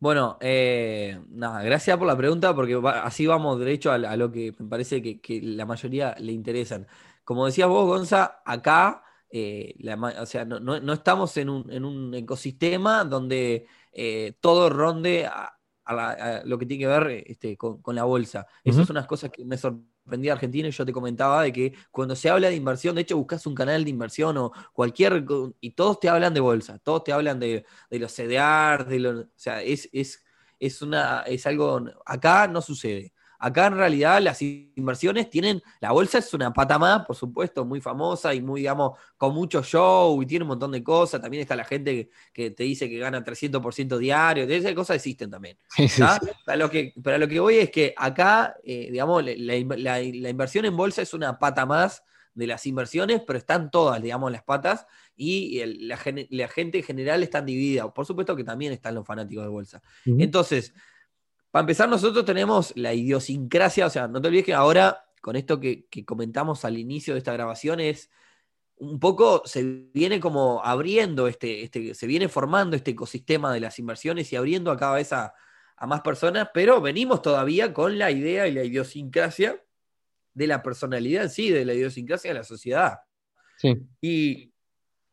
Bueno, 0.00 0.38
eh, 0.40 1.20
nada, 1.28 1.62
gracias 1.62 1.98
por 1.98 2.06
la 2.06 2.16
pregunta, 2.16 2.54
porque 2.54 2.80
así 3.02 3.26
vamos 3.26 3.58
derecho 3.58 3.92
a, 3.92 3.98
lo 4.16 4.32
que 4.32 4.54
me 4.58 4.66
parece 4.66 5.02
que, 5.02 5.40
la 5.42 5.66
mayoría 5.66 6.16
le 6.18 6.32
interesan. 6.32 6.86
Como 7.22 7.44
decías 7.44 7.68
vos, 7.68 7.86
Gonza, 7.86 8.40
acá, 8.46 9.04
eh, 9.30 9.74
o 10.18 10.26
sea, 10.26 10.44
no, 10.44 10.92
estamos 10.92 11.36
en 11.36 11.48
un, 11.48 12.14
ecosistema 12.14 13.04
donde 13.04 13.66
eh, 13.92 14.34
todo 14.40 14.68
ronde 14.70 15.26
a, 15.26 15.56
lo 16.44 16.56
que 16.58 16.66
tiene 16.66 16.84
que 16.84 16.86
ver 16.86 17.24
este, 17.26 17.56
con, 17.56 17.94
la 17.94 18.04
bolsa. 18.04 18.46
Eso 18.62 18.82
es 18.82 18.90
unas 18.90 19.06
cosas 19.06 19.30
que 19.30 19.44
me 19.44 19.58
sorprendía 19.58 20.32
Argentina 20.32 20.68
y 20.68 20.70
yo 20.70 20.86
te 20.86 20.92
comentaba 20.92 21.42
de 21.42 21.52
que 21.52 21.74
cuando 21.90 22.14
se 22.14 22.30
habla 22.30 22.48
de 22.48 22.54
inversión, 22.54 22.94
de 22.94 23.02
hecho 23.02 23.16
buscas 23.16 23.44
un 23.46 23.56
canal 23.56 23.82
de 23.82 23.90
inversión 23.90 24.36
o 24.38 24.52
cualquier, 24.72 25.24
y 25.60 25.70
todos 25.72 25.98
te 25.98 26.08
hablan 26.08 26.32
de 26.32 26.40
bolsa, 26.40 26.78
todos 26.78 27.02
te 27.04 27.12
hablan 27.12 27.40
de, 27.40 27.64
los 27.90 28.12
CDR, 28.12 28.86
de 28.86 28.98
los, 29.00 29.20
o 29.24 29.28
sea, 29.34 29.62
es, 29.62 29.88
es, 29.92 30.22
es, 30.60 30.80
una, 30.80 31.22
es 31.22 31.44
algo, 31.46 31.82
acá 32.06 32.46
no 32.46 32.62
sucede. 32.62 33.12
Acá 33.42 33.68
en 33.68 33.76
realidad 33.76 34.20
las 34.20 34.42
inversiones 34.42 35.30
tienen, 35.30 35.62
la 35.80 35.92
bolsa 35.92 36.18
es 36.18 36.34
una 36.34 36.52
pata 36.52 36.78
más, 36.78 37.06
por 37.06 37.16
supuesto, 37.16 37.64
muy 37.64 37.80
famosa 37.80 38.34
y 38.34 38.42
muy, 38.42 38.60
digamos, 38.60 38.98
con 39.16 39.34
mucho 39.34 39.62
show 39.62 40.20
y 40.20 40.26
tiene 40.26 40.42
un 40.42 40.48
montón 40.48 40.72
de 40.72 40.84
cosas. 40.84 41.22
También 41.22 41.40
está 41.40 41.56
la 41.56 41.64
gente 41.64 42.10
que, 42.34 42.50
te 42.50 42.64
dice 42.64 42.86
que 42.90 42.98
gana 42.98 43.24
300% 43.24 43.96
diario, 43.96 44.44
esas 44.44 44.74
cosas 44.74 44.96
existen 44.96 45.30
también. 45.30 45.56
Para, 46.44 46.56
lo 46.56 46.70
que, 46.70 46.92
para 47.02 47.16
lo 47.16 47.26
que 47.28 47.40
voy 47.40 47.56
es 47.56 47.70
que 47.70 47.94
acá, 47.96 48.56
eh, 48.62 48.88
digamos, 48.90 49.24
la, 49.24 50.02
inversión 50.02 50.66
en 50.66 50.76
bolsa 50.76 51.00
es 51.00 51.14
una 51.14 51.38
pata 51.38 51.64
más 51.64 52.02
de 52.34 52.46
las 52.46 52.66
inversiones, 52.66 53.22
pero 53.26 53.38
están 53.38 53.70
todas, 53.70 54.02
digamos, 54.02 54.30
las 54.30 54.42
patas 54.42 54.86
y 55.16 55.62
la, 55.64 55.96
gente 55.96 56.78
en 56.78 56.84
general 56.84 57.22
están 57.22 57.46
dividida. 57.46 57.92
Por 57.92 58.04
supuesto 58.04 58.36
que 58.36 58.44
también 58.44 58.72
están 58.72 58.94
los 58.94 59.06
fanáticos 59.06 59.44
de 59.44 59.50
bolsa. 59.50 59.82
Entonces, 60.04 60.74
para 61.50 61.62
empezar, 61.62 61.88
nosotros 61.88 62.24
tenemos 62.24 62.72
la 62.76 62.94
idiosincrasia, 62.94 63.86
o 63.86 63.90
sea, 63.90 64.06
no 64.06 64.20
te 64.20 64.28
olvides 64.28 64.46
que 64.46 64.54
ahora, 64.54 65.04
con 65.20 65.34
esto 65.34 65.58
que, 65.58 65.86
comentamos 66.06 66.64
al 66.64 66.78
inicio 66.78 67.14
de 67.14 67.18
esta 67.18 67.32
grabación, 67.32 67.80
es 67.80 68.10
un 68.76 69.00
poco, 69.00 69.42
se 69.44 69.62
viene 69.92 70.20
como 70.20 70.64
abriendo 70.64 71.26
este, 71.26 71.64
este, 71.64 71.94
se 71.94 72.06
viene 72.06 72.28
formando 72.28 72.76
este 72.76 72.92
ecosistema 72.92 73.52
de 73.52 73.60
las 73.60 73.78
inversiones 73.78 74.32
y 74.32 74.36
abriendo 74.36 74.70
a 74.70 74.76
cada 74.76 74.94
vez 74.94 75.12
a, 75.12 75.34
más 75.86 76.02
personas, 76.02 76.50
pero 76.52 76.80
venimos 76.82 77.22
todavía 77.22 77.72
con 77.72 77.98
la 77.98 78.10
idea 78.10 78.46
y 78.46 78.52
la 78.52 78.62
idiosincrasia 78.62 79.58
de 80.34 80.46
la 80.46 80.62
personalidad 80.62 81.24
en 81.24 81.30
sí, 81.30 81.50
de 81.50 81.64
la 81.64 81.72
idiosincrasia 81.72 82.30
de 82.30 82.38
la 82.38 82.44
sociedad. 82.44 82.98
Sí. 83.56 83.78
Y 84.02 84.52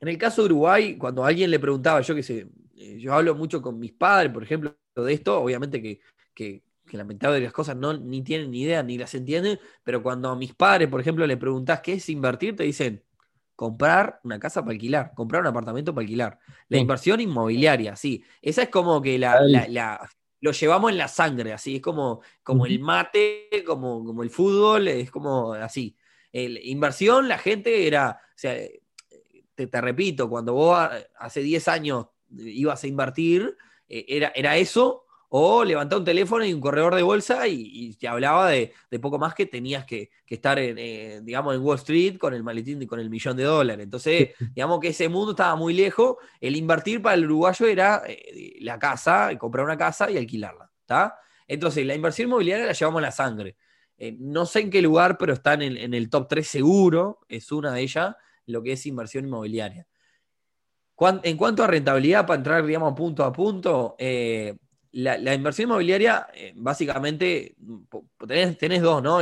en 0.01 0.07
el 0.09 0.17
caso 0.17 0.41
de 0.41 0.47
Uruguay, 0.47 0.97
cuando 0.97 1.23
alguien 1.23 1.49
le 1.49 1.59
preguntaba, 1.59 2.01
yo 2.01 2.13
qué 2.13 2.21
sé, 2.21 2.49
eh, 2.75 2.97
yo 2.99 3.13
hablo 3.13 3.33
mucho 3.33 3.61
con 3.61 3.79
mis 3.79 3.93
padres, 3.93 4.31
por 4.33 4.43
ejemplo, 4.43 4.75
de 4.93 5.13
esto, 5.13 5.41
obviamente 5.41 5.81
que 5.81 6.01
que, 6.37 6.61
que 6.85 6.97
lamentablemente 6.97 7.45
las 7.45 7.53
cosas 7.53 7.75
no, 7.75 7.97
ni 7.97 8.21
tienen 8.21 8.51
ni 8.51 8.61
idea 8.61 8.83
ni 8.83 8.95
las 8.95 9.15
entienden, 9.15 9.59
pero 9.83 10.03
cuando 10.03 10.29
a 10.29 10.35
mis 10.35 10.53
padres, 10.53 10.87
por 10.87 11.01
ejemplo, 11.01 11.25
le 11.25 11.35
preguntás 11.35 11.81
qué 11.81 11.93
es 11.93 12.07
invertir, 12.09 12.55
te 12.55 12.63
dicen 12.63 13.03
comprar 13.55 14.19
una 14.23 14.37
casa 14.39 14.61
para 14.61 14.73
alquilar, 14.73 15.13
comprar 15.15 15.41
un 15.41 15.47
apartamento 15.47 15.95
para 15.95 16.03
alquilar. 16.03 16.37
La 16.69 16.77
inversión 16.77 17.19
inmobiliaria, 17.19 17.95
sí. 17.95 18.23
Esa 18.39 18.61
es 18.61 18.69
como 18.69 19.01
que 19.01 19.17
la, 19.17 20.07
lo 20.41 20.51
llevamos 20.51 20.91
en 20.91 20.99
la 20.99 21.07
sangre, 21.07 21.53
así. 21.53 21.77
Es 21.77 21.81
como, 21.81 22.21
como 22.43 22.67
el 22.67 22.79
mate, 22.79 23.49
como, 23.65 24.05
como 24.05 24.21
el 24.21 24.29
fútbol, 24.29 24.87
es 24.87 25.09
como 25.09 25.53
así. 25.53 25.97
El, 26.31 26.59
inversión, 26.67 27.27
la 27.27 27.39
gente 27.39 27.87
era, 27.87 28.21
o 28.21 28.37
sea, 28.37 28.55
te, 29.55 29.65
te 29.65 29.81
repito, 29.81 30.29
cuando 30.29 30.53
vos 30.53 30.77
hace 31.17 31.41
10 31.41 31.67
años 31.67 32.05
ibas 32.29 32.83
a 32.83 32.87
invertir, 32.87 33.57
eh, 33.89 34.05
era, 34.07 34.31
era 34.35 34.55
eso 34.55 35.06
o 35.29 35.63
levantar 35.63 35.99
un 35.99 36.05
teléfono 36.05 36.45
y 36.45 36.53
un 36.53 36.61
corredor 36.61 36.95
de 36.95 37.03
bolsa 37.03 37.47
y, 37.47 37.93
te 37.95 38.07
hablaba 38.07 38.49
de, 38.49 38.73
poco 39.01 39.19
más 39.19 39.33
que 39.33 39.45
tenías 39.45 39.85
que, 39.85 40.09
estar 40.25 40.57
en, 40.59 40.77
eh, 40.77 41.19
digamos, 41.21 41.55
en 41.55 41.61
Wall 41.61 41.77
Street 41.77 42.17
con 42.17 42.33
el 42.33 42.43
maletín 42.43 42.85
con 42.87 42.99
el 42.99 43.09
millón 43.09 43.35
de 43.35 43.43
dólares. 43.43 43.83
Entonces, 43.83 44.29
digamos 44.53 44.79
que 44.79 44.89
ese 44.89 45.09
mundo 45.09 45.31
estaba 45.31 45.55
muy 45.55 45.73
lejos. 45.73 46.17
El 46.39 46.55
invertir 46.55 47.01
para 47.01 47.15
el 47.15 47.25
uruguayo 47.25 47.67
era 47.67 48.03
eh, 48.07 48.57
la 48.61 48.79
casa, 48.79 49.29
comprar 49.37 49.65
una 49.65 49.77
casa 49.77 50.09
y 50.09 50.17
alquilarla. 50.17 50.71
¿está? 50.81 51.19
Entonces, 51.47 51.85
la 51.85 51.95
inversión 51.95 52.29
inmobiliaria 52.29 52.65
la 52.65 52.73
llevamos 52.73 52.99
a 52.99 53.01
la 53.01 53.11
sangre. 53.11 53.57
Eh, 53.97 54.15
no 54.19 54.45
sé 54.45 54.61
en 54.61 54.69
qué 54.69 54.81
lugar, 54.81 55.17
pero 55.17 55.33
está 55.33 55.55
en 55.55 55.93
el, 55.93 56.09
top 56.09 56.27
3 56.29 56.47
seguro, 56.47 57.19
es 57.27 57.51
una 57.51 57.73
de 57.73 57.81
ellas, 57.81 58.15
lo 58.45 58.61
que 58.63 58.73
es 58.73 58.85
inversión 58.85 59.25
inmobiliaria. 59.25 59.87
En 61.23 61.37
cuanto 61.37 61.63
a 61.63 61.67
rentabilidad, 61.67 62.25
para 62.25 62.37
entrar, 62.37 62.65
digamos, 62.65 62.93
punto 62.93 63.23
a 63.23 63.31
punto, 63.31 63.95
la, 64.97 65.35
inversión 65.35 65.69
inmobiliaria, 65.69 66.27
eh, 66.33 66.53
básicamente, 66.55 67.55
tenés, 68.57 68.81
dos, 68.81 69.03
¿no? 69.03 69.19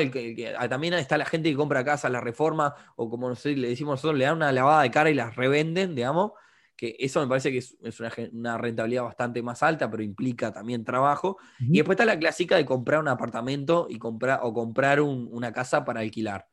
Ah, 0.57 0.69
también 0.69 0.93
está 0.93 1.17
la 1.17 1.25
gente 1.25 1.49
que 1.49 1.55
compra 1.57 1.83
casas, 1.83 2.09
la 2.11 2.21
reforma, 2.21 2.73
o 2.95 3.09
como 3.09 3.29
le 3.29 3.67
decimos 3.67 3.95
nosotros, 3.95 4.17
le 4.17 4.23
dan 4.23 4.37
una 4.37 4.53
lavada 4.53 4.83
de 4.83 4.91
cara 4.91 5.09
y 5.09 5.13
las 5.13 5.35
revenden, 5.35 5.93
digamos, 5.93 6.31
que 6.77 6.95
eso 6.97 7.19
me 7.19 7.27
parece 7.27 7.51
que 7.51 7.57
es, 7.57 7.75
una, 8.31 8.57
rentabilidad 8.57 9.03
bastante 9.03 9.43
más 9.43 9.63
alta, 9.63 9.91
pero 9.91 10.01
implica 10.01 10.53
también 10.53 10.85
trabajo. 10.85 11.39
Y 11.59 11.77
después 11.77 11.95
está 11.95 12.05
la 12.05 12.19
clásica 12.19 12.55
de 12.55 12.65
comprar 12.65 13.01
un 13.01 13.09
apartamento 13.09 13.87
y 13.89 13.99
comprar, 13.99 14.39
o 14.43 14.53
comprar 14.53 15.01
una 15.01 15.51
casa 15.51 15.83
para 15.83 15.99
alquilar. 15.99 16.47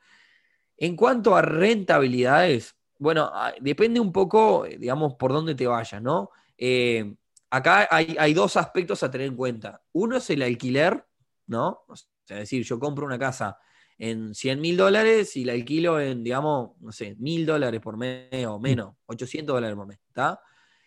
En 0.77 0.97
cuanto 0.97 1.37
a 1.37 1.43
rentabilidades, 1.43 2.75
bueno, 2.99 3.31
ah, 3.33 3.53
depende 3.61 4.01
un 4.01 4.11
poco, 4.11 4.67
eh, 4.67 4.79
digamos, 4.79 5.15
por 5.15 5.33
dónde 5.33 5.55
te 5.55 5.69
vayas, 5.69 6.03
¿no? 6.03 6.31
Eh, 6.59 7.15
acá 7.53 7.87
hay, 7.91 8.33
dos 8.33 8.57
aspectos 8.57 9.03
a 9.03 9.11
tener 9.11 9.27
en 9.27 9.37
cuenta. 9.37 9.83
Uno 9.93 10.17
es 10.17 10.31
el 10.31 10.41
alquiler, 10.43 11.05
¿no? 11.47 11.85
O 11.87 11.95
sea, 11.95 12.39
es 12.39 12.45
decir, 12.45 12.65
yo 12.65 12.81
compro 12.81 13.05
una 13.05 13.19
casa 13.19 13.59
en 13.99 14.35
100 14.35 14.61
mil 14.61 14.77
dólares 14.77 15.37
y 15.37 15.45
la 15.45 15.53
alquilo 15.53 16.01
en, 16.01 16.25
digamos, 16.25 16.71
no 16.81 16.91
sé, 16.93 17.15
mil 17.19 17.45
dólares 17.45 17.81
por 17.81 17.99
mes 17.99 18.47
o 18.47 18.59
menos, 18.59 18.95
800 19.05 19.55
dólares 19.55 19.77
por 19.77 19.87
mes, 19.87 19.99
¿está? 20.09 20.41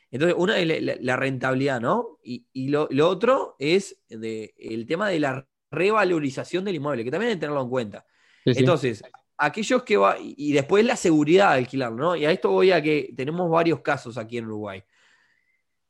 Entonces, 0.09 0.35
una 0.39 0.57
es 0.57 1.01
la, 1.01 1.15
rentabilidad, 1.15 1.79
¿no? 1.79 2.19
Y, 2.23 2.45
lo, 2.69 2.87
otro 3.07 3.55
es 3.59 4.03
el 4.09 4.85
tema 4.87 5.09
de 5.09 5.19
la 5.19 5.47
revalorización 5.69 6.65
del 6.65 6.75
inmueble, 6.75 7.03
que 7.03 7.11
también 7.11 7.29
hay 7.29 7.35
que 7.35 7.41
tenerlo 7.41 7.61
en 7.61 7.69
cuenta. 7.69 8.05
Entonces, 8.43 9.03
aquellos 9.37 9.83
que 9.83 9.97
va, 9.97 10.15
y 10.19 10.51
después 10.53 10.83
la 10.83 10.95
seguridad 10.95 11.51
de 11.51 11.59
alquilarlo, 11.59 11.97
¿no? 11.97 12.15
Y 12.15 12.25
a 12.25 12.31
esto 12.31 12.49
voy 12.49 12.71
a 12.71 12.81
que 12.81 13.13
tenemos 13.15 13.49
varios 13.51 13.81
casos 13.81 14.17
aquí 14.17 14.37
en 14.37 14.45
Uruguay. 14.45 14.83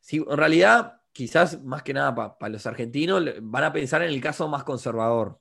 Sí, 0.06 0.18
en 0.18 0.36
realidad, 0.36 1.00
quizás 1.12 1.64
más 1.64 1.82
que 1.82 1.92
nada 1.92 2.14
para 2.14 2.48
los 2.48 2.64
argentinos, 2.64 3.24
van 3.42 3.64
a 3.64 3.72
pensar 3.72 4.02
en 4.02 4.10
el 4.10 4.20
caso 4.20 4.46
más 4.46 4.62
conservador. 4.62 5.40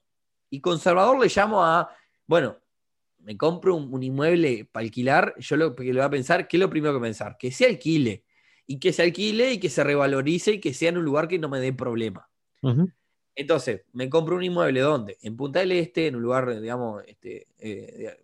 Y 0.50 0.60
conservador 0.60 1.20
le 1.20 1.28
llamo 1.28 1.64
a, 1.64 1.88
bueno, 2.26 2.58
me 3.20 3.38
compro 3.38 3.76
un, 3.76 4.02
inmueble 4.02 4.68
para 4.72 4.84
alquilar, 4.84 5.36
yo 5.38 5.56
lo 5.56 5.76
que 5.76 5.84
le 5.84 5.92
voy 5.92 6.02
a 6.02 6.10
pensar, 6.10 6.48
¿qué 6.48 6.58
es 6.58 6.62
lo 6.62 6.70
primero 6.72 6.96
que 6.96 7.00
pensar? 7.00 7.38
Que 7.38 7.52
se 7.52 7.68
alquile. 7.68 8.24
Y 8.66 8.80
que 8.80 8.92
se 8.92 9.04
alquile 9.04 9.52
y 9.52 9.60
que 9.60 9.70
se 9.70 9.84
revalorice 9.84 10.54
y 10.54 10.60
que 10.60 10.74
sea 10.74 10.90
en 10.90 10.98
un 10.98 11.06
lugar 11.06 11.28
que 11.28 11.38
no 11.38 11.48
me 11.48 11.60
dé 11.60 11.72
problema. 11.72 12.28
Entonces, 13.36 13.84
me 13.94 14.10
compro 14.10 14.36
un 14.36 14.44
inmueble 14.44 14.80
¿dónde? 14.80 15.20
En 15.22 15.38
Punta 15.38 15.60
del 15.60 15.74
Este, 15.74 16.08
en 16.08 16.16
un 16.16 16.24
lugar, 16.24 16.60
digamos, 16.60 17.04
este, 17.06 17.50
eh, 17.60 18.18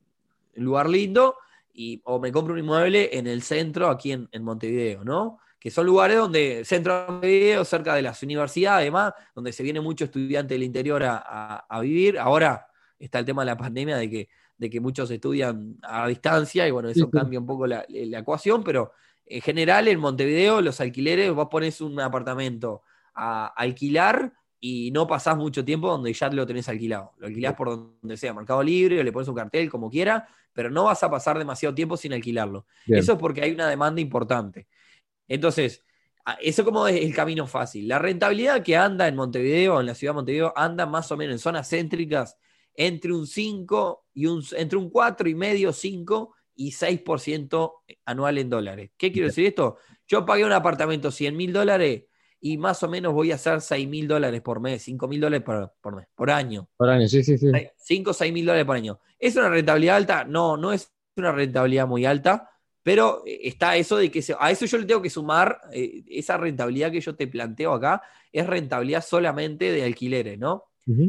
un 0.56 0.65
lugar 0.65 0.89
lindo, 0.89 1.36
y, 1.71 2.01
o 2.04 2.19
me 2.19 2.32
compro 2.32 2.56
un 2.56 2.60
inmueble 2.62 3.15
en 3.15 3.27
el 3.27 3.43
centro, 3.43 3.89
aquí 3.89 4.12
en, 4.12 4.27
en 4.32 4.43
Montevideo, 4.43 5.04
¿no? 5.04 5.38
Que 5.62 5.69
son 5.69 5.86
lugares 5.86 6.17
donde, 6.17 6.65
centro 6.65 7.19
de 7.21 7.28
video, 7.28 7.63
cerca 7.63 7.93
de 7.93 8.02
las 8.02 8.24
universidades, 8.24 8.82
además, 8.82 9.13
donde 9.36 9.54
se 9.54 9.62
viene 9.62 9.80
mucho 9.80 10.06
estudiante 10.06 10.56
del 10.56 10.63
interior 10.63 11.04
a, 11.06 11.80
vivir. 11.80 12.17
Ahora 12.17 12.65
está 12.97 13.19
el 13.19 13.26
tema 13.26 13.43
de 13.43 13.45
la 13.45 13.58
pandemia, 13.58 13.95
de 13.95 14.10
que, 14.10 14.30
de 14.58 14.69
que 14.71 14.80
muchos 14.80 15.12
estudian 15.12 15.78
a 15.84 16.08
distancia, 16.08 16.67
y 16.67 16.71
bueno, 16.71 16.89
eso 16.89 17.12
cambia 17.12 17.39
un 17.39 17.45
poco 17.45 17.67
la, 17.67 17.86
ecuación, 17.88 18.63
pero 18.63 18.93
en 19.24 19.39
general 19.41 19.88
en 19.88 20.00
Montevideo 20.00 20.62
los 20.62 20.82
alquileres, 20.82 21.32
vos 21.32 21.47
pones 21.47 21.80
un 21.80 22.00
apartamento 22.00 22.82
a 23.13 23.45
alquilar 23.45 24.34
y 24.60 24.89
no 24.89 25.06
pasás 25.06 25.38
mucho 25.38 25.63
tiempo 25.63 25.89
donde 25.89 26.12
ya 26.12 26.28
lo 26.30 26.47
tenés 26.47 26.67
alquilado. 26.69 27.13
Lo 27.19 27.28
alquilás 27.28 27.54
por 27.54 27.69
donde 27.69 28.17
sea, 28.17 28.34
Mercado 28.34 28.63
Libre, 28.63 29.04
le 29.04 29.12
pones 29.12 29.28
un 29.28 29.36
cartel, 29.36 29.69
como 29.69 29.91
quiera, 29.91 30.28
pero 30.54 30.71
no 30.71 30.86
vas 30.86 31.04
a 31.04 31.12
pasar 31.12 31.38
demasiado 31.38 31.76
tiempo 31.76 31.97
sin 31.97 32.13
alquilarlo. 32.13 32.65
Eso 32.88 33.13
es 33.13 33.19
porque 33.19 33.43
hay 33.43 33.52
una 33.52 33.69
demanda 33.69 34.02
importante. 34.02 34.67
Entonces, 35.32 35.82
eso 36.41 36.65
como 36.65 36.86
es 36.88 37.02
el 37.02 37.15
camino 37.15 37.48
fácil. 37.48 37.88
La 37.88 38.00
rentabilidad 38.00 38.62
que 38.62 38.76
anda 38.76 39.08
en 39.08 39.15
Montevideo, 39.15 39.80
en 39.80 39.86
la 39.86 39.96
ciudad 39.96 40.12
de 40.12 40.15
Montevideo, 40.15 40.54
anda 40.58 40.86
más 40.86 41.10
o 41.12 41.15
menos 41.15 41.36
en 41.36 41.39
zonas 41.39 41.70
céntricas 41.70 42.38
entre 42.76 43.13
un 43.13 43.26
5 43.26 44.08
y 44.13 44.26
un, 44.26 44.44
entre 44.58 44.78
un 44.78 44.89
4 44.89 45.30
y 45.30 45.36
medio, 45.36 45.72
5 45.72 46.36
y 46.56 46.72
6% 46.72 47.72
anual 48.06 48.38
en 48.39 48.50
dólares. 48.50 48.91
¿Qué 48.98 49.13
quiero 49.13 49.30
decir 49.30 49.46
esto? 49.46 49.78
Yo 50.06 50.26
pagué 50.26 50.44
un 50.44 50.52
apartamento 50.52 51.12
100 51.12 51.36
mil 51.36 51.54
dólares 51.54 52.04
y 52.41 52.58
más 52.58 52.84
o 52.84 52.89
menos 52.89 53.13
voy 53.13 53.32
a 53.32 53.36
hacer 53.36 53.62
6 53.62 53.88
mil 53.88 54.06
dólares 54.06 54.41
por 54.41 54.60
mes, 54.60 54.84
5 54.84 55.08
mil 55.08 55.22
dólares 55.22 55.46
por, 55.46 55.74
por, 55.80 55.96
mes, 55.96 56.08
por 56.13 56.30
año. 56.30 56.67
Por 56.76 56.89
año, 56.89 57.08
sí, 57.08 57.24
sí, 57.24 57.38
sí. 57.38 57.48
5 57.78 58.12
o 58.12 58.13
6 58.13 58.34
mil 58.34 58.46
dólares 58.46 58.65
por 58.65 58.76
año. 58.76 59.00
¿Es 59.17 59.38
una 59.38 59.48
rentabilidad 59.48 59.96
alta? 59.96 60.26
No, 60.26 60.58
no 60.58 60.74
es 60.74 60.91
una 61.15 61.32
rentabilidad 61.32 61.88
muy 61.88 62.06
alta, 62.06 62.50
pero 62.84 63.24
eh, 63.26 63.41
está 63.44 63.76
eso 63.76 63.98
de 63.98 64.10
que 64.10 64.24
a 64.39 64.52
eso 64.52 64.65
yo 64.65 64.78
le 64.78 64.86
tengo 64.86 65.02
que 65.02 65.10
sumar, 65.10 65.60
eh, 65.72 66.04
esa 66.08 66.38
rentabilidad 66.38 66.91
que 66.91 67.02
yo 67.02 67.15
te 67.15 67.28
planteo 67.28 67.74
acá, 67.74 68.02
es 68.32 68.46
rentabilidad 68.46 69.04
solamente 69.04 69.72
de 69.72 69.84
alquileres, 69.84 70.39
¿no? 70.39 70.65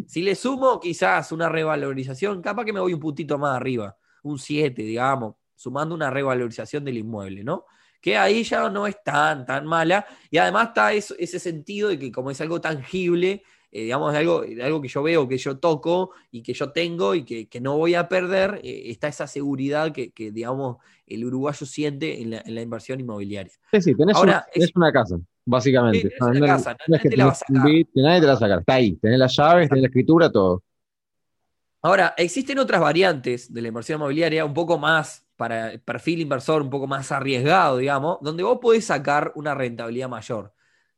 Si 0.07 0.23
le 0.23 0.37
sumo 0.37 0.79
quizás 0.79 1.33
una 1.33 1.49
revalorización, 1.49 2.41
capaz 2.41 2.65
que 2.65 2.73
me 2.73 2.79
voy 2.79 2.95
un 2.95 3.01
puntito 3.01 3.37
más 3.37 3.57
arriba, 3.57 3.97
un 4.23 4.39
7, 4.39 4.81
digamos, 4.81 5.35
sumando 5.57 5.93
una 5.93 6.09
revalorización 6.09 6.85
del 6.85 6.99
inmueble, 6.99 7.43
¿no? 7.43 7.65
que 8.03 8.19
ahí 8.19 8.43
ya 8.43 8.69
no 8.69 8.87
es 8.87 9.03
tan, 9.03 9.47
tan 9.47 9.65
mala. 9.65 10.05
Y 10.29 10.37
además 10.37 10.69
está 10.69 10.93
ese 10.93 11.39
sentido 11.39 11.89
de 11.89 11.99
que 11.99 12.11
como 12.11 12.31
es 12.33 12.41
algo 12.41 12.61
tangible, 12.61 13.45
eh, 13.73 13.85
digamos, 13.85 14.15
algo, 14.15 14.45
algo 14.63 14.83
que 14.83 14.89
yo 14.89 15.03
veo, 15.03 15.27
que 15.27 15.39
yo 15.39 15.59
toco 15.59 16.11
y 16.31 16.43
que 16.43 16.53
yo 16.53 16.73
tengo 16.73 17.15
y 17.15 17.25
que, 17.25 17.61
no 17.61 17.79
voy 17.79 17.95
a 17.95 18.07
perder, 18.07 18.61
eh, 18.63 18.91
está 18.91 19.09
esa 19.09 19.27
seguridad 19.27 19.93
que, 19.93 20.13
digamos, 20.31 20.77
el 21.07 21.25
uruguayo 21.25 21.65
siente 21.65 22.21
en 22.21 22.31
la, 22.31 22.63
inversión 22.63 23.01
inmobiliaria. 23.01 23.53
Sí, 23.73 23.81
sí, 23.81 23.95
tenés, 23.95 24.15
Ahora, 24.17 24.47
una, 24.55 24.67
una 24.75 24.93
casa, 24.93 25.17
básicamente. 25.47 26.13
nadie, 26.21 26.41
te 26.41 26.47
la 26.47 26.47
va 26.47 26.55
a 26.55 26.59
sacar. 26.59 26.89
nadie 26.89 27.11
te 27.11 27.17
la 27.17 27.25
va 28.29 28.33
a 28.33 28.37
sacar. 28.37 28.59
Está 28.61 28.75
ahí, 28.75 28.95
tenés 28.97 29.19
las 29.19 29.35
llaves, 29.35 29.69
tenés 29.71 29.83
la 29.83 29.89
escritura, 29.89 30.31
todo. 30.31 30.63
Ahora, 31.81 32.15
existen 32.17 32.59
otras 32.59 32.81
variantes 32.81 33.53
de 33.53 33.63
la 33.63 33.69
inversión 33.69 33.99
inmobiliaria 33.99 34.45
un 34.45 34.55
poco 34.55 34.79
más 34.79 35.27
para 35.37 35.73
el 35.73 35.81
perfil 35.81 36.21
inversor 36.21 36.63
un 36.63 36.71
poco 36.71 36.87
más 36.87 37.11
arriesgado, 37.11 37.79
digamos, 37.79 38.19
donde 38.21 38.43
vos 38.43 38.59
podés 38.61 38.85
sacar 38.85 39.33
una 39.35 39.55
rentabilidad 39.55 40.09
mayor. 40.09 40.53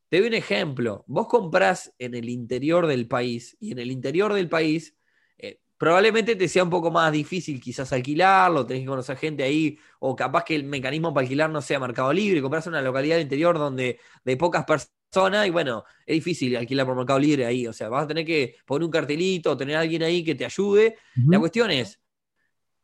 Te 0.09 0.19
doy 0.19 0.27
un 0.27 0.33
ejemplo. 0.33 1.03
Vos 1.07 1.27
comprás 1.27 1.93
en 1.97 2.15
el 2.15 2.29
interior 2.29 2.87
del 2.87 3.07
país 3.07 3.57
y 3.59 3.71
en 3.71 3.79
el 3.79 3.91
interior 3.91 4.33
del 4.33 4.47
país 4.47 4.95
eh, 5.37 5.61
probablemente 5.77 6.35
te 6.35 6.47
sea 6.47 6.63
un 6.63 6.69
poco 6.69 6.91
más 6.91 7.11
difícil 7.11 7.59
quizás 7.59 7.91
alquilarlo, 7.91 8.65
tenés 8.65 8.83
que 8.83 8.87
conocer 8.87 9.17
gente 9.17 9.43
ahí, 9.43 9.77
o 9.99 10.15
capaz 10.15 10.43
que 10.43 10.55
el 10.55 10.63
mecanismo 10.63 11.13
para 11.13 11.23
alquilar 11.23 11.49
no 11.49 11.61
sea 11.61 11.79
mercado 11.79 12.13
libre, 12.13 12.41
compras 12.41 12.67
en 12.67 12.73
una 12.73 12.81
localidad 12.81 13.15
del 13.15 13.23
interior 13.23 13.57
donde 13.57 13.99
de 14.23 14.37
pocas 14.37 14.63
personas 14.65 15.47
y 15.47 15.49
bueno, 15.49 15.83
es 16.05 16.15
difícil 16.15 16.55
alquilar 16.57 16.85
por 16.85 16.95
mercado 16.95 17.19
libre 17.19 17.45
ahí, 17.45 17.67
o 17.67 17.73
sea, 17.73 17.89
vas 17.89 18.03
a 18.03 18.07
tener 18.07 18.25
que 18.25 18.57
poner 18.65 18.85
un 18.85 18.91
cartelito, 18.91 19.55
tener 19.57 19.77
a 19.77 19.81
alguien 19.81 20.03
ahí 20.03 20.23
que 20.23 20.35
te 20.35 20.45
ayude. 20.45 20.97
La 21.15 21.39
cuestión 21.39 21.71
es, 21.71 22.01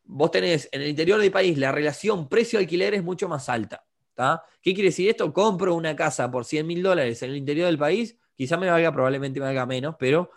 vos 0.03 0.31
tenés 0.31 0.69
en 0.71 0.81
el 0.81 0.89
interior 0.89 1.19
del 1.19 1.31
país 1.31 1.57
la 1.57 1.71
relación 1.71 2.29
precio-alquiler 2.29 2.93
es 2.93 3.03
mucho 3.03 3.27
más 3.27 3.49
alta. 3.49 3.85
¿Qué 4.61 4.73
quiere 4.73 4.89
decir 4.89 5.09
esto? 5.09 5.33
Compro 5.33 5.75
una 5.75 5.95
casa 5.95 6.29
por 6.29 6.45
100 6.45 6.67
mil 6.67 6.83
dólares 6.83 7.21
en 7.23 7.31
el 7.31 7.37
interior 7.37 7.67
del 7.67 7.77
país, 7.77 8.17
quizás 8.35 8.59
me 8.59 8.69
valga, 8.69 8.91
probablemente 8.91 9.39
me 9.39 9.47
valga 9.47 9.65
menos, 9.65 9.95
pero 9.99 10.31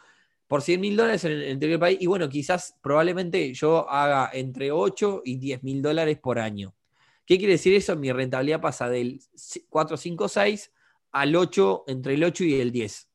por 0.46 0.62
100 0.62 0.80
mil 0.80 0.96
dólares 0.96 1.24
en 1.24 1.32
el 1.32 1.50
interior 1.50 1.78
del 1.78 1.80
país, 1.80 1.98
y 2.00 2.06
bueno, 2.06 2.28
quizás 2.28 2.76
probablemente 2.82 3.52
yo 3.54 3.88
haga 3.88 4.30
entre 4.32 4.70
8 4.72 5.22
y 5.24 5.36
10 5.36 5.62
mil 5.62 5.82
dólares 5.82 6.18
por 6.18 6.38
año. 6.38 6.74
¿Qué 7.26 7.38
quiere 7.38 7.54
decir 7.54 7.74
eso? 7.74 7.96
Mi 7.96 8.12
rentabilidad 8.12 8.60
pasa 8.60 8.88
del 8.88 9.20
4, 9.68 9.96
5, 9.96 10.28
6 10.28 10.72
al 11.12 11.36
8, 11.36 11.84
entre 11.88 12.14
el 12.14 12.24
8 12.24 12.44
y 12.44 12.60
el 12.60 12.70
10. 12.70 13.08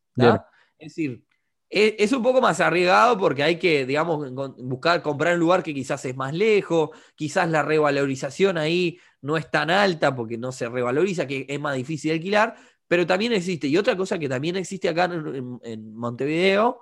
Es 0.79 0.95
decir, 0.95 1.23
es, 1.69 2.11
un 2.11 2.23
poco 2.23 2.41
más 2.41 2.59
arriesgado 2.61 3.17
porque 3.17 3.43
hay 3.43 3.59
que, 3.59 3.85
digamos, 3.85 4.31
buscar, 4.57 5.03
comprar 5.03 5.35
un 5.35 5.39
lugar 5.39 5.61
que 5.61 5.73
quizás 5.73 6.03
es 6.05 6.15
más 6.15 6.33
lejos, 6.33 6.89
quizás 7.15 7.49
la 7.49 7.61
revalorización 7.61 8.57
ahí 8.57 8.97
no 9.21 9.37
es 9.37 9.49
tan 9.49 9.69
alta 9.69 10.15
porque 10.15 10.37
no 10.37 10.51
se 10.51 10.69
revaloriza, 10.69 11.27
que 11.27 11.45
es 11.47 11.59
más 11.59 11.75
difícil 11.75 12.09
de 12.09 12.15
alquilar, 12.15 12.55
pero 12.87 13.05
también 13.05 13.33
existe. 13.33 13.67
Y 13.67 13.77
otra 13.77 13.95
cosa 13.95 14.17
que 14.17 14.29
también 14.29 14.55
existe 14.55 14.89
acá 14.89 15.05
en, 15.05 15.93
Montevideo, 15.93 16.79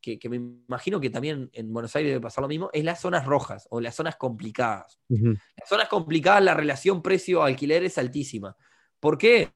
que, 0.00 0.18
me 0.28 0.36
imagino 0.36 1.00
que 1.00 1.10
también 1.10 1.50
en 1.52 1.72
Buenos 1.72 1.94
Aires 1.96 2.10
debe 2.10 2.20
pasar 2.20 2.42
lo 2.42 2.48
mismo, 2.48 2.70
es 2.72 2.84
las 2.84 3.00
zonas 3.00 3.26
rojas 3.26 3.66
o 3.70 3.80
las 3.80 3.94
zonas 3.94 4.16
complicadas. 4.16 5.00
Las 5.08 5.68
zonas 5.68 5.88
complicadas, 5.88 6.42
la 6.42 6.54
relación 6.54 7.02
precio-alquiler 7.02 7.84
es 7.84 7.98
altísima. 7.98 8.56
¿Por 9.00 9.16
qué? 9.16 9.52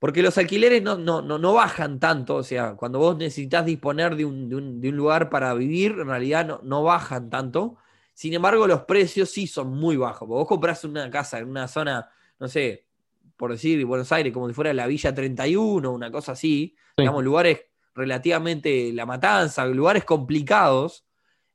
Porque 0.00 0.22
los 0.22 0.38
alquileres 0.38 0.82
no, 0.82 0.96
no, 0.96 1.20
no, 1.20 1.52
bajan 1.52 2.00
tanto, 2.00 2.36
o 2.36 2.42
sea, 2.42 2.74
cuando 2.74 2.98
vos 2.98 3.18
necesitas 3.18 3.66
disponer 3.66 4.16
de 4.16 4.24
un, 4.24 4.48
de 4.48 4.56
un, 4.56 4.80
de 4.80 4.88
un 4.88 4.96
lugar 4.96 5.28
para 5.28 5.52
vivir, 5.52 5.92
en 5.92 6.06
realidad 6.06 6.46
no, 6.46 6.60
no, 6.64 6.82
bajan 6.82 7.28
tanto. 7.28 7.76
Sin 8.20 8.34
embargo, 8.34 8.66
los 8.66 8.82
precios 8.82 9.30
sí 9.30 9.46
son 9.46 9.70
muy 9.70 9.96
bajos. 9.96 10.28
Vos 10.28 10.46
compras 10.46 10.84
una 10.84 11.08
casa 11.08 11.38
en 11.38 11.48
una 11.48 11.66
zona, 11.66 12.10
no 12.38 12.48
sé, 12.48 12.86
por 13.34 13.50
decir 13.50 13.82
Buenos 13.86 14.12
Aires, 14.12 14.30
como 14.30 14.46
si 14.46 14.52
fuera 14.52 14.74
la 14.74 14.86
Villa 14.86 15.14
31, 15.14 15.90
una 15.90 16.10
cosa 16.10 16.32
así, 16.32 16.76
digamos, 16.98 17.24
lugares 17.24 17.62
relativamente 17.94 18.92
La 18.92 19.06
Matanza, 19.06 19.64
lugares 19.64 20.04
complicados. 20.04 21.06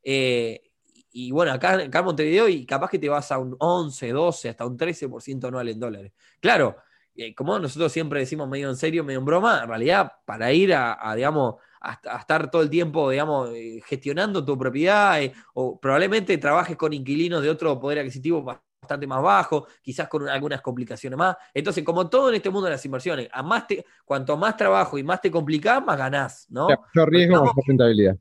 Eh, 0.02 0.72
y 1.12 1.30
bueno, 1.30 1.52
acá, 1.52 1.74
acá 1.74 2.00
en 2.00 2.04
Montevideo, 2.04 2.48
y 2.48 2.66
capaz 2.66 2.90
que 2.90 2.98
te 2.98 3.08
vas 3.08 3.30
a 3.30 3.38
un 3.38 3.54
11, 3.60 4.10
12, 4.10 4.48
hasta 4.48 4.66
un 4.66 4.76
13% 4.76 5.46
anual 5.46 5.68
en 5.68 5.78
dólares. 5.78 6.14
Claro, 6.40 6.78
eh, 7.14 7.32
como 7.32 7.60
nosotros 7.60 7.92
siempre 7.92 8.18
decimos 8.18 8.48
medio 8.48 8.68
en 8.68 8.76
serio, 8.76 9.04
medio 9.04 9.20
en 9.20 9.24
broma, 9.24 9.60
en 9.62 9.68
realidad 9.68 10.14
para 10.24 10.52
ir 10.52 10.74
a, 10.74 11.14
digamos, 11.14 11.62
a, 11.86 12.18
estar 12.18 12.50
todo 12.50 12.62
el 12.62 12.70
tiempo, 12.70 13.10
digamos, 13.10 13.50
eh, 13.54 13.80
gestionando 13.84 14.44
tu 14.44 14.58
propiedad, 14.58 15.22
eh, 15.22 15.32
o 15.54 15.78
probablemente 15.78 16.36
trabajes 16.38 16.76
con 16.76 16.92
inquilinos 16.92 17.42
de 17.42 17.50
otro 17.50 17.78
poder 17.78 18.00
adquisitivo 18.00 18.42
bastante 18.42 19.06
más 19.06 19.22
bajo, 19.22 19.66
quizás 19.82 20.08
con 20.08 20.28
algunas 20.28 20.60
complicaciones 20.60 21.16
más. 21.16 21.36
Entonces, 21.54 21.84
como 21.84 22.08
todo 22.08 22.28
en 22.28 22.36
este 22.36 22.50
mundo 22.50 22.66
de 22.66 22.72
las 22.72 22.84
inversiones, 22.84 23.28
a 23.32 23.42
más 23.42 23.66
te, 23.66 23.84
cuanto 24.04 24.36
más 24.36 24.56
trabajo 24.56 24.98
y 24.98 25.02
más 25.02 25.20
te 25.20 25.30
complicás, 25.30 25.84
más 25.84 25.96
ganás, 25.96 26.46
¿no? 26.50 26.68
Mayor 26.68 27.10
riesgo, 27.10 27.44
más 27.44 27.54
rentabilidad. 27.66 28.16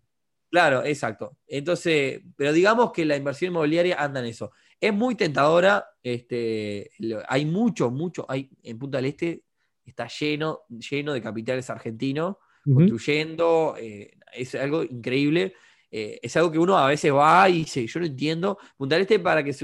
Claro, 0.49 0.83
exacto. 0.85 1.37
Entonces, 1.47 2.21
pero 2.35 2.53
digamos 2.53 2.91
que 2.91 3.03
la 3.03 3.17
inversión 3.17 3.51
inmobiliaria 3.51 4.01
anda 4.01 4.19
en 4.19 4.27
eso. 4.27 4.51
Es 4.79 4.93
muy 4.93 5.15
tentadora, 5.15 5.85
este, 6.01 6.91
hay 7.27 7.45
mucho, 7.45 7.89
mucho, 7.89 8.25
hay, 8.29 8.49
en 8.63 8.77
Punta 8.77 8.97
del 8.97 9.07
Este 9.07 9.43
está 9.83 10.07
lleno, 10.07 10.61
lleno 10.69 11.13
de 11.13 11.21
capitales 11.21 11.69
argentinos 11.69 12.37
construyendo, 12.65 13.75
eh, 13.77 14.17
es 14.33 14.55
algo 14.55 14.83
increíble. 14.83 15.53
Eh, 15.91 16.19
es 16.21 16.35
algo 16.35 16.51
que 16.51 16.59
uno 16.59 16.77
a 16.77 16.87
veces 16.87 17.13
va 17.13 17.47
y 17.49 17.59
dice, 17.59 17.87
yo 17.87 17.99
no 17.99 18.05
entiendo. 18.05 18.57
Punta 18.75 18.97
Este, 18.97 19.19
para 19.19 19.43
que, 19.43 19.55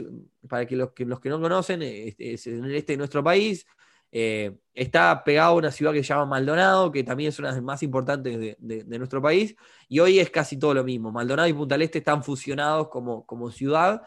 para 0.48 0.66
que, 0.66 0.76
los, 0.76 0.92
que 0.92 1.06
los 1.06 1.20
que 1.20 1.30
no 1.30 1.42
conocen, 1.42 1.82
es, 1.82 2.48
en 2.48 2.66
el 2.66 2.76
este 2.76 2.94
de 2.94 2.98
nuestro 2.98 3.24
país, 3.24 3.66
eh, 4.14 4.58
está 4.74 5.24
pegado 5.24 5.54
a 5.54 5.56
una 5.56 5.72
ciudad 5.72 5.94
que 5.94 6.04
se 6.04 6.10
llama 6.10 6.26
Maldonado, 6.26 6.92
que 6.92 7.04
también 7.04 7.30
es 7.30 7.40
una 7.40 7.50
de 7.50 7.56
las 7.56 7.64
más 7.64 7.84
importantes 7.84 8.58
de, 8.60 8.98
nuestro 8.98 9.22
país, 9.22 9.56
y 9.88 10.00
hoy 10.00 10.20
es 10.20 10.30
casi 10.30 10.58
todo 10.58 10.74
lo 10.74 10.84
mismo. 10.84 11.12
Maldonado 11.12 11.48
y 11.48 11.54
Punta 11.54 11.76
del 11.76 11.84
Este 11.84 12.00
están 12.00 12.24
fusionados 12.24 12.90
como, 12.90 13.26
como 13.26 13.52
ciudad, 13.52 14.04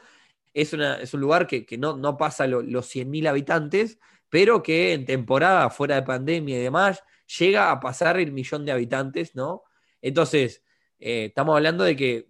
es, 0.55 0.73
un 0.73 1.21
lugar 1.21 1.47
que, 1.47 1.67
no, 1.79 2.17
pasa 2.17 2.47
los 2.47 2.87
100.000 2.87 3.29
habitantes, 3.29 3.99
pero 4.29 4.63
que 4.63 4.93
en 4.93 5.05
temporada 5.05 5.69
fuera 5.71 5.97
de 5.97 6.03
pandemia 6.03 6.59
y 6.59 6.63
demás 6.63 7.03
llega 7.39 7.71
a 7.71 7.81
pasar 7.81 8.19
el 8.19 8.33
millón 8.33 8.65
de 8.65 8.73
habitantes, 8.73 9.35
¿no? 9.35 9.63
Entonces, 10.01 10.63
eh, 10.99 11.27
estamos 11.27 11.57
hablando 11.57 11.85
de 11.85 11.97
que 11.97 12.29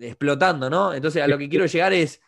explotando, 0.00 0.70
¿no? 0.70 0.94
Entonces, 0.94 1.22
a 1.22 1.26
lo 1.26 1.38
que 1.38 1.48
quiero 1.48 1.66
llegar 1.66 1.92
es, 1.92 2.20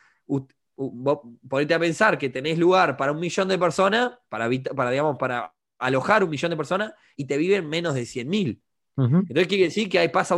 ponerte 1.49 1.75
a 1.75 1.79
pensar 1.79 2.19
que 2.19 2.31
tenés 2.31 2.59
lugar 2.59 2.97
para 2.97 3.13
un 3.13 3.21
millón 3.21 3.49
de 3.49 3.59
personas, 3.59 4.13
para, 4.29 4.49
para, 4.75 4.91
digamos, 4.91 5.17
para 5.19 5.55
alojar 5.79 6.25
un 6.25 6.31
millón 6.31 6.51
de 6.51 6.57
personas 6.57 6.93
y 7.17 7.27
te 7.27 7.37
viven 7.37 7.69
menos 7.69 7.95
de 7.95 8.03
100.000. 8.03 8.61
Entonces, 8.97 9.47
quiere 9.47 9.65
decir 9.65 9.89
que 9.89 9.99
ahí 9.99 10.09
pasa 10.09 10.37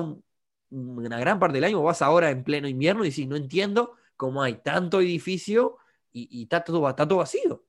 una 0.70 1.18
gran 1.18 1.38
parte 1.38 1.56
del 1.56 1.64
año, 1.64 1.82
vas 1.82 2.00
ahora 2.00 2.30
en 2.30 2.44
pleno 2.44 2.68
invierno 2.68 3.04
y 3.04 3.11
decís, 3.11 3.26
no 3.26 3.37
entiendo 3.37 3.96
como 4.16 4.42
hay 4.42 4.54
tanto 4.62 5.00
edificio 5.00 5.78
y, 6.12 6.42
está, 6.42 6.62
todo, 6.62 6.80
vacío. 7.16 7.64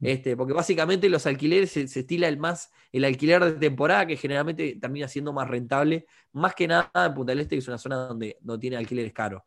Este, 0.00 0.36
porque 0.36 0.52
básicamente 0.52 1.08
los 1.08 1.26
alquileres 1.26 1.72
se, 1.72 1.82
estila 1.82 2.28
el 2.28 2.38
más 2.38 2.70
el 2.92 3.04
alquiler 3.04 3.44
de 3.44 3.52
temporada 3.52 4.06
que 4.06 4.16
generalmente 4.16 4.78
termina 4.80 5.08
siendo 5.08 5.32
más 5.32 5.48
rentable, 5.48 6.06
más 6.32 6.54
que 6.54 6.68
nada 6.68 6.90
en 6.94 7.14
Punta 7.14 7.32
del 7.32 7.40
Este, 7.40 7.56
que 7.56 7.60
es 7.60 7.68
una 7.68 7.78
zona 7.78 7.96
donde 7.96 8.38
no 8.42 8.58
tiene 8.58 8.76
alquileres 8.76 9.12
caros. 9.12 9.42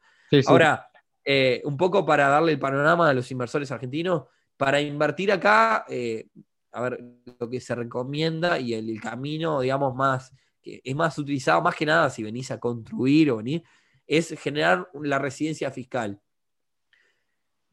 Ahora, 0.48 0.88
eh, 1.24 1.62
un 1.66 1.78
poco 1.78 2.06
para 2.06 2.28
darle 2.28 2.54
el 2.54 2.60
panorama 2.60 3.10
a 3.10 3.14
los 3.14 3.30
inversores 3.32 3.72
argentinos, 3.72 4.24
para 4.58 4.82
invertir 4.82 5.32
acá, 5.32 5.86
eh, 5.90 6.28
a 6.72 6.82
ver, 6.82 7.04
lo 7.40 7.50
que 7.50 7.60
se 7.60 7.76
recomienda 7.76 8.60
y 8.60 8.74
el, 8.74 9.00
camino, 9.02 9.62
digamos, 9.62 9.96
más, 9.96 10.34
que 10.62 10.82
es 10.84 10.96
más 10.96 11.18
utilizado, 11.18 11.62
más 11.62 11.76
que 11.76 11.86
nada 11.86 12.10
si 12.10 12.24
venís 12.24 12.52
a 12.52 12.60
construir 12.60 13.32
o 13.32 13.38
venir, 13.38 13.64
es 14.08 14.38
generar 14.40 14.90
la 15.02 15.20
residencia 15.20 15.72
fiscal. 15.72 16.20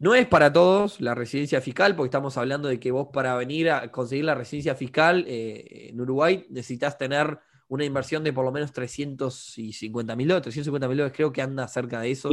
No 0.00 0.14
es 0.14 0.26
para 0.26 0.52
todos 0.52 1.00
la 1.00 1.14
residencia 1.14 1.60
fiscal, 1.60 1.96
porque 1.96 2.08
estamos 2.08 2.36
hablando 2.36 2.68
de 2.68 2.78
que 2.78 2.92
vos 2.92 3.08
para 3.12 3.34
venir 3.36 3.70
a 3.70 3.90
conseguir 3.90 4.24
la 4.24 4.34
residencia 4.34 4.76
fiscal 4.76 5.24
eh, 5.26 5.88
en 5.90 6.00
Uruguay 6.00 6.46
necesitas 6.50 6.96
tener 6.96 7.40
una 7.68 7.84
inversión 7.84 8.24
de 8.24 8.32
por 8.32 8.44
lo 8.44 8.52
menos 8.52 8.72
350 8.72 10.16
mil 10.16 10.28
dólares, 10.28 10.44
350 10.44 10.88
mil 10.88 10.96
dólares 10.96 11.16
creo 11.16 11.32
que 11.32 11.42
anda 11.42 11.66
cerca 11.68 12.00
de 12.00 12.12
eso. 12.12 12.30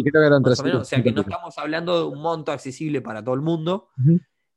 o, 0.79 0.85
sea 0.85 1.03
que 1.03 1.11
no 1.11 1.21
estamos 1.21 1.57
hablando 1.57 1.99
de 1.99 2.05
un 2.05 2.21
monto 2.21 2.51
accesible 2.51 3.01
para 3.01 3.23
todo 3.23 3.35
el 3.35 3.41
mundo. 3.41 3.89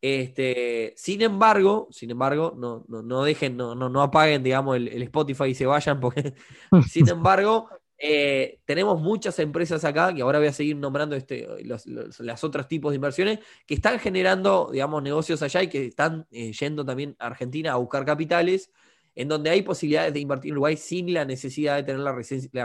este, 0.01 0.95
sin 0.97 1.23
embargo, 1.23 1.89
sin 1.91 2.11
embargo, 2.11 2.55
no, 2.57 2.85
no, 2.89 3.25
dejen, 3.25 3.57
no, 3.57 3.75
no, 3.75 4.03
apaguen, 4.03 4.43
digamos, 4.43 4.77
el, 4.77 5.03
Spotify 5.03 5.47
y 5.47 5.55
se 5.55 5.67
vayan, 5.67 5.99
porque 5.99 6.35
sin 6.89 7.09
embargo, 7.09 7.69
eh, 8.01 8.61
tenemos 8.65 9.01
muchas 9.01 9.39
empresas 9.41 9.85
acá, 9.85 10.15
que 10.15 10.23
ahora 10.23 10.39
voy 10.39 10.49
a 10.49 10.53
seguir 10.53 10.77
nombrando 10.77 11.17
este, 11.17 11.49
los, 11.65 12.45
otros 12.45 12.69
tipos 12.69 12.93
de 12.93 12.97
inversiones, 12.97 13.41
que 13.67 13.75
están 13.75 13.99
generando, 13.99 14.71
digamos, 14.73 15.03
negocios 15.03 15.43
allá 15.43 15.65
y 15.65 15.69
que 15.69 15.87
están 15.87 16.27
eh, 16.31 16.53
yendo 16.53 16.85
también 16.85 17.17
a 17.19 17.27
Argentina 17.27 17.73
a 17.73 17.77
buscar 17.77 18.05
capitales 18.05 18.71
en 19.17 19.27
donde 19.27 19.51
hay 19.51 19.63
posibilidades 19.63 20.13
de 20.13 20.21
invertir 20.21 20.51
en 20.51 20.53
Uruguay 20.53 20.77
sin 20.77 21.13
la 21.13 21.25
necesidad 21.25 21.75
de 21.75 21.83
tener 21.83 22.01
la 22.01 22.13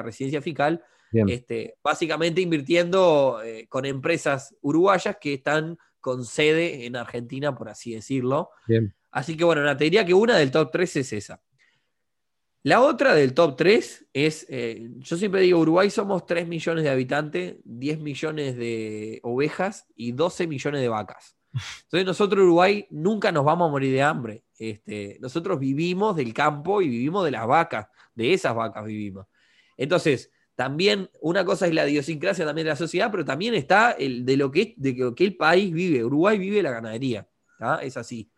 residencia, 0.04 0.40
fiscal, 0.40 0.84
este, 1.12 1.76
básicamente 1.84 2.42
invirtiendo 2.42 3.42
eh, 3.44 3.66
con 3.68 3.86
empresas 3.86 4.56
uruguayas 4.62 5.18
que 5.20 5.34
están 5.36 5.80
con 6.00 6.26
sede 6.26 6.86
en 6.86 6.96
Argentina, 6.96 7.56
por 7.56 7.70
así 7.70 7.96
decirlo. 7.96 8.52
Así 9.10 9.36
que 9.36 9.44
bueno, 9.44 9.76
te 9.76 9.84
diría 9.84 10.06
que 10.06 10.14
una 10.14 10.38
del 10.38 10.52
top 10.52 10.70
3 10.72 10.98
es 10.98 11.14
esa. 11.14 11.42
La 12.64 12.80
otra 12.82 13.14
del 13.14 13.34
top 13.34 13.58
3 13.58 14.08
es, 14.14 14.46
eh, 14.48 14.90
yo 15.00 15.18
siempre 15.18 15.42
digo, 15.42 15.60
Uruguay 15.60 15.90
somos 15.90 16.26
3 16.26 16.48
millones 16.48 16.86
de 16.86 16.90
habitantes, 16.90 17.58
10 17.66 18.00
millones 18.00 18.56
de 18.56 19.20
ovejas 19.24 19.86
y 19.98 20.14
12 20.14 20.48
millones 20.48 20.80
de 20.80 20.88
vacas. 20.88 21.38
Entonces 21.84 22.06
nosotros 22.06 22.42
Uruguay 22.42 22.88
nunca 22.90 23.34
nos 23.34 23.44
vamos 23.44 23.68
a 23.68 23.72
morir 23.72 23.94
de 23.94 24.02
hambre. 24.02 24.46
Este, 24.58 25.18
nosotros 25.20 25.60
vivimos 25.60 26.16
del 26.16 26.34
campo 26.34 26.82
y 26.82 26.88
vivimos 26.88 27.26
de 27.26 27.32
las 27.32 27.46
vacas, 27.46 27.88
de 28.16 28.34
esas 28.34 28.56
vacas 28.56 28.86
vivimos. 28.86 29.28
Entonces, 29.76 30.32
también 30.56 31.10
una 31.20 31.44
cosa 31.44 31.68
es 31.68 31.74
la 31.74 31.88
idiosincrasia 31.88 32.46
también 32.46 32.66
de 32.66 32.72
la 32.72 32.78
sociedad, 32.78 33.12
pero 33.12 33.26
también 33.26 33.56
está 33.56 33.92
el, 33.92 34.24
de, 34.26 34.38
lo 34.38 34.52
que, 34.52 34.74
de 34.78 35.14
que 35.14 35.24
el 35.26 35.36
país 35.36 35.74
vive. 35.74 36.06
Uruguay 36.06 36.38
vive 36.38 36.64
la 36.64 36.72
ganadería, 36.72 37.28
es 37.82 37.98
así. 37.98 38.32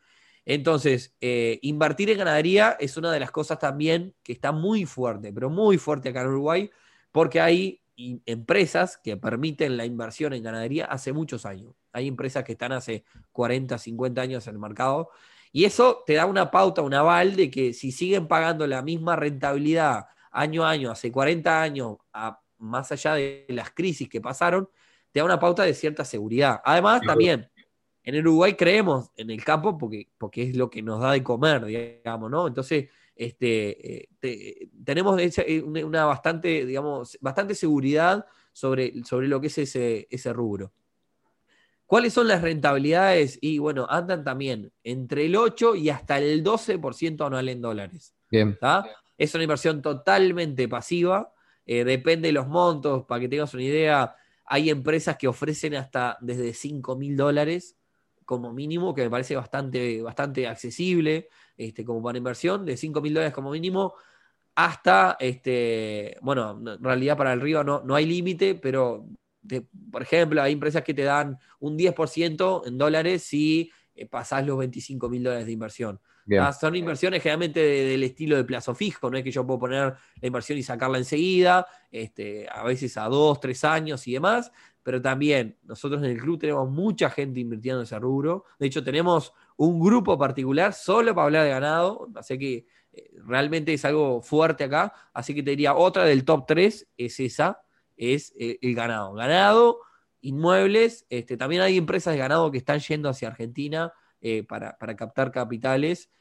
Entonces, 0.45 1.15
eh, 1.21 1.59
invertir 1.63 2.11
en 2.11 2.19
ganadería 2.19 2.77
es 2.79 2.97
una 2.97 3.11
de 3.11 3.19
las 3.19 3.31
cosas 3.31 3.57
también 3.57 4.13
que 4.23 4.31
está 4.31 4.51
muy 4.51 4.85
fuerte, 4.85 5.33
pero 5.33 5.49
muy 5.49 5.77
fuerte 5.77 6.09
acá 6.09 6.21
en 6.21 6.27
Uruguay, 6.27 6.69
porque 7.11 7.41
hay 7.41 7.81
empresas 7.97 8.97
que 8.97 9.17
permiten 9.17 9.77
la 9.77 9.85
inversión 9.85 10.33
en 10.33 10.43
ganadería 10.43 10.85
hace 10.85 11.13
muchos 11.13 11.45
años. 11.45 11.73
Hay 11.93 12.07
empresas 12.07 12.43
que 12.43 12.51
están 12.51 12.73
hace 12.73 13.05
40, 13.31 13.77
50 13.77 14.21
años 14.21 14.47
en 14.47 14.53
el 14.53 14.59
mercado. 14.59 15.09
Y 15.51 15.63
eso 15.63 16.03
te 16.05 16.13
da 16.13 16.25
una 16.25 16.51
pauta, 16.51 16.81
un 16.81 16.93
aval 16.93 17.35
de 17.35 17.49
que 17.49 17.73
si 17.73 17.91
siguen 17.91 18.27
pagando 18.27 18.67
la 18.67 18.81
misma 18.81 19.15
rentabilidad 19.15 20.07
año 20.29 20.65
a 20.65 20.71
año, 20.71 20.91
hace 20.91 21.11
40 21.11 21.61
años, 21.61 21.97
más 22.57 22.91
allá 22.91 23.15
de 23.15 23.45
las 23.49 23.71
crisis 23.71 24.09
que 24.09 24.19
pasaron, 24.19 24.69
te 25.11 25.21
da 25.21 25.25
una 25.25 25.39
pauta 25.39 25.63
de 25.63 25.73
cierta 25.73 26.03
seguridad. 26.03 26.61
Además, 26.65 27.01
también 27.01 27.49
en 28.05 28.19
Uruguay 28.19 28.53
creemos 28.53 29.09
en 29.17 29.31
el 29.31 29.43
campo 29.43 29.77
porque, 29.77 30.09
porque 30.17 30.43
es 30.43 30.55
lo 30.55 30.69
que 30.69 30.83
nos 30.83 31.01
da 31.01 31.11
de 31.11 31.23
comer, 31.23 31.65
digamos, 31.65 32.29
¿no? 32.29 32.47
Entonces, 32.47 32.87
este, 33.15 34.07
eh, 34.21 34.69
tenemos 34.83 35.19
eh, 35.19 35.61
una 35.61 36.05
bastante, 36.05 36.65
digamos, 36.65 37.17
bastante 37.19 37.55
seguridad 37.55 38.25
sobre, 38.53 39.03
sobre 39.03 39.27
lo 39.27 39.41
que 39.41 39.47
es 39.47 39.57
ese, 39.57 40.07
ese 40.11 40.31
rubro. 40.33 40.71
¿Cuáles 41.87 42.13
son 42.13 42.27
las 42.27 42.41
rentabilidades? 42.41 43.39
Y 43.41 43.57
bueno, 43.57 43.87
andan 43.89 44.23
también 44.23 44.71
entre 44.83 45.25
el 45.25 45.35
8 45.35 45.75
y 45.75 45.89
hasta 45.89 46.19
el 46.19 46.43
12% 46.43 47.25
anual 47.25 47.49
en 47.49 47.61
dólares. 47.61 48.15
Bien. 48.29 48.57
Es 49.17 49.33
una 49.33 49.43
inversión 49.43 49.81
totalmente 49.81 50.67
pasiva, 50.67 51.31
eh, 51.65 51.83
depende 51.83 52.27
de 52.27 52.33
los 52.33 52.47
montos, 52.47 53.05
para 53.05 53.21
que 53.21 53.29
tengas 53.29 53.53
una 53.53 53.63
idea, 53.63 54.15
hay 54.45 54.69
empresas 54.69 55.17
que 55.17 55.27
ofrecen 55.27 55.73
hasta 55.75 56.17
desde 56.21 56.53
5 56.53 56.95
mil 56.95 57.17
dólares 57.17 57.77
como 58.25 58.51
mínimo, 58.51 58.93
que 58.93 59.03
me 59.03 59.09
parece 59.09 59.35
bastante, 59.35 60.01
bastante 60.01 60.47
accesible 60.47 61.29
este, 61.55 61.85
como 61.85 62.01
para 62.01 62.17
inversión, 62.17 62.65
de 62.65 62.75
5 62.75 63.01
mil 63.01 63.13
dólares 63.13 63.33
como 63.33 63.51
mínimo, 63.51 63.93
hasta, 64.55 65.17
este, 65.19 66.17
bueno, 66.21 66.59
en 66.59 66.83
realidad 66.83 67.17
para 67.17 67.33
el 67.33 67.41
río 67.41 67.63
no, 67.63 67.83
no 67.83 67.95
hay 67.95 68.05
límite, 68.05 68.55
pero 68.55 69.07
por 69.91 70.01
ejemplo, 70.01 70.41
hay 70.41 70.53
empresas 70.53 70.83
que 70.83 70.93
te 70.93 71.03
dan 71.03 71.37
un 71.59 71.77
10% 71.77 72.63
en 72.65 72.77
dólares 72.77 73.23
si 73.23 73.71
eh, 73.93 74.05
pasás 74.05 74.45
los 74.45 74.57
25 74.57 75.09
mil 75.09 75.23
dólares 75.23 75.45
de 75.45 75.51
inversión. 75.51 75.99
Ah, 76.39 76.51
son 76.51 76.75
inversiones 76.75 77.21
generalmente 77.21 77.59
del 77.59 78.01
estilo 78.01 78.35
de 78.35 78.43
plazo 78.43 78.73
fijo, 78.73 79.11
no 79.11 79.17
es 79.17 79.23
que 79.23 79.29
yo 79.29 79.45
puedo 79.45 79.59
poner 79.59 79.93
la 80.19 80.27
inversión 80.27 80.57
y 80.57 80.63
sacarla 80.63 80.97
enseguida, 80.97 81.67
este, 81.91 82.47
a 82.49 82.63
veces 82.63 82.97
a 82.97 83.03
dos, 83.03 83.39
tres 83.39 83.63
años 83.63 84.07
y 84.07 84.13
demás, 84.13 84.51
pero 84.85 85.01
también 85.01 85.57
nosotros 85.63 86.03
en 86.03 86.11
el 86.11 86.21
club 86.21 86.37
tenemos 86.37 86.69
mucha 86.69 87.09
gente 87.09 87.39
invirtiendo 87.39 87.81
en 87.81 87.85
ese 87.85 87.97
rubro. 87.97 88.45
De 88.59 88.67
hecho, 88.67 88.83
tenemos 88.83 89.33
un 89.57 89.79
grupo 89.79 90.15
particular 90.15 90.73
solo 90.73 91.15
para 91.15 91.25
hablar 91.25 91.43
de 91.45 91.49
ganado, 91.49 92.07
así 92.13 92.37
que 92.37 92.67
eh, 92.93 93.09
realmente 93.25 93.73
es 93.73 93.83
algo 93.83 94.21
fuerte 94.21 94.65
acá. 94.65 94.93
Así 95.11 95.33
que 95.33 95.41
te 95.41 95.49
diría, 95.49 95.73
otra 95.73 96.03
del 96.03 96.23
top 96.23 96.45
3 96.45 96.87
es 96.97 97.19
esa, 97.19 97.63
es 97.97 98.31
eh, 98.37 98.59
el 98.61 98.75
ganado. 98.75 99.13
Ganado, 99.13 99.79
inmuebles, 100.21 101.07
este, 101.09 101.35
también 101.35 101.63
hay 101.63 101.77
empresas 101.77 102.13
de 102.13 102.19
ganado 102.19 102.51
que 102.51 102.59
están 102.59 102.79
yendo 102.79 103.09
hacia 103.09 103.29
Argentina 103.29 103.91
eh, 104.21 104.43
para, 104.43 104.77
captar 104.95 105.31
capitales. 105.31 106.11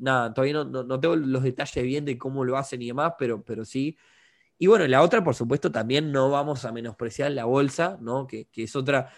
Nada, 0.00 0.34
todavía 0.34 0.64
no, 0.64 0.98
tengo 0.98 1.14
los 1.14 1.44
detalles 1.44 1.84
bien 1.84 2.04
de 2.04 2.18
cómo 2.18 2.44
lo 2.44 2.56
hacen 2.56 2.82
y 2.82 2.88
demás, 2.88 3.12
pero, 3.16 3.44
pero 3.44 3.64
sí. 3.64 3.96
Y 4.58 4.66
bueno, 4.66 4.86
la 4.86 5.02
otra, 5.02 5.22
por 5.22 5.34
supuesto, 5.34 5.70
también 5.70 6.10
no 6.12 6.30
vamos 6.30 6.64
a 6.64 6.72
menospreciar 6.72 7.30
la 7.32 7.44
bolsa, 7.44 7.98
¿no? 8.00 8.26
Que, 8.26 8.46
que, 8.46 8.64
es 8.64 8.74
otra. 8.74 9.12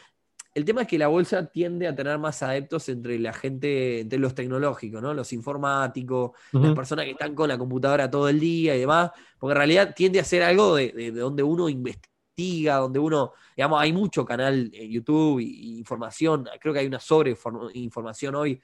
El 0.52 0.64
tema 0.64 0.82
es 0.82 0.88
que 0.88 0.98
la 0.98 1.06
bolsa 1.06 1.46
tiende 1.46 1.86
a 1.86 1.94
tener 1.94 2.18
más 2.18 2.42
adeptos 2.42 2.88
entre 2.88 3.18
la 3.18 3.32
gente, 3.32 4.00
entre 4.00 4.18
los 4.18 4.34
tecnológicos, 4.34 5.00
¿no? 5.00 5.14
Los 5.14 5.32
informáticos, 5.32 6.32
las 6.52 6.74
personas 6.74 7.04
que 7.04 7.12
están 7.12 7.34
con 7.34 7.48
la 7.48 7.56
computadora 7.56 8.10
todo 8.10 8.28
el 8.28 8.40
día 8.40 8.74
y 8.74 8.80
demás, 8.80 9.12
porque 9.38 9.52
en 9.52 9.58
realidad 9.58 9.94
tiende 9.94 10.18
a 10.18 10.24
ser 10.24 10.42
algo 10.42 10.74
de, 10.74 11.12
donde 11.12 11.44
uno 11.44 11.68
investiga, 11.68 12.76
donde 12.76 12.98
uno, 12.98 13.32
digamos, 13.56 13.80
hay 13.80 13.92
mucho 13.92 14.24
canal 14.24 14.70
en 14.72 14.90
YouTube 14.90 15.38
y, 15.38 15.78
información, 15.78 16.48
creo 16.60 16.74
que 16.74 16.80
hay 16.80 16.86
una 16.86 16.98
sobre 16.98 17.36
información 17.74 18.34
hoy 18.34 18.60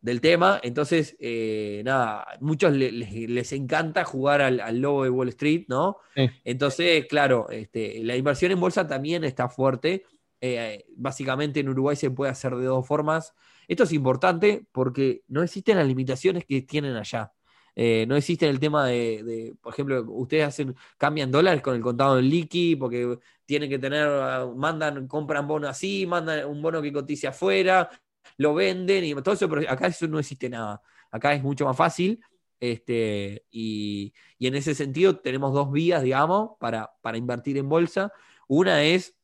del 0.00 0.20
tema, 0.20 0.60
entonces, 0.62 1.16
eh, 1.18 1.82
nada, 1.84 2.26
muchos 2.40 2.72
les, 2.72 3.52
encanta 3.52 4.04
jugar 4.04 4.40
al, 4.40 4.80
lobo 4.80 5.04
de 5.04 5.10
Wall 5.10 5.28
Street, 5.30 5.64
¿no? 5.68 5.96
Entonces, 6.44 7.06
claro, 7.06 7.48
este, 7.50 8.02
la 8.04 8.16
inversión 8.16 8.52
en 8.52 8.60
bolsa 8.60 8.86
también 8.86 9.24
está 9.24 9.48
fuerte 9.48 10.04
eh, 10.40 10.84
básicamente 10.96 11.60
en 11.60 11.68
Uruguay 11.68 11.96
se 11.96 12.10
puede 12.10 12.30
hacer 12.30 12.54
de 12.56 12.66
dos 12.66 12.86
formas. 12.86 13.34
Esto 13.66 13.84
es 13.84 13.92
importante 13.92 14.66
porque 14.72 15.22
no 15.28 15.42
existen 15.42 15.76
las 15.76 15.86
limitaciones 15.86 16.44
que 16.44 16.62
tienen 16.62 16.96
allá. 16.96 17.32
Eh, 17.74 18.06
no 18.08 18.16
existe 18.16 18.48
el 18.48 18.58
tema 18.58 18.86
de, 18.86 19.54
por 19.60 19.72
ejemplo, 19.72 20.04
ustedes 20.08 20.46
hacen, 20.46 20.74
cambian 20.96 21.30
dólares 21.30 21.62
con 21.62 21.76
el 21.76 21.80
contado 21.80 22.18
en 22.18 22.28
liqui 22.28 22.74
porque 22.74 23.18
tienen 23.46 23.70
que 23.70 23.78
tener, 23.78 24.08
mandan, 24.56 25.06
compran 25.06 25.46
bono 25.46 25.68
así, 25.68 26.04
mandan 26.06 26.46
un 26.46 26.60
bono 26.60 26.82
que 26.82 26.92
cotice 26.92 27.28
afuera, 27.28 27.88
lo 28.36 28.54
venden 28.54 29.04
y 29.04 29.14
todo 29.14 29.34
eso, 29.34 29.48
pero 29.48 29.70
acá 29.70 29.86
eso 29.86 30.06
no 30.08 30.18
existe 30.18 30.48
nada. 30.48 30.80
Acá 31.10 31.34
es 31.34 31.42
mucho 31.42 31.64
más 31.64 31.76
fácil. 31.76 32.20
Este, 32.60 33.44
y, 33.50 34.12
en 34.40 34.54
ese 34.54 34.74
sentido 34.74 35.18
tenemos 35.18 35.52
dos 35.52 35.70
vías, 35.70 36.02
digamos, 36.02 36.52
para, 36.58 36.90
para 37.00 37.18
invertir 37.18 37.56
en 37.58 37.68
bolsa. 37.68 38.12
Una 38.48 38.82
es 38.82 39.16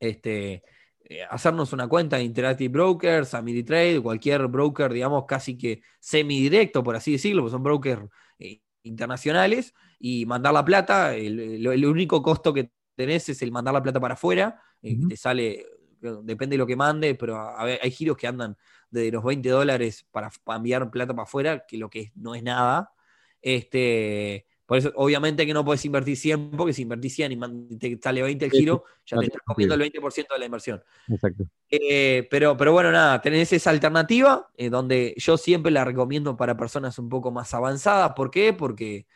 este, 0.00 0.62
eh, 1.10 1.22
hacernos 1.30 1.72
una 1.72 1.88
cuenta 1.88 2.16
de 2.18 2.24
Interactive 2.24 2.68
Brokers, 2.68 3.30
Trade, 3.30 4.00
cualquier 4.02 4.46
broker, 4.46 4.92
digamos, 4.92 5.24
casi 5.26 5.56
que 5.56 5.82
semidirecto, 5.98 6.82
por 6.82 6.96
así 6.96 7.12
decirlo, 7.12 7.42
porque 7.42 7.52
son 7.52 7.62
brokers 7.62 8.02
eh, 8.38 8.60
internacionales, 8.82 9.72
y 9.98 10.26
mandar 10.26 10.52
la 10.52 10.64
plata, 10.64 11.14
el, 11.16 11.66
único 11.86 12.22
costo 12.22 12.52
que 12.52 12.72
tenés 12.94 13.28
es 13.30 13.40
el 13.40 13.50
mandar 13.52 13.72
la 13.72 13.82
plata 13.82 14.00
para 14.00 14.14
afuera, 14.14 14.60
eh, 14.82 14.98
te 15.08 15.16
sale, 15.16 15.64
depende 16.00 16.54
de 16.54 16.58
lo 16.58 16.66
que 16.66 16.76
mande, 16.76 17.14
pero 17.14 17.56
hay 17.58 17.90
giros 17.90 18.16
que 18.16 18.26
andan 18.26 18.56
de 18.90 19.10
los 19.10 19.22
20 19.22 19.48
dólares 19.48 20.06
para, 20.10 20.30
enviar 20.56 20.90
plata 20.90 21.14
para 21.14 21.24
afuera, 21.24 21.64
que 21.66 21.76
lo 21.76 21.90
que 21.90 22.12
no 22.14 22.34
es 22.34 22.42
nada. 22.42 22.92
Este, 23.40 24.46
Por 24.66 24.78
eso, 24.78 24.92
obviamente 24.96 25.46
que 25.46 25.54
no 25.54 25.64
puedes 25.64 25.84
invertir 25.84 26.16
100, 26.16 26.50
porque 26.52 26.72
si 26.72 26.82
invertís 26.82 27.14
100 27.14 27.32
y 27.32 27.78
te 27.78 27.98
sale 28.02 28.22
20 28.22 28.44
el 28.44 28.50
giro, 28.50 28.84
ya 29.06 29.18
te 29.18 29.26
estás 29.26 29.42
comiendo 29.44 29.74
el 29.74 29.80
20% 29.80 30.34
de 30.34 30.38
la 30.38 30.44
inversión. 30.44 30.82
Exacto. 31.08 31.44
Eh, 31.70 32.26
pero, 32.30 32.56
pero 32.56 32.72
bueno, 32.72 32.90
nada, 32.90 33.20
tenés 33.20 33.52
esa 33.52 33.70
alternativa, 33.70 34.50
eh, 34.56 34.70
donde 34.70 35.14
yo 35.16 35.36
siempre 35.36 35.70
la 35.70 35.84
recomiendo 35.84 36.36
para 36.36 36.56
personas 36.56 36.98
un 36.98 37.08
poco 37.08 37.30
más 37.30 37.52
avanzadas. 37.54 38.12
¿Por 38.14 38.30
qué? 38.30 38.52
Porque 38.52 39.06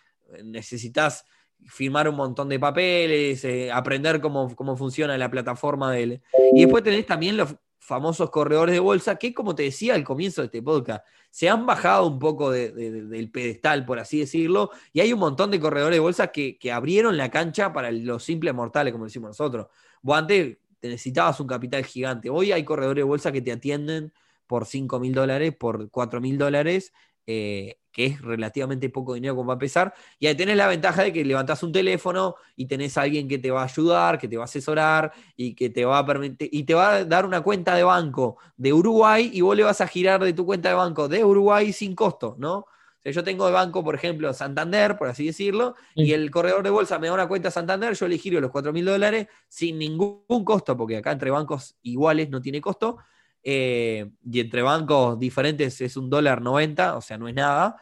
necesitas 0.45 1.25
firmar 1.67 2.09
un 2.09 2.17
montón 2.17 2.49
de 2.49 2.59
papeles, 2.59 3.45
eh, 3.45 3.71
aprender 3.71 4.21
cómo, 4.21 4.55
cómo 4.55 4.77
funciona 4.77 5.17
la 5.19 5.31
plataforma 5.31 5.93
del... 5.93 6.23
Y 6.53 6.63
después 6.63 6.83
tenés 6.83 7.07
también 7.07 7.37
los 7.37 7.57
famosos 7.83 8.31
corredores 8.31 8.73
de 8.75 8.79
bolsa, 8.79 9.17
que 9.17 9.35
como 9.35 9.57
te 9.57 9.65
decía 9.65 9.95
al 9.95 10.05
comienzo 10.05 10.41
de 10.41 10.47
este 10.47 10.63
podcast, 10.63 11.05
se 11.31 11.49
han 11.49 11.67
bajado 11.67 12.07
un 12.07 12.19
poco 12.19 12.51
del 12.51 13.31
pedestal, 13.33 13.85
por 13.85 13.99
así 13.99 14.21
decirlo, 14.21 14.71
y 14.93 15.01
hay 15.01 15.13
un 15.13 15.19
montón 15.19 15.51
de 15.51 15.59
corredores 15.59 15.97
de 15.97 16.01
bolsa 16.01 16.29
que, 16.29 16.59
abrieron 16.73 17.17
la 17.17 17.31
cancha 17.31 17.73
para 17.73 17.91
los 17.91 18.23
simples 18.23 18.55
mortales, 18.55 18.93
como 18.93 19.07
decimos 19.07 19.31
nosotros. 19.31 19.67
Vos 20.01 20.17
antes 20.17 20.59
te 20.79 20.89
necesitabas 20.89 21.41
un 21.41 21.49
capital 21.49 21.85
gigante, 21.85 22.31
hoy 22.31 22.53
hay 22.53 22.65
corredores 22.65 23.01
de 23.01 23.05
bolsa 23.05 23.33
que 23.33 23.43
te 23.43 23.51
atienden 23.51 24.13
por 24.47 24.67
5 24.67 25.01
mil 25.01 25.13
dólares, 25.13 25.55
por 25.57 25.91
4 25.91 26.21
mil 26.21 26.39
dólares, 26.39 26.93
eh, 27.27 27.79
que 27.93 28.07
es 28.07 28.21
relativamente 28.23 28.89
poco 28.89 29.15
dinero 29.15 29.37
como 29.37 29.49
va 29.49 29.55
a 29.55 29.59
pesar, 29.59 29.93
y 30.19 30.27
ahí 30.27 30.35
tenés 30.35 30.57
la 30.57 30.67
ventaja 30.67 31.03
de 31.03 31.13
que 31.13 31.25
levantás 31.25 31.63
un 31.63 31.73
teléfono 31.73 32.37
y 32.57 32.67
tenés 32.67 32.97
a 32.97 33.03
alguien 33.03 33.29
que 33.29 33.39
te 33.39 33.51
va 33.51 33.63
a 33.63 33.65
ayudar, 33.65 34.19
que 34.19 34.29
te 34.29 34.37
va 34.37 34.45
a 34.45 34.47
asesorar 34.47 35.13
y 35.37 35.55
que 35.55 35.69
te 35.71 35.85
va 35.85 35.99
a 35.99 36.07
permitir, 36.07 36.49
y 36.51 36.65
te 36.65 36.75
va 36.75 36.95
a 36.95 37.05
dar 37.05 37.27
una 37.27 37.43
cuenta 37.43 37.75
de 37.75 37.85
banco 37.85 38.39
de 38.57 38.73
Uruguay 38.73 39.31
y 39.33 39.43
vos 39.43 39.57
le 39.57 39.65
vas 39.65 39.81
a 39.81 39.87
girar 39.87 40.25
de 40.25 40.33
tu 40.33 40.47
cuenta 40.47 40.71
de 40.71 40.75
banco 40.75 41.09
de 41.09 41.25
Uruguay 41.25 41.73
sin 41.73 41.95
costo, 41.95 42.35
¿no? 42.39 42.55
O 42.55 43.03
sea, 43.03 43.11
yo 43.11 43.25
tengo 43.25 43.47
de 43.47 43.53
banco, 43.53 43.83
por 43.83 43.97
ejemplo, 43.97 44.33
Santander, 44.33 44.97
por 44.97 45.09
así 45.09 45.27
decirlo, 45.27 45.75
y 45.95 46.13
el 46.13 46.31
corredor 46.31 46.63
de 46.63 46.71
bolsa 46.71 47.01
me 47.01 47.09
da 47.09 47.15
una 47.15 47.27
cuenta 47.27 47.51
Santander, 47.51 47.95
yo 47.95 48.07
le 48.07 48.17
giro 48.17 48.41
los 48.41 48.53
4 48.53 48.73
mil 48.73 48.85
dólares 48.85 49.27
sin 49.49 49.77
ningún 49.77 50.45
costo, 50.45 50.77
porque 50.77 50.99
acá 50.99 51.11
entre 51.11 51.31
bancos 51.31 51.75
iguales 51.83 52.31
no 52.31 52.41
tiene 52.41 52.61
costo, 52.61 52.99
eh, 53.43 54.11
y 54.31 54.41
entre 54.41 54.63
bancos 54.63 55.19
diferentes 55.19 55.81
es 55.81 55.97
un 55.97 56.09
dólar 56.09 56.41
90, 56.41 56.97
o 56.97 57.01
sea, 57.01 57.19
no 57.19 57.29
es 57.29 57.35
nada. 57.35 57.77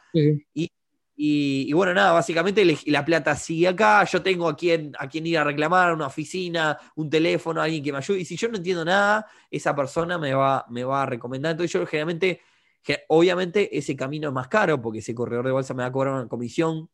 Y, 1.23 1.71
bueno, 1.75 1.93
nada, 1.93 2.13
básicamente 2.13 2.65
la 2.87 3.05
plata 3.05 3.37
sigue 3.37 3.69
acá, 3.69 4.05
yo 4.05 4.23
tengo 4.23 4.49
a 4.49 4.57
quien, 4.57 4.93
a 4.99 5.07
quien 5.07 5.27
ir 5.27 5.37
a 5.37 5.45
reclamar, 5.45 5.93
una 5.93 6.07
oficina, 6.07 6.79
un 6.97 7.11
teléfono, 7.11 7.61
alguien 7.61 7.83
que 7.83 7.93
me 7.93 7.99
ayude, 7.99 8.21
y 8.21 8.25
si 8.25 8.39
yo 8.39 8.49
no 8.49 8.57
entiendo 8.57 8.87
nada, 8.87 9.27
esa 9.51 9.77
persona 9.77 10.17
me 10.17 10.33
va, 10.33 10.65
me 10.71 10.83
va 10.83 11.03
a 11.03 11.07
recomendar. 11.07 11.51
Entonces 11.51 11.73
yo 11.73 11.87
generalmente, 11.87 12.41
obviamente 13.09 13.77
ese 13.77 13.95
camino 13.95 14.29
es 14.29 14.35
más 14.35 14.49
caro, 14.49 14.81
porque 14.81 15.01
ese 15.01 15.15
corredor 15.15 15.45
de 15.45 15.53
bolsa 15.53 15.75
me 15.75 15.83
va 15.83 15.89
a 15.89 15.93
cobrar 15.93 16.15
una 16.15 16.27
comisión 16.29 16.89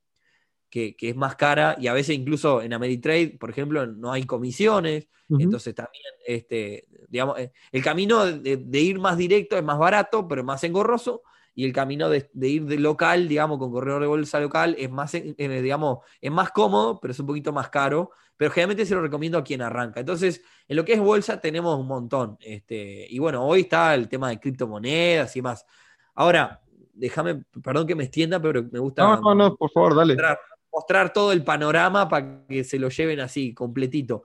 que, 0.70 0.96
es 0.98 1.16
más 1.16 1.36
cara 1.36 1.76
y 1.78 1.86
a 1.86 1.92
veces 1.92 2.16
incluso 2.16 2.62
en 2.62 2.72
Ameritrade, 2.72 3.36
por 3.38 3.50
ejemplo, 3.50 3.86
no 3.86 4.12
hay 4.12 4.24
comisiones, 4.24 5.08
entonces 5.28 5.74
también, 5.74 6.04
este, 6.26 6.86
digamos, 7.08 7.38
eh, 7.38 7.52
el 7.72 7.82
camino 7.82 8.24
de, 8.26 8.80
ir 8.80 8.98
más 8.98 9.16
directo 9.16 9.56
es 9.56 9.64
más 9.64 9.78
barato, 9.78 10.28
pero 10.28 10.44
más 10.44 10.62
engorroso, 10.64 11.22
y 11.54 11.64
el 11.64 11.72
camino 11.72 12.08
de, 12.10 12.30
ir 12.42 12.66
de 12.66 12.78
local, 12.78 13.28
digamos, 13.28 13.58
con 13.58 13.72
corredor 13.72 14.02
de 14.02 14.08
bolsa 14.08 14.38
local, 14.38 14.76
es 14.78 14.90
más, 14.90 15.14
eh, 15.14 15.34
digamos, 15.36 15.98
es 16.20 16.30
más 16.30 16.50
cómodo, 16.50 17.00
pero 17.00 17.12
es 17.12 17.18
un 17.18 17.26
poquito 17.26 17.52
más 17.52 17.70
caro, 17.70 18.10
pero 18.36 18.50
generalmente 18.50 18.84
se 18.84 18.94
lo 18.94 19.00
recomiendo 19.00 19.38
a 19.38 19.44
quien 19.44 19.62
arranca. 19.62 20.00
Entonces, 20.00 20.42
en 20.68 20.76
lo 20.76 20.84
que 20.84 20.92
es 20.92 21.00
bolsa 21.00 21.40
tenemos 21.40 21.78
un 21.78 21.86
montón, 21.86 22.36
este, 22.40 23.06
y 23.08 23.18
bueno, 23.18 23.44
hoy 23.44 23.62
está 23.62 23.94
el 23.94 24.08
tema 24.08 24.28
de 24.28 24.38
criptomonedas 24.38 25.34
y 25.36 25.42
más. 25.42 25.64
Ahora, 26.14 26.60
déjame, 26.92 27.42
perdón 27.62 27.86
que 27.86 27.94
me 27.94 28.04
extienda, 28.04 28.40
pero 28.40 28.62
me 28.70 28.78
gusta... 28.78 29.02
No, 29.02 29.20
no, 29.20 29.34
no, 29.34 29.56
por 29.56 29.70
favor, 29.70 29.96
dale 29.96 30.16
mostrar 30.76 31.10
todo 31.10 31.32
el 31.32 31.42
panorama 31.42 32.06
para 32.06 32.44
que 32.46 32.62
se 32.62 32.78
lo 32.78 32.90
lleven 32.90 33.20
así, 33.20 33.54
completito. 33.54 34.24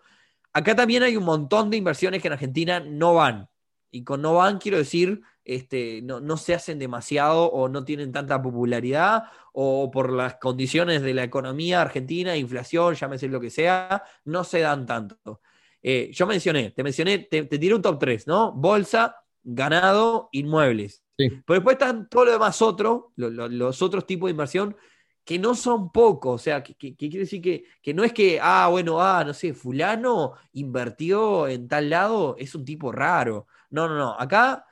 Acá 0.52 0.76
también 0.76 1.02
hay 1.02 1.16
un 1.16 1.24
montón 1.24 1.70
de 1.70 1.78
inversiones 1.78 2.22
que 2.22 2.28
en 2.28 2.34
Argentina 2.34 2.82
no 2.82 3.14
van. 3.14 3.47
Y 3.89 4.04
con 4.04 4.22
no 4.22 4.34
van 4.34 4.58
quiero 4.58 4.78
decir, 4.78 5.22
este, 5.45 6.02
no, 6.02 6.36
se 6.36 6.54
hacen 6.54 6.78
demasiado 6.78 7.45
o 7.45 7.70
no 7.70 7.86
tienen 7.86 8.12
tanta 8.12 8.41
popularidad 8.41 9.24
o 9.54 9.89
por 9.91 10.12
las 10.12 10.36
condiciones 10.36 11.02
de 11.02 11.14
la 11.14 11.24
economía 11.24 11.82
argentina, 11.82 12.36
inflación, 12.36 12.95
llámese 12.95 13.30
lo 13.30 13.39
que 13.39 13.49
sea, 13.49 14.04
no 14.26 14.43
se 14.43 14.60
dan 14.60 14.86
tanto. 14.86 15.41
Eh, 15.82 16.10
yo 16.12 16.28
mencioné, 16.28 16.72
te 16.72 16.84
mencioné, 16.84 17.20
te, 17.20 17.43
tiré 17.45 17.74
un 17.74 17.82
top 17.82 17.97
3, 17.97 18.28
¿no? 18.28 18.52
Bolsa, 18.52 19.16
ganado, 19.41 20.28
inmuebles. 20.34 21.04
Pero 21.16 21.43
después 21.47 21.76
están 21.76 22.10
todo 22.10 22.26
lo 22.26 22.32
demás 22.32 22.62
otro, 22.62 23.14
los 23.16 23.82
otros 23.82 24.06
tipos 24.06 24.28
de 24.28 24.32
inversión 24.32 24.76
que 25.24 25.39
no 25.39 25.55
son 25.55 25.91
pocos, 25.91 26.41
o 26.41 26.43
sea, 26.43 26.63
que, 26.63 26.76
quiere 26.76 27.19
decir 27.19 27.41
que, 27.41 27.93
no 27.93 28.03
es 28.03 28.13
que, 28.13 28.39
ah, 28.41 28.67
bueno, 28.69 29.01
ah, 29.01 29.24
no 29.24 29.34
sé, 29.34 29.53
fulano 29.53 30.34
invirtió 30.53 31.47
en 31.47 31.67
tal 31.67 31.89
lado, 31.89 32.36
es 32.38 32.55
un 32.55 32.65
tipo 32.65 32.91
raro. 32.91 33.47
No, 33.69 33.88
no, 33.88 33.95
no, 33.95 34.19
acá, 34.19 34.65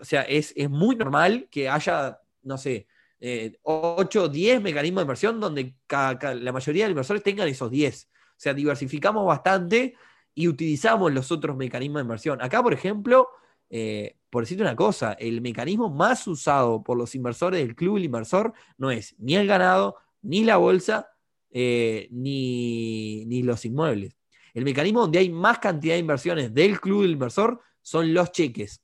o 0.00 0.04
sea, 0.04 0.22
es, 0.22 0.54
muy 0.68 0.96
normal 0.96 1.48
que 1.50 1.68
haya, 1.68 2.18
no 2.42 2.58
sé, 2.58 2.86
eh, 3.20 3.58
8, 3.62 4.28
10 4.28 4.62
mecanismos 4.62 5.00
de 5.00 5.04
inversión 5.04 5.40
donde 5.40 5.76
la 5.88 6.52
mayoría 6.52 6.84
de 6.84 6.88
los 6.88 6.94
inversores 6.94 7.22
tengan 7.22 7.48
esos 7.48 7.70
10. 7.70 8.08
O 8.12 8.34
sea, 8.36 8.54
diversificamos 8.54 9.24
bastante 9.26 9.94
y 10.34 10.48
utilizamos 10.48 11.12
los 11.12 11.30
otros 11.30 11.56
mecanismos 11.56 12.00
de 12.00 12.02
inversión. 12.02 12.42
Acá, 12.42 12.62
por 12.62 12.72
ejemplo, 12.72 13.28
eh, 13.70 14.16
por 14.32 14.44
decirte 14.44 14.62
una 14.62 14.74
cosa, 14.74 15.12
el 15.12 15.42
mecanismo 15.42 15.90
más 15.90 16.26
usado 16.26 16.82
por 16.82 16.96
los 16.96 17.14
inversores 17.14 17.60
del 17.60 17.76
club 17.76 17.96
del 17.96 18.06
inversor 18.06 18.54
no 18.78 18.90
es 18.90 19.14
ni 19.18 19.36
el 19.36 19.46
ganado, 19.46 19.98
ni 20.22 20.42
la 20.42 20.56
bolsa, 20.56 21.10
eh, 21.50 22.08
ni, 22.10 23.26
ni, 23.26 23.42
los 23.42 23.62
inmuebles. 23.66 24.16
El 24.54 24.64
mecanismo 24.64 25.02
donde 25.02 25.18
hay 25.18 25.28
más 25.28 25.58
cantidad 25.58 25.96
de 25.96 26.00
inversiones 26.00 26.54
del 26.54 26.80
club 26.80 27.02
del 27.02 27.10
inversor 27.10 27.60
son 27.82 28.14
los 28.14 28.32
cheques. 28.32 28.80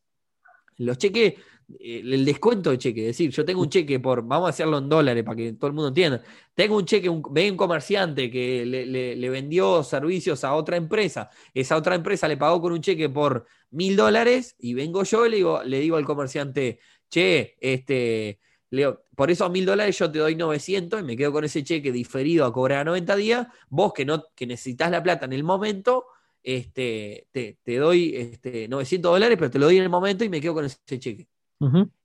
Los 0.77 0.99
cheques 0.99 1.37
el 1.81 2.25
descuento 2.25 2.71
de 2.71 2.79
cheque, 2.79 3.01
es 3.03 3.07
decir, 3.09 3.31
yo 3.31 3.45
tengo 3.45 3.61
un 3.61 3.69
cheque 3.69 4.01
por, 4.01 4.23
vamos 4.23 4.47
a 4.47 4.51
hacerlo 4.51 4.79
en 4.79 4.89
dólares 4.89 5.23
para 5.23 5.37
que 5.37 5.53
todo 5.53 5.69
el 5.69 5.75
mundo 5.75 5.89
entienda, 5.89 6.23
tengo 6.55 6.77
un 6.77 6.85
cheque, 6.87 7.09
un, 7.09 7.23
ve 7.31 7.51
un 7.51 7.57
comerciante 7.57 8.31
que 8.31 8.65
le, 8.65 9.31
vendió 9.31 9.83
servicios 9.83 10.45
a 10.45 10.55
otra 10.55 10.77
empresa, 10.77 11.29
esa 11.53 11.77
otra 11.77 11.95
empresa 11.95 12.27
le 12.27 12.39
pagó 12.39 12.61
con 12.63 12.73
un 12.73 12.81
cheque 12.81 13.11
por 13.11 13.47
mil 13.71 13.97
dólares 13.97 14.57
y 14.59 14.73
vengo 14.75 15.03
yo 15.05 15.27
y 15.27 15.31
le 15.31 15.37
digo, 15.37 15.63
le 15.63 15.81
digo 15.81 15.97
al 15.97 16.07
comerciante, 16.07 16.79
che, 17.11 17.57
este, 17.61 18.41
Leo, 18.71 19.05
por 19.15 19.31
esos 19.31 19.51
mil 19.51 19.67
dólares 19.67 19.99
yo 19.99 20.11
te 20.11 20.21
doy 20.21 20.37
900 20.37 21.01
y 21.01 21.03
me 21.05 21.17
quedo 21.17 21.33
con 21.33 21.45
ese 21.45 21.63
cheque 21.65 21.93
diferido 21.93 22.47
a 22.47 22.53
cobrar 22.53 22.81
a 22.81 22.85
90 22.85 23.17
días, 23.17 23.47
vos 23.69 23.93
que, 23.93 24.07
no, 24.07 24.25
que 24.35 24.47
necesitas 24.47 24.91
la 24.91 25.03
plata 25.03 25.27
en 25.27 25.35
el 25.35 25.45
momento, 25.45 26.07
este, 26.43 27.29
te, 27.31 27.59
te 27.63 27.77
doy 27.77 28.15
este, 28.17 28.69
900 28.69 29.13
dólares, 29.13 29.37
pero 29.39 29.51
te 29.51 29.59
lo 29.59 29.67
doy 29.67 29.77
en 29.77 29.83
el 29.83 29.91
momento 29.91 30.25
y 30.25 30.31
me 30.31 30.41
quedo 30.41 30.55
con 30.55 30.65
ese 30.65 30.99
cheque. 30.99 31.29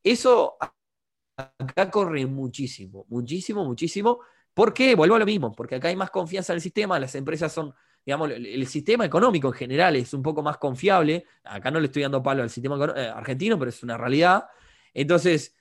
Eso 0.04 0.58
acá 1.38 1.90
corre 1.90 2.26
muchísimo, 2.26 3.06
muchísimo, 3.10 3.66
muchísimo. 3.66 4.20
¿Por 4.54 4.74
qué? 4.74 4.96
Vuelvo 4.96 5.16
a 5.16 5.20
lo 5.20 5.26
mismo, 5.26 5.52
porque 5.52 5.76
acá 5.76 5.88
hay 5.88 5.96
más 5.96 6.12
confianza 6.12 6.54
en 6.54 6.58
el 6.58 6.62
sistema, 6.62 7.00
las 7.00 7.16
empresas 7.16 7.52
son, 7.52 7.74
digamos, 8.06 8.30
el, 8.32 8.68
sistema 8.68 9.06
económico 9.06 9.48
en 9.48 9.54
general 9.54 9.96
es 9.96 10.14
un 10.14 10.22
poco 10.22 10.44
más 10.44 10.58
confiable. 10.58 11.26
Acá 11.44 11.72
no 11.72 11.80
le 11.80 11.88
estoy 11.88 12.04
dando 12.04 12.22
palo 12.22 12.44
al 12.44 12.50
sistema 12.50 12.78
eh, 12.96 13.12
argentino, 13.14 13.58
pero 13.58 13.70
es 13.70 13.82
una 13.84 13.98
realidad. 13.98 14.46
Entonces, 14.94 15.56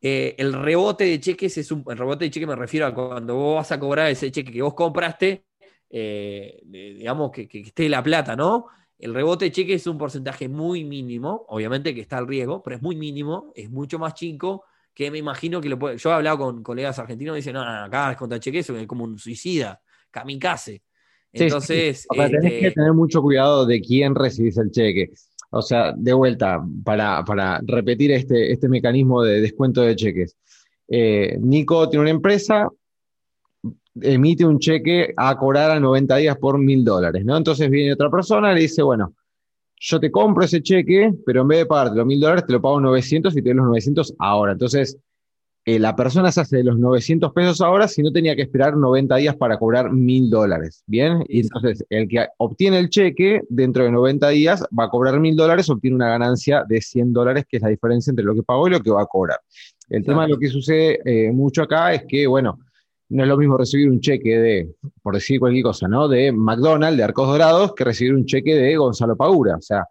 eh, 0.00 0.34
el 0.38 0.52
rebote 0.52 1.04
de 1.04 1.20
cheques 1.20 1.58
es 1.58 1.72
un. 1.72 1.84
El 1.88 1.98
rebote 1.98 2.24
de 2.26 2.30
cheques 2.30 2.48
me 2.48 2.56
refiero 2.56 2.86
a 2.86 2.94
cuando 2.94 3.36
vos 3.36 3.56
vas 3.56 3.72
a 3.72 3.80
cobrar 3.80 4.10
ese 4.10 4.30
cheque 4.30 4.52
que 4.52 4.62
vos 4.62 4.74
compraste, 4.74 5.46
eh, 5.90 6.60
digamos 6.64 7.30
que, 7.32 7.48
que, 7.48 7.60
esté 7.60 7.88
la 7.88 8.02
plata, 8.02 8.36
¿no? 8.36 8.66
El 9.02 9.14
rebote 9.14 9.46
de 9.46 9.50
cheque 9.50 9.74
es 9.74 9.86
un 9.88 9.98
porcentaje 9.98 10.48
muy 10.48 10.84
mínimo, 10.84 11.44
obviamente 11.48 11.92
que 11.92 12.02
está 12.02 12.18
al 12.18 12.28
riesgo, 12.28 12.62
pero 12.62 12.76
es 12.76 12.82
muy 12.82 12.94
mínimo, 12.94 13.52
es 13.56 13.68
mucho 13.68 13.98
más 13.98 14.14
chico 14.14 14.62
que 14.94 15.10
me 15.10 15.18
imagino 15.18 15.60
que 15.60 15.68
lo 15.68 15.76
puede. 15.76 15.98
Yo 15.98 16.10
he 16.10 16.12
hablado 16.12 16.38
con 16.38 16.62
colegas 16.62 17.00
argentinos 17.00 17.34
y 17.34 17.38
dicen, 17.38 17.54
no, 17.54 17.64
no, 17.64 17.84
acá 17.84 18.12
es 18.12 18.16
contra 18.16 18.38
cheque, 18.38 18.60
eso 18.60 18.76
es 18.76 18.86
como 18.86 19.02
un 19.02 19.18
suicida, 19.18 19.82
kamikaze. 20.08 20.84
Entonces. 21.32 22.06
tenés 22.08 22.40
que 22.40 22.58
este 22.58 22.70
tener 22.70 22.92
mucho 22.92 23.20
cuidado 23.22 23.66
de 23.66 23.80
quién 23.80 24.14
recibís 24.14 24.56
el 24.58 24.70
cheque. 24.70 25.10
O 25.50 25.62
sea, 25.62 25.92
de 25.96 26.12
vuelta, 26.12 26.62
para, 26.84 27.24
para 27.24 27.60
repetir 27.66 28.12
este, 28.12 28.52
este 28.52 28.68
mecanismo 28.68 29.24
de 29.24 29.40
descuento 29.40 29.82
de 29.82 29.96
cheques. 29.96 30.36
Eh, 30.86 31.38
Nico 31.40 31.88
tiene 31.88 32.02
una 32.02 32.10
empresa, 32.10 32.68
emite 34.00 34.44
un 34.44 34.58
cheque 34.58 35.12
a 35.16 35.36
cobrar 35.36 35.70
a 35.70 35.80
90 35.80 36.16
días 36.16 36.36
por 36.38 36.58
mil 36.58 36.84
dólares, 36.84 37.24
¿no? 37.24 37.36
Entonces 37.36 37.68
viene 37.70 37.92
otra 37.92 38.10
persona 38.10 38.52
y 38.52 38.54
le 38.56 38.60
dice, 38.62 38.82
bueno, 38.82 39.14
yo 39.78 39.98
te 39.98 40.10
compro 40.10 40.44
ese 40.44 40.62
cheque, 40.62 41.12
pero 41.26 41.42
en 41.42 41.48
vez 41.48 41.58
de 41.58 41.66
pagarte 41.66 41.96
los 41.96 42.06
mil 42.06 42.20
dólares, 42.20 42.46
te 42.46 42.52
lo 42.52 42.62
pago 42.62 42.80
900 42.80 43.36
y 43.36 43.42
te 43.42 43.48
doy 43.48 43.56
los 43.56 43.66
900 43.66 44.14
ahora. 44.18 44.52
Entonces, 44.52 44.96
eh, 45.64 45.78
la 45.78 45.94
persona 45.94 46.32
se 46.32 46.40
hace 46.40 46.56
de 46.56 46.64
los 46.64 46.78
900 46.78 47.32
pesos 47.32 47.60
ahora 47.60 47.86
si 47.86 48.02
no 48.02 48.10
tenía 48.10 48.34
que 48.34 48.42
esperar 48.42 48.76
90 48.76 49.14
días 49.16 49.36
para 49.36 49.58
cobrar 49.58 49.92
mil 49.92 50.28
dólares, 50.28 50.82
¿bien? 50.86 51.24
Y 51.28 51.40
entonces, 51.40 51.84
el 51.88 52.08
que 52.08 52.26
obtiene 52.38 52.78
el 52.78 52.90
cheque 52.90 53.42
dentro 53.48 53.84
de 53.84 53.92
90 53.92 54.28
días 54.30 54.64
va 54.76 54.84
a 54.84 54.88
cobrar 54.88 55.20
mil 55.20 55.36
dólares, 55.36 55.70
obtiene 55.70 55.96
una 55.96 56.08
ganancia 56.08 56.64
de 56.68 56.80
100 56.80 57.12
dólares, 57.12 57.44
que 57.48 57.58
es 57.58 57.62
la 57.62 57.68
diferencia 57.68 58.10
entre 58.10 58.24
lo 58.24 58.34
que 58.34 58.42
pagó 58.42 58.66
y 58.66 58.72
lo 58.72 58.80
que 58.80 58.90
va 58.90 59.02
a 59.02 59.06
cobrar. 59.06 59.38
El 59.88 60.04
tema 60.04 60.24
de 60.24 60.30
lo 60.30 60.38
que 60.38 60.48
sucede 60.48 61.00
eh, 61.04 61.30
mucho 61.30 61.62
acá 61.62 61.92
es 61.92 62.04
que, 62.08 62.26
bueno, 62.26 62.58
no 63.12 63.22
es 63.22 63.28
lo 63.28 63.36
mismo 63.36 63.56
recibir 63.56 63.90
un 63.90 64.00
cheque 64.00 64.38
de, 64.38 64.74
por 65.02 65.14
decir 65.14 65.38
cualquier 65.38 65.64
cosa, 65.64 65.86
¿no? 65.86 66.08
De 66.08 66.32
McDonald's, 66.32 66.96
de 66.96 67.04
Arcos 67.04 67.28
Dorados, 67.28 67.74
que 67.74 67.84
recibir 67.84 68.14
un 68.14 68.24
cheque 68.24 68.54
de 68.54 68.76
Gonzalo 68.76 69.16
Pagura. 69.16 69.56
O 69.56 69.62
sea, 69.62 69.86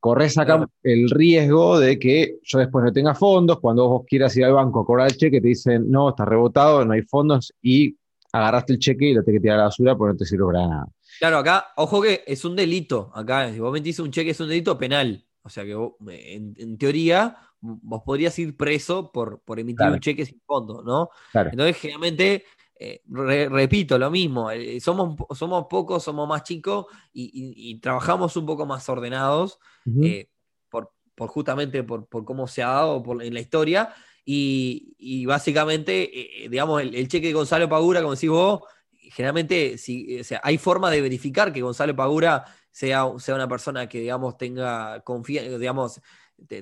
corres 0.00 0.36
acá 0.36 0.66
el 0.82 1.08
riesgo 1.08 1.78
de 1.78 1.98
que 1.98 2.38
yo 2.42 2.58
después 2.58 2.84
no 2.84 2.92
tenga 2.92 3.14
fondos, 3.14 3.60
cuando 3.60 3.88
vos 3.88 4.02
quieras 4.06 4.36
ir 4.36 4.44
al 4.44 4.52
banco 4.52 4.80
a 4.80 4.84
cobrar 4.84 5.06
el 5.06 5.16
cheque, 5.16 5.40
te 5.40 5.48
dicen, 5.48 5.90
no, 5.90 6.10
está 6.10 6.24
rebotado, 6.24 6.84
no 6.84 6.92
hay 6.92 7.02
fondos, 7.02 7.54
y 7.62 7.96
agarraste 8.32 8.72
el 8.72 8.78
cheque 8.80 9.06
y 9.06 9.14
lo 9.14 9.22
tenés 9.22 9.38
que 9.38 9.42
tirar 9.42 9.56
a 9.56 9.58
la 9.58 9.64
basura 9.66 9.96
porque 9.96 10.12
no 10.12 10.18
te 10.18 10.26
sirve 10.26 10.46
para 10.46 10.66
nada. 10.66 10.88
Claro, 11.20 11.38
acá, 11.38 11.68
ojo 11.76 12.02
que 12.02 12.24
es 12.26 12.44
un 12.44 12.56
delito. 12.56 13.12
Acá, 13.14 13.52
si 13.52 13.60
vos 13.60 13.72
mentís 13.72 13.98
un 14.00 14.10
cheque, 14.10 14.30
es 14.30 14.40
un 14.40 14.48
delito 14.48 14.76
penal. 14.76 15.24
O 15.42 15.48
sea 15.48 15.64
que 15.64 15.76
en, 16.08 16.78
teoría, 16.78 17.36
vos 17.60 18.02
podrías 18.04 18.36
ir 18.38 18.56
preso 18.56 19.12
por, 19.12 19.40
por 19.40 19.60
emitir 19.60 19.86
un 19.86 20.00
cheque 20.00 20.26
sin 20.26 20.40
fondo, 20.44 20.82
¿no? 20.82 21.10
Entonces, 21.34 21.76
generalmente, 21.76 22.44
eh, 22.84 23.48
repito, 23.50 23.98
lo 23.98 24.10
mismo. 24.10 24.50
Eh, 24.50 24.80
somos, 24.80 25.16
somos 25.36 25.66
pocos, 25.68 26.02
somos 26.02 26.28
más 26.28 26.42
chicos 26.42 26.86
y, 27.12 27.78
trabajamos 27.80 28.36
un 28.36 28.46
poco 28.46 28.66
más 28.66 28.88
ordenados 28.88 29.58
eh, 30.02 30.28
por, 30.68 30.92
por, 31.14 31.28
justamente 31.28 31.82
por, 31.82 32.06
por, 32.06 32.24
cómo 32.24 32.46
se 32.46 32.62
ha 32.62 32.68
dado 32.68 33.02
por, 33.02 33.22
en 33.22 33.32
la 33.32 33.40
historia. 33.40 33.94
Y, 34.24 35.24
básicamente, 35.26 36.10
digamos, 36.50 36.82
el, 36.82 36.94
el, 36.94 37.08
cheque 37.08 37.28
de 37.28 37.32
Gonzalo 37.32 37.68
Pagura, 37.68 38.00
como 38.00 38.14
decís 38.14 38.30
vos, 38.30 38.62
generalmente 38.90 39.78
si, 39.78 40.20
hay 40.42 40.58
forma 40.58 40.90
de 40.90 41.00
verificar 41.00 41.52
que 41.52 41.60
Gonzalo 41.60 41.94
Pagura 41.94 42.44
sea, 42.70 43.06
sea 43.18 43.34
una 43.34 43.48
persona 43.48 43.88
que, 43.88 44.00
digamos, 44.00 44.36
tenga 44.36 45.02
digamos, 45.58 46.00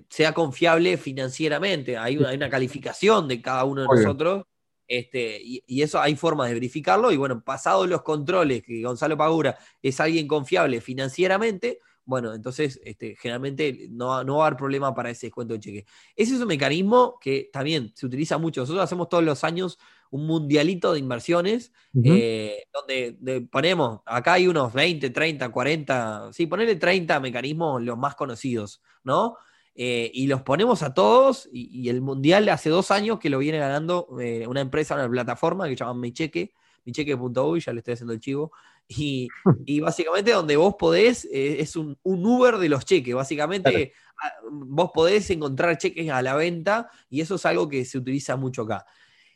sea 0.09 0.33
confiable 0.33 0.97
financieramente. 0.97 1.97
Hay 1.97 2.19
una, 2.19 2.29
hay 2.31 2.37
una, 2.37 2.51
calificación 2.51 3.29
de 3.29 3.41
cada 3.41 3.65
uno 3.65 3.83
de 3.83 3.89
nosotros. 3.89 4.45
Este, 4.93 5.41
y, 5.43 5.81
eso 5.81 5.99
hay 6.03 6.17
formas 6.17 6.49
de 6.49 6.55
verificarlo. 6.55 7.11
Y 7.11 7.17
bueno, 7.17 7.43
pasados 7.43 7.89
los 7.89 8.03
controles 8.03 8.63
que 8.63 8.83
Gonzalo 8.83 9.17
Pagura 9.17 9.57
es 9.81 9.99
alguien 10.01 10.29
confiable 10.29 10.83
financieramente, 10.83 11.79
bueno, 12.05 12.35
entonces 12.35 12.79
este, 12.85 13.17
generalmente 13.17 13.87
no, 13.89 14.23
no 14.23 14.37
va 14.37 14.45
a 14.45 14.47
haber 14.49 14.59
problema 14.59 14.95
para 14.95 15.09
ese 15.09 15.29
descuento 15.29 15.55
de 15.55 15.61
cheque. 15.61 15.87
Ese 16.15 16.35
es 16.35 16.41
un 16.43 16.49
mecanismo 16.49 17.19
que 17.21 17.49
también 17.51 17.93
se 17.95 18.05
utiliza 18.05 18.37
mucho. 18.37 18.61
Nosotros 18.61 18.85
hacemos 18.85 19.09
todos 19.09 19.25
los 19.25 19.45
años 19.45 19.79
un 20.11 20.27
mundialito 20.27 20.93
de 20.93 20.99
inversiones, 20.99 21.73
eh, 22.05 22.65
donde 22.71 23.49
ponemos, 23.51 24.01
acá 24.05 24.35
hay 24.35 24.47
unos 24.47 24.75
20, 24.75 25.09
30, 25.09 25.49
40, 25.49 26.33
sí, 26.35 26.47
ponerle 26.47 26.77
30 26.77 27.19
mecanismos 27.19 27.83
los 27.83 27.97
más 27.97 28.15
conocidos, 28.15 28.83
¿no? 29.05 29.37
Eh, 29.75 30.11
y 30.13 30.27
los 30.27 30.43
ponemos 30.43 30.83
a 30.83 30.93
todos, 30.93 31.49
y, 31.51 31.89
el 31.89 32.03
mundial 32.03 32.49
hace 32.51 32.69
dos 32.69 32.91
años 32.91 33.19
que 33.19 33.31
lo 33.31 33.39
viene 33.39 33.59
ganando 33.59 34.07
eh, 34.21 34.47
una 34.47 34.61
empresa, 34.61 34.95
una 34.95 35.09
plataforma 35.09 35.65
que 35.65 35.71
se 35.71 35.77
llama 35.77 35.95
Micheque, 35.95 36.53
micheque.uy, 36.85 37.61
ya 37.61 37.73
le 37.73 37.79
estoy 37.79 37.95
haciendo 37.95 38.13
el 38.13 38.21
chivo, 38.21 38.53
y, 38.87 39.29
básicamente 39.81 40.33
donde 40.33 40.57
vos 40.57 40.75
podés, 40.79 41.27
es 41.33 41.77
un, 41.77 41.99
Uber 42.03 42.59
de 42.59 42.69
los 42.69 42.85
cheques, 42.85 43.15
básicamente 43.15 43.95
vos 44.51 44.91
podés 44.93 45.31
encontrar 45.31 45.79
cheques 45.79 46.11
a 46.11 46.23
la 46.23 46.35
venta, 46.35 46.91
y 47.09 47.21
eso 47.21 47.37
es 47.37 47.47
algo 47.47 47.69
que 47.69 47.85
se 47.85 47.99
utiliza 47.99 48.37
mucho 48.37 48.63
acá. 48.63 48.85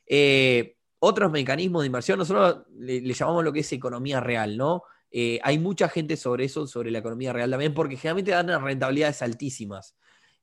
Eh, 0.07 0.76
otros 0.99 1.30
mecanismos 1.30 1.82
de 1.82 1.87
inversión, 1.87 2.18
nosotros 2.18 2.66
le, 2.74 3.01
llamamos 3.01 3.45
lo 3.45 3.53
que 3.53 3.61
es 3.61 3.72
economía 3.72 4.20
real, 4.20 4.57
¿no? 4.57 4.82
Eh, 5.11 5.39
hay 5.43 5.59
mucha 5.59 5.89
gente 5.89 6.16
sobre 6.16 6.45
eso, 6.45 6.66
sobre 6.66 6.91
la 6.91 6.99
economía 6.99 7.32
real 7.32 7.51
también, 7.51 7.74
porque 7.74 7.97
generalmente 7.97 8.30
dan 8.32 8.62
rentabilidades 8.62 9.22
altísimas. 9.22 9.97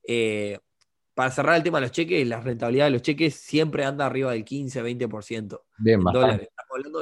Eh, 0.06 0.58
para 1.14 1.30
cerrar 1.30 1.56
el 1.56 1.62
tema 1.62 1.78
de 1.78 1.82
los 1.82 1.92
cheques, 1.92 2.26
la 2.26 2.40
rentabilidad 2.40 2.86
de 2.86 2.90
los 2.90 3.02
cheques 3.02 3.34
siempre 3.36 3.84
anda 3.84 4.06
arriba 4.06 4.32
del 4.32 4.44
15-20%. 4.44 5.62
Bien, 5.78 6.00
dólares. 6.00 6.48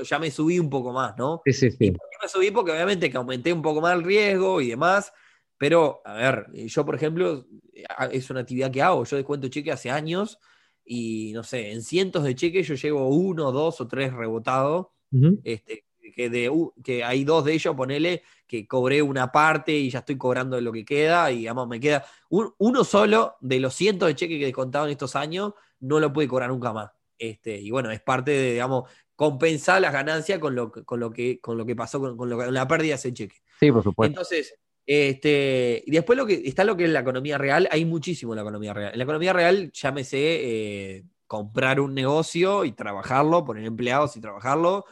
ya 0.04 0.18
me 0.18 0.30
subí 0.30 0.58
un 0.58 0.68
poco 0.68 0.92
más, 0.92 1.16
¿no? 1.16 1.40
Sí, 1.46 1.52
sí, 1.52 1.70
sí. 1.70 1.90
por 1.92 2.08
qué 2.10 2.16
me 2.22 2.28
subí? 2.28 2.50
Porque 2.50 2.72
obviamente 2.72 3.10
que 3.10 3.16
aumenté 3.16 3.52
un 3.52 3.62
poco 3.62 3.80
más 3.80 3.94
el 3.94 4.04
riesgo 4.04 4.60
y 4.60 4.68
demás. 4.68 5.12
Pero, 5.56 6.02
a 6.04 6.14
ver, 6.14 6.46
yo, 6.52 6.84
por 6.84 6.94
ejemplo, 6.94 7.46
es 8.10 8.30
una 8.30 8.40
actividad 8.40 8.70
que 8.70 8.82
hago. 8.82 9.04
Yo 9.04 9.16
descuento 9.16 9.48
cheques 9.48 9.72
hace 9.72 9.90
años 9.90 10.38
y 10.84 11.32
no 11.32 11.42
sé, 11.42 11.72
en 11.72 11.82
cientos 11.82 12.24
de 12.24 12.34
cheques 12.34 12.66
yo 12.66 12.74
llevo 12.74 13.08
uno, 13.08 13.52
dos 13.52 13.80
o 13.80 13.88
tres 13.88 14.12
rebotados, 14.12 14.88
este, 15.44 15.84
que, 16.10 16.28
de, 16.28 16.50
que 16.82 17.04
hay 17.04 17.24
dos 17.24 17.44
de 17.44 17.52
ellos, 17.52 17.76
ponele, 17.76 18.22
que 18.46 18.66
cobré 18.66 19.02
una 19.02 19.30
parte 19.30 19.72
y 19.72 19.90
ya 19.90 20.00
estoy 20.00 20.18
cobrando 20.18 20.60
lo 20.60 20.72
que 20.72 20.84
queda, 20.84 21.30
y 21.30 21.38
digamos, 21.38 21.68
me 21.68 21.78
queda 21.78 22.04
uno 22.30 22.84
solo 22.84 23.36
de 23.40 23.60
los 23.60 23.74
cientos 23.74 24.08
de 24.08 24.14
cheques 24.14 24.38
que 24.38 24.42
he 24.42 24.46
descontado 24.46 24.86
en 24.86 24.92
estos 24.92 25.14
años, 25.16 25.52
no 25.80 26.00
lo 26.00 26.12
pude 26.12 26.28
cobrar 26.28 26.50
nunca 26.50 26.72
más. 26.72 26.90
Este, 27.18 27.60
y 27.60 27.70
bueno, 27.70 27.90
es 27.90 28.00
parte 28.00 28.32
de, 28.32 28.52
digamos, 28.52 28.90
compensar 29.14 29.80
las 29.80 29.92
ganancias 29.92 30.38
con 30.40 30.54
lo, 30.54 30.72
con 30.72 30.98
lo, 30.98 31.12
que, 31.12 31.40
con 31.40 31.56
lo 31.56 31.64
que 31.64 31.76
pasó 31.76 32.00
con, 32.00 32.16
con, 32.16 32.28
lo, 32.28 32.50
la 32.50 32.66
pérdida 32.66 32.90
de 32.90 32.94
ese 32.96 33.12
cheque. 33.12 33.36
Sí, 33.60 33.70
por 33.70 33.82
supuesto. 33.82 34.10
Entonces, 34.10 34.58
este, 34.84 35.84
y 35.86 35.92
después 35.92 36.16
lo 36.16 36.26
que 36.26 36.42
está 36.44 36.64
lo 36.64 36.76
que 36.76 36.84
es 36.84 36.90
la 36.90 37.00
economía 37.00 37.38
real, 37.38 37.68
hay 37.70 37.84
muchísimo 37.84 38.32
en 38.32 38.36
la 38.36 38.42
economía 38.42 38.74
real. 38.74 38.92
En 38.92 38.98
la 38.98 39.04
economía 39.04 39.32
real, 39.32 39.70
llámese 39.72 40.18
eh, 40.18 41.04
comprar 41.26 41.80
un 41.80 41.94
negocio 41.94 42.64
y 42.64 42.72
trabajarlo, 42.72 43.44
poner 43.44 43.64
empleados 43.64 44.16
y 44.16 44.20
trabajarlo. 44.20 44.84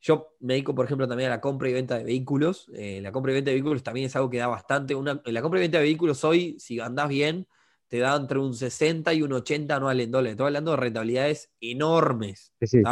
Yo 0.00 0.36
me 0.40 0.54
dedico, 0.54 0.74
por 0.74 0.86
ejemplo, 0.86 1.08
también 1.08 1.30
a 1.30 1.34
la 1.36 1.40
compra 1.40 1.68
y 1.68 1.72
venta 1.72 1.98
de 1.98 2.04
vehículos. 2.04 2.70
Eh, 2.74 3.00
la 3.02 3.10
compra 3.10 3.32
y 3.32 3.34
venta 3.34 3.50
de 3.50 3.54
vehículos 3.54 3.82
también 3.82 4.06
es 4.06 4.16
algo 4.16 4.30
que 4.30 4.38
da 4.38 4.46
bastante. 4.46 4.94
Una, 4.94 5.20
la 5.24 5.42
compra 5.42 5.58
y 5.58 5.62
venta 5.62 5.78
de 5.78 5.84
vehículos 5.84 6.22
hoy, 6.24 6.56
si 6.58 6.78
andás 6.78 7.08
bien, 7.08 7.48
te 7.88 7.98
da 7.98 8.14
entre 8.16 8.38
un 8.38 8.54
60 8.54 9.12
y 9.14 9.22
un 9.22 9.32
80 9.32 9.74
anual 9.74 10.00
en 10.00 10.10
dólares. 10.10 10.32
Estoy 10.32 10.46
hablando 10.46 10.72
de 10.72 10.76
rentabilidades 10.76 11.50
enormes. 11.60 12.52
Sí, 12.60 12.82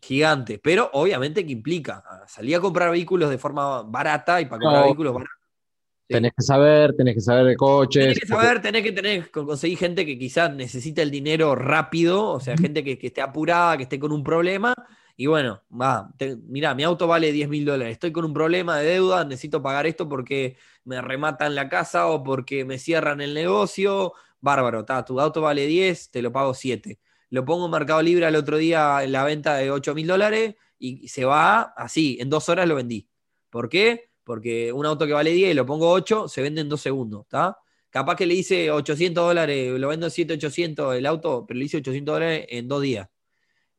gigante, 0.00 0.60
pero 0.62 0.90
obviamente 0.92 1.44
que 1.44 1.52
implica 1.52 2.02
ah, 2.06 2.24
salir 2.26 2.56
a 2.56 2.60
comprar 2.60 2.90
vehículos 2.90 3.30
de 3.30 3.38
forma 3.38 3.82
barata 3.82 4.40
y 4.40 4.46
para 4.46 4.60
comprar 4.60 4.84
vehículos 4.84 5.14
baratos. 5.14 5.34
Tenés 6.06 6.32
que 6.34 6.42
saber, 6.42 6.94
tenés 6.94 7.14
que 7.14 7.20
saber 7.20 7.44
de 7.44 7.56
coches. 7.56 8.02
Tenés 8.02 8.20
que 8.20 8.26
saber, 8.26 8.62
tenés 8.62 8.82
que 8.82 8.92
tener, 8.92 9.30
conseguir 9.30 9.76
gente 9.76 10.06
que 10.06 10.18
quizás 10.18 10.54
necesita 10.54 11.02
el 11.02 11.10
dinero 11.10 11.54
rápido, 11.54 12.30
o 12.30 12.40
sea, 12.40 12.56
gente 12.56 12.82
que, 12.82 12.98
esté 12.98 13.20
apurada, 13.20 13.76
que 13.76 13.82
esté 13.82 13.98
con 13.98 14.12
un 14.12 14.24
problema. 14.24 14.72
Y 15.18 15.26
bueno, 15.26 15.62
va, 15.70 16.14
mira, 16.46 16.74
mi 16.74 16.84
auto 16.84 17.06
vale 17.08 17.32
10 17.32 17.48
mil 17.48 17.64
dólares, 17.64 17.92
estoy 17.94 18.12
con 18.12 18.24
un 18.24 18.32
problema 18.32 18.78
de 18.78 18.88
deuda, 18.88 19.24
necesito 19.24 19.60
pagar 19.60 19.86
esto 19.86 20.08
porque 20.08 20.56
me 20.84 21.00
rematan 21.02 21.54
la 21.56 21.68
casa 21.68 22.06
o 22.06 22.22
porque 22.22 22.64
me 22.64 22.78
cierran 22.78 23.20
el 23.20 23.34
negocio. 23.34 24.14
Bárbaro, 24.40 24.84
tu 25.04 25.20
auto 25.20 25.40
vale 25.42 25.66
10, 25.66 26.10
te 26.10 26.22
lo 26.22 26.32
pago 26.32 26.54
7 26.54 27.00
lo 27.30 27.44
pongo 27.44 27.66
en 27.66 27.70
Mercado 27.72 28.02
Libre 28.02 28.26
al 28.26 28.36
otro 28.36 28.56
día 28.56 29.02
en 29.02 29.12
la 29.12 29.24
venta 29.24 29.56
de 29.56 29.70
8 29.70 29.94
mil 29.94 30.06
dólares 30.06 30.54
y 30.78 31.08
se 31.08 31.24
va 31.24 31.62
así, 31.76 32.18
en 32.20 32.30
dos 32.30 32.48
horas 32.48 32.68
lo 32.68 32.76
vendí. 32.76 33.08
¿Por 33.50 33.68
qué? 33.68 34.10
Porque 34.24 34.72
un 34.72 34.86
auto 34.86 35.06
que 35.06 35.12
vale 35.12 35.32
10, 35.32 35.54
lo 35.56 35.66
pongo 35.66 35.90
8, 35.90 36.28
se 36.28 36.42
vende 36.42 36.60
en 36.60 36.68
dos 36.68 36.80
segundos, 36.80 37.22
¿está? 37.22 37.58
Capaz 37.90 38.16
que 38.16 38.26
le 38.26 38.34
hice 38.34 38.70
800 38.70 39.26
dólares, 39.26 39.78
lo 39.78 39.88
vendo 39.88 40.06
en 40.06 40.12
7, 40.12 40.34
800 40.34 40.94
el 40.96 41.06
auto, 41.06 41.44
pero 41.46 41.58
le 41.58 41.64
hice 41.64 41.78
800 41.78 42.14
dólares 42.14 42.46
en 42.50 42.68
dos 42.68 42.82
días. 42.82 43.08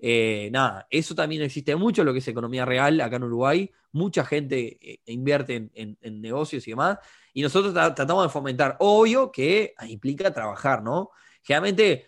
Eh, 0.01 0.49
nada, 0.51 0.87
eso 0.89 1.13
también 1.13 1.41
existe 1.41 1.75
mucho, 1.75 2.05
lo 2.05 2.13
que 2.13 2.19
es 2.19 2.27
economía 2.27 2.65
real 2.65 2.99
acá 3.01 3.17
en 3.17 3.23
Uruguay. 3.23 3.71
Mucha 3.91 4.23
gente 4.23 4.77
eh, 4.81 4.99
invierte 5.07 5.69
en, 5.73 5.97
en, 6.01 6.21
negocios 6.21 6.67
y 6.67 6.71
demás. 6.71 6.97
Y 7.33 7.41
nosotros 7.41 7.73
tratamos 7.73 8.23
de 8.23 8.29
fomentar. 8.29 8.77
Obvio 8.79 9.31
que 9.31 9.73
implica 9.87 10.33
trabajar, 10.33 10.81
¿no? 10.81 11.11
Generalmente 11.43 12.07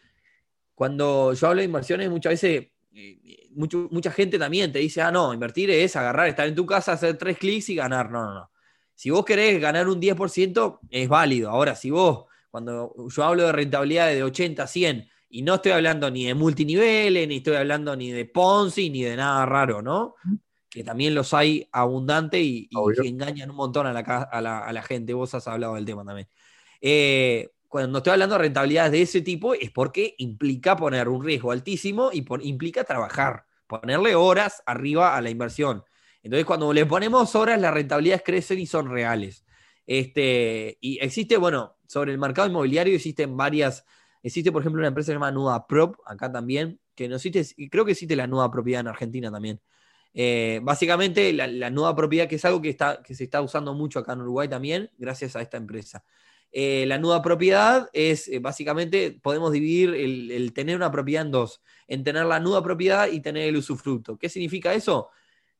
cuando 0.81 1.33
yo 1.33 1.47
hablo 1.47 1.59
de 1.59 1.65
inversiones, 1.65 2.09
muchas 2.09 2.31
veces, 2.31 2.69
eh, 2.95 3.49
mucha 3.51 4.11
gente 4.11 4.39
también 4.39 4.71
te 4.71 4.79
dice, 4.79 4.99
ah, 5.03 5.11
no, 5.11 5.31
invertir 5.31 5.69
es 5.69 5.95
agarrar, 5.95 6.27
estar 6.27 6.47
en 6.47 6.55
tu 6.55 6.65
casa, 6.65 6.93
hacer 6.93 7.17
tres 7.19 7.37
clics 7.37 7.69
y 7.69 7.75
ganar. 7.75 8.09
No, 8.09 8.25
no, 8.25 8.33
no. 8.33 8.51
Si 8.95 9.11
vos 9.11 9.23
querés 9.23 9.61
ganar 9.61 9.87
un 9.87 9.99
10%, 10.01 10.79
es 10.89 11.07
válido. 11.07 11.51
Ahora, 11.51 11.75
si 11.75 11.91
vos, 11.91 12.25
cuando 12.49 12.95
yo 13.09 13.23
hablo 13.23 13.43
de 13.43 13.51
rentabilidad 13.51 14.07
de 14.07 14.23
80 14.23 14.63
a 14.63 14.67
100, 14.67 15.07
y 15.31 15.41
no 15.41 15.55
estoy 15.55 15.71
hablando 15.71 16.11
ni 16.11 16.25
de 16.25 16.35
multiniveles, 16.35 17.27
ni 17.27 17.37
estoy 17.37 17.55
hablando 17.55 17.95
ni 17.95 18.11
de 18.11 18.25
Ponzi, 18.25 18.89
ni 18.89 19.03
de 19.03 19.15
nada 19.15 19.45
raro, 19.45 19.81
¿no? 19.81 20.15
Que 20.69 20.83
también 20.83 21.15
los 21.15 21.33
hay 21.33 21.67
abundante 21.71 22.39
y, 22.39 22.69
que 23.01 23.07
engañan 23.07 23.49
un 23.49 23.55
montón 23.55 23.87
a 23.87 23.93
la, 23.93 23.99
a, 23.99 24.41
la, 24.41 24.59
a 24.59 24.73
la, 24.73 24.83
gente. 24.83 25.13
Vos 25.13 25.33
has 25.33 25.47
hablado 25.47 25.75
del 25.75 25.85
tema 25.85 26.05
también. 26.05 26.27
Eh, 26.79 27.49
cuando 27.67 27.99
estoy 27.99 28.11
hablando 28.11 28.35
de 28.35 28.41
rentabilidades 28.41 28.91
de 28.91 29.01
ese 29.01 29.21
tipo, 29.21 29.53
es 29.53 29.71
porque 29.71 30.15
implica 30.17 30.75
poner 30.75 31.07
un 31.07 31.23
riesgo 31.23 31.51
altísimo 31.51 32.11
y 32.11 32.25
implica 32.41 32.83
trabajar, 32.83 33.45
ponerle 33.65 34.13
horas 34.15 34.61
arriba 34.65 35.15
a 35.15 35.21
la 35.21 35.29
inversión. 35.29 35.83
Entonces, 36.21 36.45
cuando 36.45 36.73
le 36.73 36.85
ponemos 36.85 37.33
horas, 37.35 37.59
las 37.61 37.73
rentabilidades 37.73 38.23
crecen 38.25 38.59
y 38.59 38.65
son 38.65 38.89
reales. 38.89 39.45
Este, 39.87 40.77
y 40.81 40.99
existe, 40.99 41.37
bueno, 41.37 41.77
sobre 41.87 42.11
el 42.11 42.17
mercado 42.17 42.47
inmobiliario 42.47 42.95
existen 42.95 43.35
varias, 43.35 43.85
existe 44.23 44.51
por 44.51 44.61
ejemplo 44.61 44.79
una 44.79 44.87
empresa 44.87 45.11
llamada 45.11 45.31
Nuda 45.31 45.67
Prop, 45.67 45.95
acá 46.05 46.31
también, 46.31 46.79
que 46.95 47.07
no 47.07 47.15
existe, 47.15 47.45
creo 47.69 47.85
que 47.85 47.91
existe 47.91 48.15
la 48.15 48.27
nueva 48.27 48.51
propiedad 48.51 48.81
en 48.81 48.87
Argentina 48.87 49.31
también. 49.31 49.59
Eh, 50.13 50.59
básicamente, 50.61 51.31
la, 51.31 51.47
la, 51.47 51.69
nueva 51.69 51.95
propiedad, 51.95 52.27
que 52.27 52.35
es 52.35 52.45
algo 52.45 52.61
que, 52.61 52.69
está, 52.69 53.01
que 53.01 53.15
se 53.15 53.23
está 53.23 53.41
usando 53.41 53.73
mucho 53.73 53.99
acá 53.99 54.13
en 54.13 54.21
Uruguay 54.21 54.47
también, 54.47 54.91
gracias 54.97 55.35
a 55.35 55.41
esta 55.41 55.57
empresa. 55.57 56.03
eh, 56.51 56.85
la 56.85 56.97
nuda 56.97 57.21
propiedad 57.21 57.89
es 57.93 58.27
eh, 58.27 58.39
básicamente, 58.39 59.17
podemos 59.23 59.53
dividir 59.53 59.95
el, 59.95 60.51
tener 60.53 60.75
una 60.75 60.91
propiedad 60.91 61.25
en 61.25 61.31
dos, 61.31 61.61
en 61.87 62.03
tener 62.03 62.25
la 62.25 62.41
nuda 62.41 62.61
propiedad 62.61 63.07
y 63.07 63.21
tener 63.21 63.47
el 63.47 63.55
usufructo. 63.55 64.17
¿Qué 64.17 64.27
significa 64.27 64.73
eso? 64.73 65.09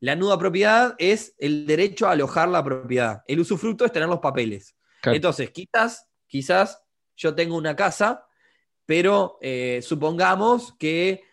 La 0.01 0.15
nuda 0.15 0.37
propiedad 0.37 0.95
es 0.97 1.33
el 1.37 1.65
derecho 1.65 2.07
a 2.07 2.11
alojar 2.11 2.49
la 2.49 2.63
propiedad. 2.63 3.21
El 3.27 3.39
usufructo 3.39 3.85
es 3.85 3.91
tener 3.91 4.09
los 4.09 4.19
papeles. 4.19 4.75
Entonces, 5.03 5.51
quizás, 5.51 6.07
quizás 6.27 6.81
yo 7.15 7.33
tengo 7.35 7.55
una 7.55 7.75
casa, 7.75 8.25
pero 8.91 9.37
eh, 9.39 9.79
supongamos 9.81 10.73
que, 10.73 11.23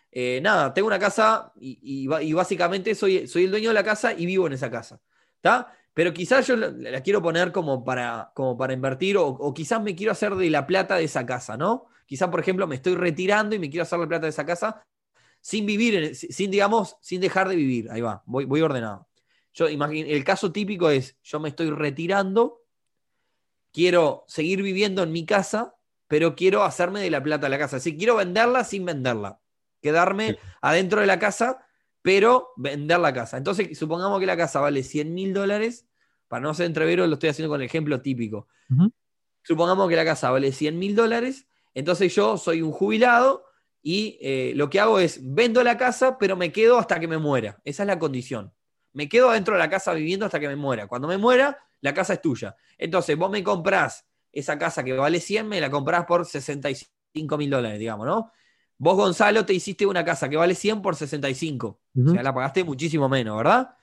nada, 0.41 0.73
tengo 0.73 0.87
una 0.87 0.97
casa 0.97 1.51
y, 1.59 2.07
básicamente 2.07 2.95
soy, 2.95 3.27
soy 3.27 3.43
el 3.43 3.51
dueño 3.51 3.71
de 3.71 3.73
la 3.73 3.83
casa 3.83 4.13
y 4.13 4.25
vivo 4.25 4.47
en 4.47 4.53
esa 4.53 4.71
casa. 4.71 5.01
¿Está? 5.35 5.75
pero 5.93 6.13
quizás 6.13 6.47
yo 6.47 6.55
la, 6.55 7.01
quiero 7.01 7.21
poner 7.21 7.51
como 7.51 7.83
para, 7.83 8.31
como 8.33 8.55
para 8.57 8.71
invertir 8.71 9.17
o, 9.17 9.53
quizás 9.53 9.81
me 9.81 9.93
quiero 9.93 10.13
hacer 10.13 10.33
de 10.35 10.49
la 10.49 10.65
plata 10.65 10.95
de 10.95 11.03
esa 11.03 11.25
casa, 11.25 11.57
¿no? 11.57 11.87
Quizás, 12.05 12.29
por 12.29 12.39
ejemplo, 12.39 12.65
me 12.65 12.75
estoy 12.75 12.95
retirando 12.95 13.53
y 13.57 13.59
me 13.59 13.69
quiero 13.69 13.83
hacer 13.83 13.99
la 13.99 14.07
plata 14.07 14.25
de 14.25 14.29
esa 14.29 14.45
casa 14.45 14.81
sin 15.41 15.65
vivir, 15.65 16.15
sin, 16.15 16.51
digamos, 16.51 16.95
sin 17.01 17.19
dejar 17.19 17.49
de 17.49 17.57
vivir. 17.57 17.91
Ahí 17.91 17.99
va, 17.99 18.23
voy, 18.25 18.45
voy 18.45 18.61
ordenado. 18.61 19.09
Yo 19.51 19.67
imagino, 19.67 20.07
el 20.07 20.23
caso 20.23 20.53
típico 20.53 20.89
es, 20.89 21.17
yo 21.21 21.41
me 21.41 21.49
estoy 21.49 21.69
retirando, 21.69 22.61
quiero 23.73 24.23
seguir 24.29 24.63
viviendo 24.63 25.03
en 25.03 25.11
mi 25.11 25.25
casa, 25.25 25.75
pero 26.09 26.35
quiero 26.35 26.63
hacerme 26.63 26.99
de 27.01 27.11
la 27.11 27.23
plata 27.23 27.45
de 27.45 27.51
la 27.51 27.59
casa. 27.59 27.79
Si 27.79 27.95
quiero 27.95 28.17
venderla 28.17 28.65
sin 28.65 28.83
venderla, 28.83 29.39
quedarme 29.79 30.37
adentro 30.61 30.99
de 30.99 31.07
la 31.07 31.19
casa, 31.19 31.65
pero 32.01 32.49
vender 32.57 32.99
la 32.99 33.13
casa. 33.13 33.37
Entonces, 33.37 33.77
supongamos 33.77 34.19
que 34.19 34.25
la 34.25 34.35
casa 34.35 34.59
vale 34.59 34.83
100 34.83 35.13
mil 35.13 35.33
dólares 35.33 35.87
para 36.27 36.41
no 36.41 36.53
ser 36.53 36.65
entrevero, 36.65 37.05
lo 37.05 37.13
estoy 37.13 37.29
haciendo 37.29 37.49
con 37.49 37.61
el 37.61 37.65
ejemplo 37.67 38.01
típico. 38.01 38.47
Supongamos 39.43 39.87
que 39.87 39.95
la 39.95 40.05
casa 40.05 40.31
vale 40.31 40.51
100 40.51 40.79
mil 40.79 40.95
dólares, 40.95 41.47
entonces 41.75 42.13
yo 42.13 42.37
soy 42.37 42.63
un 42.63 42.71
jubilado 42.71 43.45
y 43.81 44.17
eh, 44.19 44.53
lo 44.55 44.69
que 44.69 44.79
hago 44.79 44.99
es 44.99 45.19
vendo 45.23 45.63
la 45.63 45.77
casa, 45.77 46.17
pero 46.17 46.35
me 46.35 46.51
quedo 46.51 46.79
hasta 46.79 46.99
que 46.99 47.07
me 47.07 47.19
muera. 47.19 47.61
Esa 47.63 47.83
es 47.83 47.87
la 47.87 47.99
condición. 47.99 48.51
Me 48.93 49.07
quedo 49.07 49.31
dentro 49.31 49.53
de 49.53 49.59
la 49.59 49.69
casa 49.69 49.93
viviendo 49.93 50.25
hasta 50.25 50.39
que 50.39 50.47
me 50.47 50.55
muera. 50.55 50.87
Cuando 50.87 51.07
me 51.07 51.19
muera, 51.19 51.57
la 51.81 51.93
casa 51.93 52.13
es 52.13 52.21
tuya. 52.21 52.55
Entonces, 52.79 53.15
vos 53.15 53.29
me 53.29 53.43
comprás 53.43 54.08
esa 54.31 54.57
casa 54.57 54.83
que 54.83 54.93
vale 54.93 55.19
100, 55.19 55.47
me 55.47 55.61
la 55.61 55.69
comprás 55.69 56.05
por 56.05 56.25
65 56.25 57.37
mil 57.37 57.49
dólares, 57.49 57.79
digamos, 57.79 58.05
¿no? 58.05 58.31
Vos, 58.77 58.95
Gonzalo, 58.95 59.45
te 59.45 59.53
hiciste 59.53 59.85
una 59.85 60.05
casa 60.05 60.29
que 60.29 60.37
vale 60.37 60.55
100 60.55 60.81
por 60.81 60.95
65. 60.95 61.81
O 62.07 62.09
sea, 62.11 62.23
la 62.23 62.33
pagaste 62.33 62.63
muchísimo 62.63 63.09
menos, 63.09 63.35
¿verdad? 63.35 63.75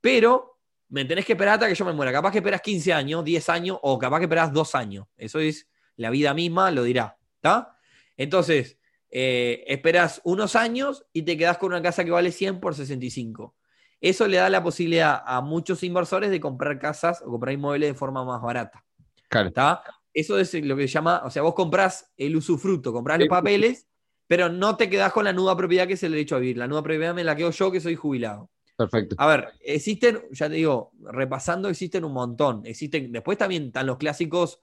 Pero 0.00 0.58
me 0.88 1.04
tenés 1.04 1.24
que 1.24 1.34
esperar 1.34 1.54
hasta 1.54 1.68
que 1.68 1.74
yo 1.76 1.84
me 1.84 1.92
muera. 1.92 2.10
Capaz 2.10 2.32
que 2.32 2.38
esperas 2.38 2.60
15 2.60 2.92
años, 2.92 3.24
10 3.24 3.48
años, 3.48 3.78
o 3.80 3.96
capaz 3.96 4.18
que 4.18 4.24
esperas 4.24 4.52
2 4.52 4.74
años. 4.74 5.06
Eso 5.16 5.38
es 5.38 5.68
la 5.94 6.10
vida 6.10 6.34
misma, 6.34 6.72
lo 6.72 6.82
dirá. 6.82 7.16
¿Está? 7.36 7.76
Entonces, 8.16 8.76
eh, 9.08 9.64
esperas 9.68 10.20
unos 10.24 10.56
años 10.56 11.06
y 11.12 11.22
te 11.22 11.36
quedas 11.36 11.58
con 11.58 11.68
una 11.68 11.80
casa 11.80 12.04
que 12.04 12.10
vale 12.10 12.32
100 12.32 12.58
por 12.58 12.74
65. 12.74 13.54
Eso 14.00 14.26
le 14.26 14.38
da 14.38 14.48
la 14.48 14.62
posibilidad 14.62 15.22
a 15.24 15.40
muchos 15.42 15.82
inversores 15.84 16.30
de 16.30 16.40
comprar 16.40 16.78
casas 16.80 17.22
o 17.22 17.30
comprar 17.30 17.52
inmuebles 17.52 17.90
de 17.90 17.94
forma 17.94 18.24
más 18.24 18.42
barata. 18.42 18.84
Claro. 19.30 19.48
¿Está? 19.48 19.82
Eso 20.12 20.38
es 20.38 20.52
lo 20.54 20.76
que 20.76 20.88
se 20.88 20.94
llama, 20.94 21.22
o 21.24 21.30
sea, 21.30 21.42
vos 21.42 21.54
comprás 21.54 22.12
el 22.16 22.36
usufructo, 22.36 22.92
comprás 22.92 23.20
los 23.20 23.28
papeles, 23.28 23.86
pero 24.26 24.48
no 24.48 24.76
te 24.76 24.90
quedás 24.90 25.12
con 25.12 25.24
la 25.24 25.32
nuda 25.32 25.56
propiedad 25.56 25.86
que 25.86 25.92
es 25.92 26.02
el 26.02 26.12
derecho 26.12 26.36
a 26.36 26.40
vivir. 26.40 26.58
La 26.58 26.66
nuda 26.66 26.82
propiedad 26.82 27.14
me 27.14 27.22
la 27.24 27.36
quedo 27.36 27.50
yo 27.52 27.70
que 27.70 27.80
soy 27.80 27.94
jubilado. 27.94 28.50
Perfecto. 28.76 29.14
A 29.18 29.26
ver, 29.28 29.48
existen, 29.60 30.22
ya 30.32 30.48
te 30.48 30.56
digo, 30.56 30.92
repasando, 31.00 31.68
existen 31.68 32.04
un 32.04 32.12
montón. 32.12 32.62
Existen, 32.64 33.12
después 33.12 33.38
también 33.38 33.66
están 33.66 33.86
los 33.86 33.98
clásicos 33.98 34.60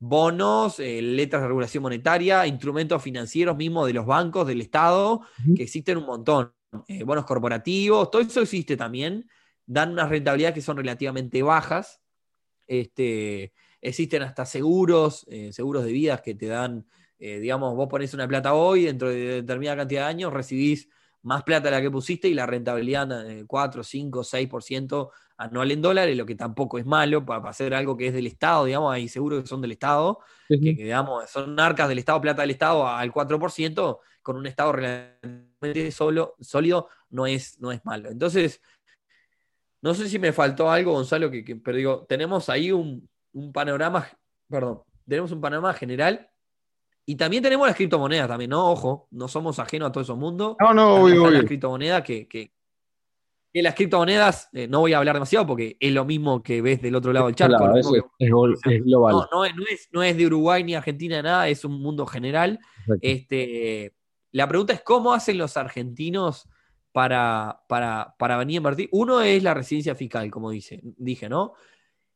bonos, 0.00 0.80
eh, 0.80 1.00
letras 1.02 1.42
de 1.42 1.48
regulación 1.48 1.82
monetaria, 1.82 2.46
instrumentos 2.46 3.02
financieros 3.02 3.56
mismos 3.56 3.86
de 3.86 3.92
los 3.92 4.06
bancos, 4.06 4.46
del 4.46 4.60
Estado, 4.60 5.20
que 5.54 5.62
existen 5.62 5.98
un 5.98 6.06
montón. 6.06 6.52
Eh, 6.86 7.04
bonos 7.04 7.24
corporativos, 7.24 8.10
todo 8.10 8.22
eso 8.22 8.40
existe 8.40 8.76
también. 8.76 9.28
Dan 9.64 9.92
unas 9.92 10.08
rentabilidades 10.08 10.54
que 10.54 10.62
son 10.62 10.76
relativamente 10.76 11.42
bajas. 11.42 12.00
Este, 12.66 13.52
existen 13.80 14.22
hasta 14.22 14.44
seguros, 14.44 15.26
eh, 15.30 15.52
seguros 15.52 15.84
de 15.84 15.92
vidas 15.92 16.20
que 16.20 16.34
te 16.34 16.46
dan, 16.46 16.86
digamos, 17.18 17.74
vos 17.74 17.88
pones 17.88 18.14
una 18.14 18.28
plata 18.28 18.54
hoy, 18.54 18.84
dentro 18.84 19.08
de 19.08 19.42
determinada 19.42 19.78
cantidad 19.78 20.02
de 20.02 20.06
años 20.06 20.32
recibís 20.32 20.88
más 21.22 21.42
plata 21.42 21.64
de 21.64 21.72
la 21.72 21.82
que 21.82 21.90
pusiste 21.90 22.28
y 22.28 22.34
la 22.34 22.46
rentabilidad 22.46 23.08
4, 23.46 23.82
5, 23.82 24.22
6% 24.22 25.10
anual 25.38 25.70
en 25.70 25.80
dólares, 25.80 26.16
lo 26.16 26.26
que 26.26 26.34
tampoco 26.34 26.78
es 26.78 26.86
malo 26.86 27.24
para, 27.24 27.48
hacer 27.48 27.72
algo 27.72 27.96
que 27.96 28.08
es 28.08 28.12
del 28.12 28.26
Estado, 28.26 28.64
digamos, 28.64 28.92
hay 28.92 29.08
seguros 29.08 29.42
que 29.42 29.48
son 29.48 29.60
del 29.60 29.72
Estado, 29.72 30.18
que, 30.48 30.56
digamos, 30.56 31.30
son 31.30 31.58
arcas 31.60 31.88
del 31.88 31.98
Estado, 31.98 32.20
plata 32.20 32.42
del 32.42 32.50
Estado 32.50 32.86
al 32.86 33.12
4%, 33.12 33.98
con 34.20 34.36
un 34.36 34.46
Estado 34.46 34.72
relativamente 34.72 35.92
solo, 35.92 36.34
sólido, 36.40 36.88
no 37.10 37.26
es, 37.26 37.58
no 37.60 37.70
es 37.70 37.84
malo. 37.84 38.10
Entonces, 38.10 38.60
no 39.80 39.94
sé 39.94 40.08
si 40.08 40.18
me 40.18 40.32
faltó 40.32 40.70
algo, 40.70 40.92
Gonzalo, 40.92 41.30
que, 41.30 41.44
pero 41.64 41.76
digo, 41.76 42.06
tenemos 42.08 42.48
ahí 42.48 42.72
un, 42.72 43.08
un 43.38 43.52
panorama, 43.52 44.08
perdón, 44.48 44.82
tenemos 45.06 45.32
un 45.32 45.40
panorama 45.40 45.72
general 45.74 46.28
y 47.06 47.16
también 47.16 47.42
tenemos 47.42 47.66
las 47.66 47.76
criptomonedas 47.76 48.28
también, 48.28 48.50
¿no? 48.50 48.70
Ojo, 48.70 49.08
no 49.12 49.28
somos 49.28 49.58
ajenos 49.58 49.88
a 49.88 49.92
todo 49.92 50.02
ese 50.02 50.12
mundo. 50.12 50.56
No, 50.60 50.74
no, 50.74 50.96
obvio, 50.96 51.30
Las 51.30 51.44
criptomonedas 51.44 52.02
que, 52.02 52.28
que, 52.28 52.52
las 53.54 53.74
criptomonedas, 53.74 54.50
eh, 54.52 54.68
no 54.68 54.80
voy 54.80 54.92
a 54.92 54.98
hablar 54.98 55.16
demasiado 55.16 55.46
porque 55.46 55.76
es 55.80 55.92
lo 55.92 56.04
mismo 56.04 56.42
que 56.42 56.60
ves 56.60 56.82
del 56.82 56.94
otro 56.94 57.12
lado 57.12 57.26
del 57.26 57.34
charco. 57.34 57.56
Claro, 57.56 57.74
es, 57.78 58.84
global. 58.84 59.12
No, 59.12 59.28
no, 59.32 59.44
es, 59.44 59.88
no, 59.90 60.02
es, 60.02 60.16
de 60.16 60.26
Uruguay 60.26 60.62
ni 60.62 60.74
Argentina, 60.74 61.22
nada, 61.22 61.48
es 61.48 61.64
un 61.64 61.80
mundo 61.80 62.06
general. 62.06 62.58
Este, 63.00 63.94
la 64.32 64.46
pregunta 64.46 64.74
es, 64.74 64.82
¿cómo 64.82 65.12
hacen 65.12 65.38
los 65.38 65.56
argentinos 65.56 66.48
para, 66.92 67.62
para, 67.68 68.14
para 68.18 68.36
venir 68.36 68.56
a 68.56 68.58
invertir? 68.58 68.88
Uno 68.92 69.22
es 69.22 69.42
la 69.42 69.54
residencia 69.54 69.94
fiscal, 69.94 70.30
como 70.30 70.50
dice, 70.50 70.80
dije, 70.82 71.28
¿no? 71.28 71.54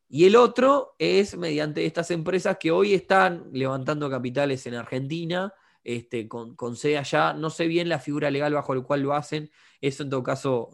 Y 0.09 0.25
el 0.25 0.35
otro 0.35 0.95
es 0.99 1.37
mediante 1.37 1.85
estas 1.85 2.11
empresas 2.11 2.57
que 2.59 2.71
hoy 2.71 2.93
están 2.93 3.49
levantando 3.51 4.09
capitales 4.09 4.65
en 4.67 4.75
Argentina, 4.75 5.53
este, 5.83 6.27
con, 6.27 6.55
con 6.55 6.75
sede 6.75 6.97
allá. 6.97 7.33
No 7.33 7.49
sé 7.49 7.67
bien 7.67 7.89
la 7.89 7.99
figura 7.99 8.31
legal 8.31 8.53
bajo 8.53 8.75
la 8.75 8.81
cual 8.81 9.01
lo 9.01 9.13
hacen. 9.13 9.49
Eso 9.81 10.03
en 10.03 10.09
todo 10.09 10.23
caso, 10.23 10.69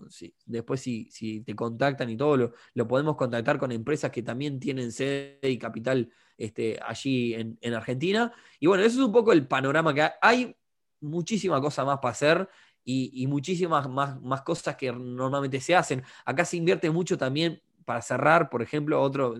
después 0.45 0.81
si, 0.81 1.09
si, 1.09 1.41
te 1.41 1.55
contactan 1.55 2.09
y 2.09 2.17
todo, 2.17 2.37
lo, 2.37 2.53
lo, 2.75 2.87
podemos 2.87 3.15
contactar 3.15 3.57
con 3.57 3.71
empresas 3.71 4.11
que 4.11 4.21
también 4.21 4.59
tienen 4.59 4.91
sede 4.91 5.39
y 5.41 5.57
capital 5.57 6.11
este, 6.37 6.79
allí 6.85 7.33
en, 7.33 7.73
Argentina. 7.73 8.31
Y 8.59 8.67
bueno, 8.67 8.83
eso 8.83 8.99
es 8.99 9.05
un 9.05 9.11
poco 9.11 9.33
el 9.33 9.47
panorama 9.47 9.93
que 9.93 10.01
hay. 10.03 10.11
Hay 10.21 10.55
muchísima 11.01 11.59
cosa 11.61 11.85
más 11.85 11.99
para 11.99 12.11
hacer. 12.11 12.49
Y, 12.83 13.11
y 13.23 13.27
muchísimas 13.27 13.87
más, 13.89 14.19
más 14.21 14.41
cosas 14.41 14.75
que 14.75 14.91
normalmente 14.91 15.59
se 15.59 15.75
hacen. 15.75 16.03
Acá 16.25 16.45
se 16.45 16.57
invierte 16.57 16.89
mucho 16.89 17.17
también 17.17 17.61
para 17.89 18.03
cerrar, 18.03 18.51
por 18.51 18.61
ejemplo, 18.61 19.01
otro, 19.01 19.33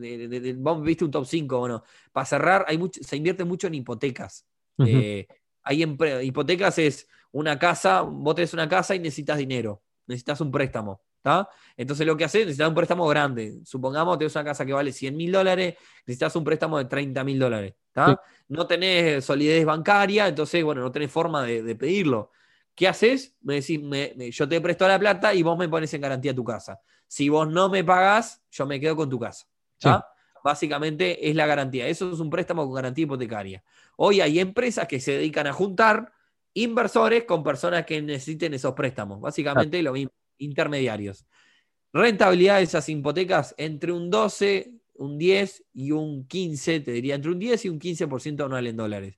vos 0.57 0.81
viste 0.81 1.05
un 1.05 1.11
top 1.11 1.23
5, 1.23 1.59
bueno, 1.59 1.83
para 2.11 2.25
cerrar 2.25 2.65
hay 2.67 2.79
mucho, 2.79 2.99
se 3.03 3.15
invierte 3.15 3.45
mucho 3.45 3.67
en 3.67 3.75
hipotecas. 3.75 4.43
Eh, 4.83 5.27
hay 5.61 5.83
hipotecas 6.23 6.79
es 6.79 7.07
una 7.31 7.59
casa, 7.59 8.01
vos 8.01 8.33
tenés 8.33 8.51
una 8.55 8.67
casa 8.67 8.95
y 8.95 8.99
necesitas 8.99 9.37
dinero, 9.37 9.83
necesitas 10.07 10.41
un 10.41 10.49
préstamo. 10.49 10.99
¿está? 11.17 11.47
Entonces 11.77 12.07
lo 12.07 12.17
que 12.17 12.23
haces, 12.23 12.41
necesitas 12.41 12.69
un 12.69 12.73
préstamo 12.73 13.07
grande. 13.07 13.59
Supongamos 13.65 14.15
que 14.15 14.21
tenés 14.21 14.35
una 14.35 14.45
casa 14.45 14.65
que 14.65 14.73
vale 14.73 14.93
100 14.93 15.15
mil 15.15 15.31
dólares, 15.31 15.75
necesitas 16.07 16.35
un 16.35 16.43
préstamo 16.43 16.79
de 16.79 16.85
30 16.85 17.23
mil 17.23 17.37
dólares. 17.37 17.75
No 18.47 18.65
tenés 18.65 19.23
solidez 19.23 19.63
bancaria, 19.63 20.27
entonces, 20.27 20.63
bueno, 20.63 20.81
no 20.81 20.91
tenés 20.91 21.11
forma 21.11 21.43
de, 21.43 21.75
pedirlo. 21.75 22.31
¿Qué 22.73 22.87
haces? 22.87 23.35
Me 23.43 23.61
decís, 23.61 23.79
yo 24.35 24.49
te 24.49 24.59
presto 24.59 24.87
la 24.87 24.97
plata 24.97 25.35
y 25.35 25.43
vos 25.43 25.55
me 25.55 25.69
pones 25.69 25.93
en 25.93 26.01
garantía 26.01 26.33
tu 26.33 26.43
casa. 26.43 26.81
Si 27.09 27.27
vos 27.27 27.49
no 27.49 27.69
me 27.69 27.83
pagás, 27.83 28.43
yo 28.51 28.67
me 28.67 28.79
quedo 28.79 28.95
con 28.95 29.09
tu 29.09 29.19
casa. 29.19 29.47
Básicamente 30.43 31.27
es 31.27 31.35
la 31.35 31.47
garantía. 31.47 31.87
Eso 31.87 32.11
es 32.11 32.19
un 32.19 32.29
préstamo 32.29 32.65
con 32.65 32.75
garantía 32.75 33.03
hipotecaria. 33.05 33.63
Hoy 33.97 34.21
hay 34.21 34.39
empresas 34.39 34.87
que 34.87 34.99
se 34.99 35.13
dedican 35.13 35.47
a 35.47 35.53
juntar 35.53 36.13
inversores 36.53 37.23
con 37.23 37.43
personas 37.43 37.83
que 37.87 37.99
necesiten 37.99 38.53
esos 38.53 38.75
préstamos. 38.75 39.19
Básicamente 39.19 39.81
lo 39.81 39.93
mismo, 39.93 40.11
intermediarios. 40.37 41.25
Rentabilidad 41.91 42.57
de 42.57 42.63
esas 42.63 42.87
hipotecas 42.87 43.55
entre 43.57 43.91
un 43.91 44.11
12, 44.11 44.71
un 44.93 45.17
10 45.17 45.65
y 45.73 45.91
un 45.91 46.27
15, 46.27 46.81
te 46.81 46.91
diría, 46.91 47.15
entre 47.15 47.31
un 47.31 47.39
10 47.39 47.65
y 47.65 47.69
un 47.69 47.79
15% 47.79 48.45
anual 48.45 48.67
en 48.67 48.77
dólares. 48.77 49.17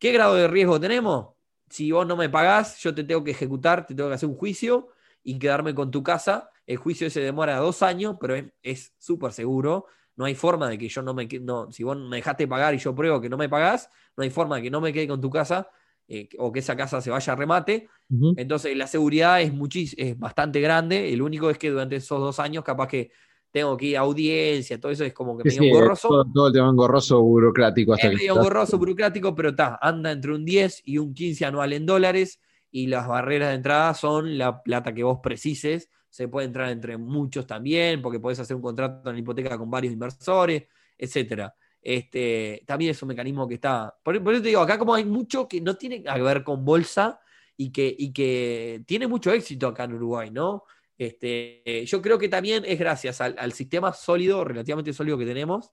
¿Qué 0.00 0.10
grado 0.10 0.34
de 0.34 0.48
riesgo 0.48 0.80
tenemos? 0.80 1.34
Si 1.70 1.92
vos 1.92 2.04
no 2.04 2.16
me 2.16 2.28
pagás, 2.28 2.78
yo 2.78 2.92
te 2.92 3.04
tengo 3.04 3.22
que 3.22 3.30
ejecutar, 3.30 3.86
te 3.86 3.94
tengo 3.94 4.08
que 4.08 4.16
hacer 4.16 4.28
un 4.28 4.34
juicio 4.34 4.88
y 5.22 5.38
quedarme 5.38 5.72
con 5.72 5.92
tu 5.92 6.02
casa 6.02 6.50
el 6.66 6.76
juicio 6.76 7.10
se 7.10 7.20
demora 7.20 7.56
dos 7.56 7.82
años, 7.82 8.16
pero 8.20 8.34
es 8.62 8.92
súper 8.98 9.32
seguro. 9.32 9.86
No 10.16 10.24
hay 10.24 10.34
forma 10.34 10.68
de 10.68 10.78
que 10.78 10.88
yo 10.88 11.02
no 11.02 11.14
me 11.14 11.26
no, 11.40 11.72
si 11.72 11.84
vos 11.84 11.96
me 11.96 12.16
dejaste 12.16 12.46
pagar 12.46 12.74
y 12.74 12.78
yo 12.78 12.94
pruebo 12.94 13.20
que 13.20 13.28
no 13.28 13.36
me 13.36 13.48
pagás, 13.48 13.88
no 14.16 14.22
hay 14.22 14.30
forma 14.30 14.56
de 14.56 14.62
que 14.62 14.70
no 14.70 14.80
me 14.80 14.92
quede 14.92 15.08
con 15.08 15.20
tu 15.20 15.30
casa 15.30 15.68
eh, 16.06 16.28
o 16.38 16.52
que 16.52 16.60
esa 16.60 16.76
casa 16.76 17.00
se 17.00 17.10
vaya 17.10 17.32
a 17.32 17.36
remate. 17.36 17.88
Entonces 18.36 18.76
la 18.76 18.86
seguridad 18.86 19.40
es, 19.40 19.52
es 19.96 20.18
bastante 20.18 20.60
grande. 20.60 21.12
El 21.12 21.22
único 21.22 21.48
es 21.48 21.56
que 21.56 21.70
durante 21.70 21.96
esos 21.96 22.20
dos 22.20 22.38
años 22.38 22.62
capaz 22.62 22.88
que 22.88 23.10
tengo 23.50 23.76
que 23.76 23.86
ir 23.86 23.96
a 23.96 24.00
audiencia, 24.00 24.78
todo 24.80 24.92
eso 24.92 25.04
es 25.04 25.14
como 25.14 25.36
que 25.36 25.44
medio 25.44 25.62
engorroso. 25.62 26.08
Todo, 26.32 26.46
el 26.48 26.52
tema 26.52 26.68
engorroso 26.68 27.22
burocrático. 27.22 27.94
Hasta 27.94 28.08
es 28.08 28.14
medio 28.14 28.34
engorroso 28.34 28.78
burocrático, 28.78 29.34
pero 29.34 29.50
está, 29.50 29.78
anda 29.80 30.10
entre 30.12 30.34
un 30.34 30.44
10 30.44 30.82
y 30.84 30.98
un 30.98 31.14
15 31.14 31.44
anual 31.46 31.72
en 31.72 31.86
dólares 31.86 32.40
y 32.70 32.86
las 32.86 33.06
barreras 33.06 33.50
de 33.50 33.56
entrada 33.56 33.94
son 33.94 34.38
la 34.38 34.62
plata 34.62 34.94
que 34.94 35.04
vos 35.04 35.20
precises. 35.22 35.90
Se 36.12 36.28
puede 36.28 36.46
entrar 36.46 36.68
entre 36.68 36.98
muchos 36.98 37.46
también, 37.46 38.02
porque 38.02 38.20
podés 38.20 38.38
hacer 38.38 38.54
un 38.54 38.60
contrato 38.60 39.08
en 39.08 39.16
hipoteca 39.16 39.56
con 39.56 39.70
varios 39.70 39.94
inversores, 39.94 40.64
etcétera. 40.98 41.54
Este, 41.80 42.62
también 42.66 42.90
es 42.90 43.02
un 43.02 43.08
mecanismo 43.08 43.48
que 43.48 43.54
está. 43.54 43.96
Por, 44.02 44.16
eso 44.16 44.42
te 44.42 44.48
digo, 44.48 44.60
acá 44.60 44.78
como 44.78 44.94
hay 44.94 45.06
mucho 45.06 45.48
que 45.48 45.62
no 45.62 45.74
tiene 45.74 46.02
que 46.02 46.20
ver 46.20 46.44
con 46.44 46.66
bolsa 46.66 47.18
y 47.56 47.72
que, 47.72 47.94
y 47.98 48.12
que 48.12 48.82
tiene 48.86 49.06
mucho 49.06 49.32
éxito 49.32 49.68
acá 49.68 49.84
en 49.84 49.94
Uruguay, 49.94 50.30
¿no? 50.30 50.64
Este, 50.98 51.84
yo 51.86 52.02
creo 52.02 52.18
que 52.18 52.28
también 52.28 52.62
es 52.66 52.78
gracias 52.78 53.22
al, 53.22 53.52
sistema 53.52 53.94
sólido, 53.94 54.44
relativamente 54.44 54.92
sólido 54.92 55.16
que 55.16 55.24
tenemos, 55.24 55.72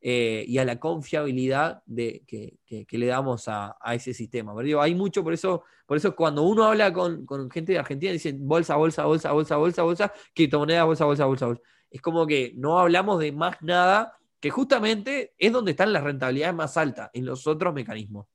eh, 0.00 0.44
y 0.46 0.58
a 0.58 0.64
la 0.64 0.78
confiabilidad 0.78 1.82
de, 1.84 2.22
que, 2.26 2.86
le 2.90 3.06
damos 3.06 3.48
a, 3.48 3.76
ese 3.92 4.14
sistema. 4.14 4.54
Pero 4.56 4.80
hay 4.80 4.94
mucho, 4.94 5.24
por 5.24 5.32
eso, 5.32 5.64
por 5.86 5.96
eso 5.96 6.14
cuando 6.14 6.42
uno 6.42 6.64
habla 6.64 6.92
con, 6.92 7.26
gente 7.50 7.72
de 7.72 7.78
Argentina, 7.78 8.12
dicen 8.12 8.46
bolsa, 8.46 8.76
bolsa, 8.76 9.04
bolsa, 9.04 9.32
bolsa, 9.32 9.56
bolsa, 9.56 9.82
bolsa, 9.82 10.12
criptomonedas, 10.34 10.86
bolsa, 10.86 11.04
bolsa, 11.04 11.26
bolsa, 11.26 11.46
bolsa. 11.46 11.62
Es 11.90 12.00
como 12.00 12.26
que 12.26 12.52
no 12.56 12.78
hablamos 12.78 13.18
de 13.18 13.32
más 13.32 13.56
nada, 13.60 14.16
que 14.40 14.50
justamente 14.50 15.34
es 15.36 15.52
donde 15.52 15.72
están 15.72 15.92
las 15.92 16.04
rentabilidades 16.04 16.54
más 16.54 16.76
altas, 16.76 17.10
en 17.12 17.26
los 17.26 17.46
otros 17.46 17.74
mecanismos. 17.74 18.26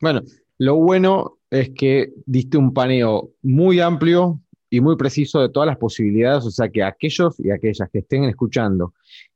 Bueno, 0.00 0.22
lo 0.58 0.76
bueno 0.76 1.38
es 1.50 1.70
que 1.70 2.12
diste 2.26 2.58
un 2.58 2.72
paneo 2.72 3.30
muy 3.42 3.80
amplio 3.80 4.40
y 4.70 4.80
muy 4.80 4.96
preciso 4.96 5.40
de 5.40 5.48
todas 5.48 5.66
las 5.66 5.78
posibilidades, 5.78 6.44
o 6.44 6.50
sea 6.50 6.68
que 6.68 6.82
aquellos 6.82 7.38
y 7.40 7.50
aquellas 7.50 7.90
que 7.90 7.98
estén 7.98 8.24
escuchando 8.24 8.94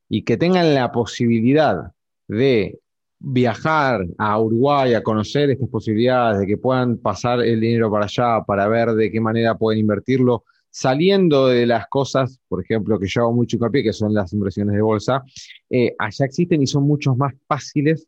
y 0.08 0.22
que 0.22 0.36
tengan 0.36 0.74
la 0.74 0.92
posibilidad 0.92 1.92
de 2.28 2.78
viajar 3.18 4.06
a 4.18 4.40
Uruguay 4.40 4.94
a 4.94 5.02
conocer 5.02 5.50
estas 5.50 5.68
posibilidades, 5.68 6.40
de 6.40 6.46
que 6.46 6.58
puedan 6.58 6.98
pasar 6.98 7.40
el 7.40 7.60
dinero 7.60 7.90
para 7.90 8.04
allá 8.04 8.44
para 8.46 8.68
ver 8.68 8.90
de 8.90 9.10
qué 9.10 9.20
manera 9.20 9.56
pueden 9.56 9.80
invertirlo, 9.80 10.44
saliendo 10.70 11.48
de 11.48 11.66
las 11.66 11.86
cosas, 11.88 12.38
por 12.48 12.62
ejemplo, 12.62 12.98
que 12.98 13.08
yo 13.08 13.22
hago 13.22 13.32
mucho 13.32 13.56
hincapié, 13.56 13.82
que 13.82 13.92
son 13.92 14.12
las 14.12 14.32
inversiones 14.32 14.74
de 14.74 14.82
bolsa, 14.82 15.24
eh, 15.70 15.94
allá 15.98 16.26
existen 16.26 16.62
y 16.62 16.66
son 16.66 16.84
mucho 16.84 17.14
más 17.16 17.32
fáciles 17.48 18.06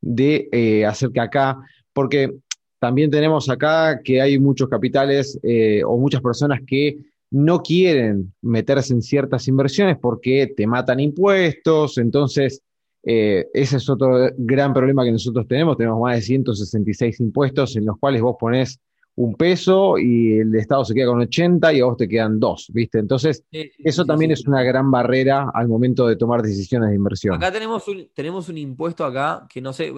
de 0.00 0.48
eh, 0.52 0.84
hacer 0.84 1.10
que 1.10 1.20
acá, 1.20 1.58
porque 1.92 2.30
también 2.78 3.10
tenemos 3.10 3.48
acá 3.48 4.00
que 4.02 4.20
hay 4.20 4.38
muchos 4.38 4.68
capitales 4.68 5.38
eh, 5.42 5.82
o 5.84 5.98
muchas 5.98 6.20
personas 6.20 6.60
que 6.66 6.98
no 7.30 7.62
quieren 7.62 8.34
meterse 8.42 8.92
en 8.92 9.02
ciertas 9.02 9.46
inversiones 9.48 9.96
porque 10.00 10.52
te 10.56 10.66
matan 10.66 11.00
impuestos, 11.00 11.98
entonces 11.98 12.62
eh, 13.02 13.46
ese 13.54 13.76
es 13.76 13.88
otro 13.88 14.30
gran 14.36 14.74
problema 14.74 15.04
que 15.04 15.12
nosotros 15.12 15.46
tenemos, 15.46 15.76
tenemos 15.76 16.00
más 16.00 16.16
de 16.16 16.22
166 16.22 17.20
impuestos 17.20 17.76
en 17.76 17.86
los 17.86 17.96
cuales 17.98 18.20
vos 18.20 18.36
ponés 18.38 18.80
un 19.16 19.34
peso 19.34 19.98
y 19.98 20.38
el 20.38 20.54
Estado 20.54 20.84
se 20.84 20.94
queda 20.94 21.06
con 21.06 21.20
80 21.20 21.72
y 21.72 21.80
a 21.80 21.84
vos 21.84 21.96
te 21.96 22.08
quedan 22.08 22.40
dos, 22.40 22.70
¿viste? 22.72 22.98
Entonces, 22.98 23.44
eso 23.50 24.04
también 24.04 24.30
es 24.30 24.46
una 24.46 24.62
gran 24.62 24.90
barrera 24.90 25.50
al 25.52 25.68
momento 25.68 26.06
de 26.06 26.16
tomar 26.16 26.42
decisiones 26.42 26.88
de 26.88 26.96
inversión. 26.96 27.34
Acá 27.34 27.52
tenemos 27.52 27.86
un, 27.88 28.08
tenemos 28.14 28.48
un 28.48 28.56
impuesto 28.56 29.04
acá, 29.04 29.46
que 29.48 29.60
no 29.60 29.72
sé, 29.72 29.92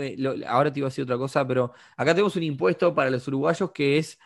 ahora 0.49 0.73
te 0.73 0.81
iba 0.81 0.89
a 0.89 0.91
decir 0.91 1.05
otra 1.05 1.19
cosa, 1.19 1.47
pero 1.47 1.73
acá 1.97 2.13
tenemos 2.15 2.35
un 2.35 2.43
impuesto 2.43 2.95
para 2.95 3.11
los 3.11 3.27
uruguayos 3.29 3.71
que 3.71 3.99
es 3.99 4.19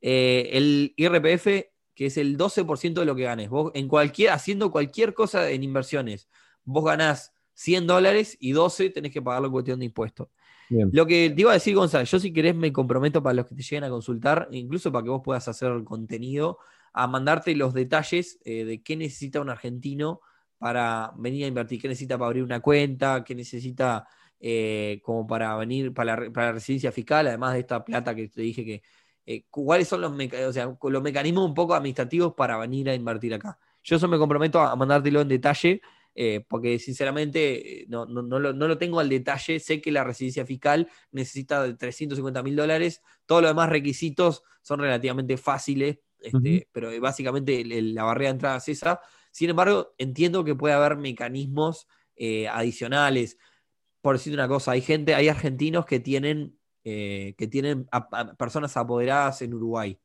eh, 0.00 0.50
el 0.52 0.92
IRPF, 0.96 1.46
que 1.94 2.06
es 2.06 2.16
el 2.16 2.36
12% 2.36 2.94
de 2.94 3.04
lo 3.04 3.14
que 3.14 3.22
ganes. 3.22 3.48
Vos 3.48 3.70
en 3.74 3.88
cualquier, 3.88 4.30
haciendo 4.30 4.70
cualquier 4.70 5.14
cosa 5.14 5.50
en 5.50 5.62
inversiones, 5.62 6.28
vos 6.64 6.84
ganás 6.84 7.32
100 7.54 7.86
dólares 7.86 8.36
y 8.40 8.52
12 8.52 8.90
tenés 8.90 9.12
que 9.12 9.22
pagarlo 9.22 9.46
en 9.46 9.52
cuestión 9.52 9.78
de 9.78 9.86
impuestos. 9.86 10.28
Lo 10.70 11.06
que 11.06 11.30
te 11.30 11.40
iba 11.40 11.50
a 11.50 11.54
decir, 11.54 11.74
Gonzalo, 11.74 12.04
yo 12.04 12.18
si 12.18 12.32
querés 12.32 12.54
me 12.54 12.72
comprometo 12.72 13.22
para 13.22 13.34
los 13.34 13.46
que 13.46 13.54
te 13.54 13.62
lleguen 13.62 13.84
a 13.84 13.90
consultar, 13.90 14.48
incluso 14.50 14.90
para 14.90 15.04
que 15.04 15.10
vos 15.10 15.20
puedas 15.22 15.46
hacer 15.46 15.70
el 15.70 15.84
contenido, 15.84 16.58
a 16.92 17.06
mandarte 17.06 17.54
los 17.54 17.74
detalles 17.74 18.40
eh, 18.44 18.64
de 18.64 18.82
qué 18.82 18.96
necesita 18.96 19.40
un 19.40 19.50
argentino 19.50 20.20
para 20.58 21.12
venir 21.16 21.44
a 21.44 21.48
invertir, 21.48 21.80
qué 21.80 21.88
necesita 21.88 22.16
para 22.16 22.28
abrir 22.28 22.42
una 22.42 22.60
cuenta, 22.60 23.22
qué 23.24 23.34
necesita 23.34 24.08
eh, 24.40 25.00
como 25.02 25.26
para 25.26 25.54
venir 25.56 25.92
para 25.92 26.16
la, 26.16 26.52
residencia 26.52 26.92
fiscal, 26.92 27.26
además 27.26 27.52
de 27.52 27.60
esta 27.60 27.84
plata 27.84 28.14
que 28.14 28.28
te 28.28 28.42
dije 28.42 28.64
que... 28.64 28.82
Eh, 29.26 29.44
¿Cuáles 29.50 29.88
son 29.88 30.00
los, 30.00 30.12
los 30.12 31.02
mecanismos 31.02 31.48
un 31.48 31.54
poco 31.54 31.74
administrativos 31.74 32.34
para 32.34 32.58
venir 32.58 32.88
a 32.90 32.94
invertir 32.94 33.34
acá? 33.34 33.58
Yo 33.82 33.96
eso 33.96 34.08
me 34.08 34.18
comprometo 34.18 34.60
a 34.60 34.74
mandártelo 34.76 35.20
en 35.20 35.28
detalle 35.28 35.80
eh, 36.16 36.44
porque 36.48 36.78
sinceramente 36.78 37.82
eh, 37.82 37.86
no, 37.88 38.06
lo, 38.06 38.78
tengo 38.78 39.00
al 39.00 39.08
detalle. 39.08 39.58
Sé 39.58 39.80
que 39.80 39.90
la 39.90 40.04
residencia 40.04 40.46
fiscal 40.46 40.88
necesita 41.10 41.62
de 41.62 41.74
350 41.74 42.42
mil 42.42 42.56
dólares. 42.56 43.02
Todos 43.26 43.42
los 43.42 43.50
demás 43.50 43.68
requisitos 43.68 44.42
son 44.62 44.80
relativamente 44.80 45.36
fáciles, 45.36 45.98
este, 46.20 46.68
pero 46.72 46.90
básicamente 47.00 47.64
la 47.64 48.04
barrera 48.04 48.30
de 48.30 48.34
entrada 48.34 48.56
es 48.58 48.68
esa. 48.68 49.00
Sin 49.30 49.50
embargo, 49.50 49.94
entiendo 49.98 50.44
que 50.44 50.54
puede 50.54 50.74
haber 50.74 50.96
mecanismos 50.96 51.88
eh, 52.16 52.48
adicionales. 52.48 53.36
Por 54.00 54.16
decir 54.16 54.32
una 54.32 54.46
cosa, 54.46 54.72
hay 54.72 54.82
gente, 54.82 55.14
hay 55.14 55.28
argentinos 55.28 55.86
que 55.86 55.98
tienen, 55.98 56.58
que 56.84 57.48
tienen 57.50 57.88
personas 58.36 58.76
apoderadas 58.76 59.40
en 59.42 59.54
Uruguay. 59.54 59.98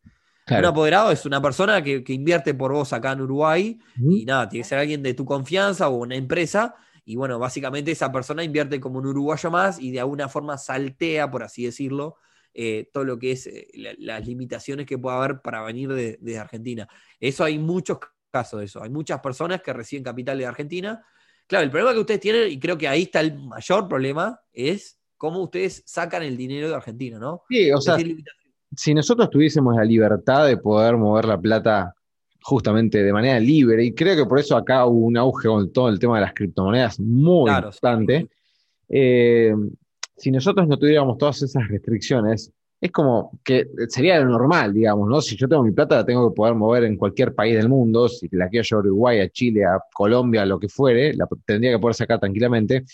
Un 0.58 0.66
apoderado 0.66 1.12
es 1.12 1.26
una 1.26 1.42
persona 1.42 1.84
que, 1.84 2.04
invierte 2.08 2.54
por 2.54 2.72
vos 2.72 2.92
acá 2.94 3.12
en 3.12 3.22
Uruguay 3.22 3.80
y 3.98 4.26
nada, 4.26 4.50
tiene 4.50 4.64
que 4.64 4.70
ser 4.70 4.80
alguien 4.80 5.04
de 5.04 5.14
tu 5.14 5.26
confianza 5.26 5.90
o 5.90 5.98
una 5.98 6.16
empresa. 6.16 6.76
Y 7.06 7.16
bueno, 7.16 7.40
básicamente 7.40 7.92
esa 7.92 8.12
persona 8.12 8.44
invierte 8.44 8.80
como 8.80 9.00
un 9.00 9.08
uruguayo 9.08 9.50
más 9.52 9.80
y 9.80 9.92
de 9.92 10.00
alguna 10.00 10.30
forma 10.30 10.58
saltea, 10.58 11.30
por 11.30 11.44
así 11.44 11.66
decirlo, 11.66 12.18
eh, 12.54 12.90
todo 12.94 13.04
lo 13.04 13.18
que 13.18 13.32
es 13.32 13.48
eh, 13.48 13.68
las 14.00 14.26
limitaciones 14.28 14.86
que 14.86 14.98
pueda 14.98 15.18
haber 15.18 15.42
para 15.42 15.62
venir 15.64 15.92
de, 15.92 16.38
Argentina. 16.38 16.88
Eso 17.20 17.44
hay 17.44 17.58
muchos 17.58 18.00
casos 18.32 18.60
de 18.60 18.66
eso. 18.66 18.84
Hay 18.84 18.90
muchas 18.90 19.20
personas 19.22 19.62
que 19.62 19.74
reciben 19.74 20.04
capital 20.04 20.38
de 20.38 20.46
Argentina. 20.46 21.04
Claro, 21.48 21.64
el 21.64 21.72
problema 21.72 21.94
que 21.94 22.00
ustedes 22.00 22.20
tienen, 22.20 22.52
y 22.52 22.60
creo 22.60 22.78
que 22.78 22.88
ahí 22.88 23.04
está 23.04 23.22
el 23.22 23.40
mayor 23.40 23.88
problema, 23.88 24.40
es 24.54 24.99
cómo 25.20 25.42
ustedes 25.44 25.84
sacan 25.86 26.24
el 26.24 26.38
dinero 26.38 26.70
de 26.70 26.76
Argentina, 26.76 27.20
¿no? 27.20 27.44
Sí, 27.50 27.70
o 27.72 27.82
sea, 27.82 27.98
si 28.76 28.94
nosotros 28.94 29.30
tuviésemos 29.30 29.76
la 29.76 29.84
libertad 29.84 30.48
de 30.48 30.56
poder 30.58 30.96
mover 30.96 31.26
la 31.26 31.40
plata 31.40 31.94
justamente 32.42 33.04
de 33.04 33.12
manera 33.12 33.38
libre, 33.38 33.84
y 33.84 33.94
creo 33.94 34.16
que 34.16 34.26
por 34.26 34.40
eso 34.40 34.56
acá 34.56 34.86
hubo 34.86 35.06
un 35.06 35.18
auge 35.18 35.50
con 35.50 35.72
todo 35.74 35.90
el 35.90 36.00
tema 36.00 36.16
de 36.16 36.22
las 36.22 36.34
criptomonedas 36.34 37.02
muy 37.02 37.52
importante, 37.52 38.30
eh, 38.88 39.54
si 40.16 40.32
nosotros 40.32 40.66
no 40.70 40.78
tuviéramos 40.78 41.18
todas 41.18 41.42
esas 41.42 41.68
restricciones, 41.68 42.54
es 42.80 42.92
como 42.92 43.38
que 43.44 43.68
sería 43.90 44.22
lo 44.22 44.30
normal, 44.30 44.74
digamos, 44.74 45.10
¿no? 45.10 45.22
Si 45.22 45.36
yo 45.36 45.50
tengo 45.50 45.64
mi 45.64 45.72
plata, 45.72 45.98
la 45.98 46.06
tengo 46.06 46.30
que 46.30 46.36
poder 46.36 46.56
mover 46.56 46.86
en 46.86 46.96
cualquier 46.96 47.36
país 47.36 47.58
del 47.58 47.68
mundo, 47.68 48.08
si 48.08 48.30
la 48.32 48.48
quiero 48.48 48.64
llevar 48.64 48.86
a 48.86 48.88
Uruguay, 48.88 49.20
a 49.20 49.30
Chile, 49.30 49.66
a 49.66 49.82
Colombia, 49.94 50.46
lo 50.46 50.58
que 50.58 50.70
fuere, 50.70 51.14
la 51.14 51.28
tendría 51.46 51.74
que 51.74 51.80
poder 51.80 51.96
sacar 51.96 52.22
tranquilamente. 52.22 52.86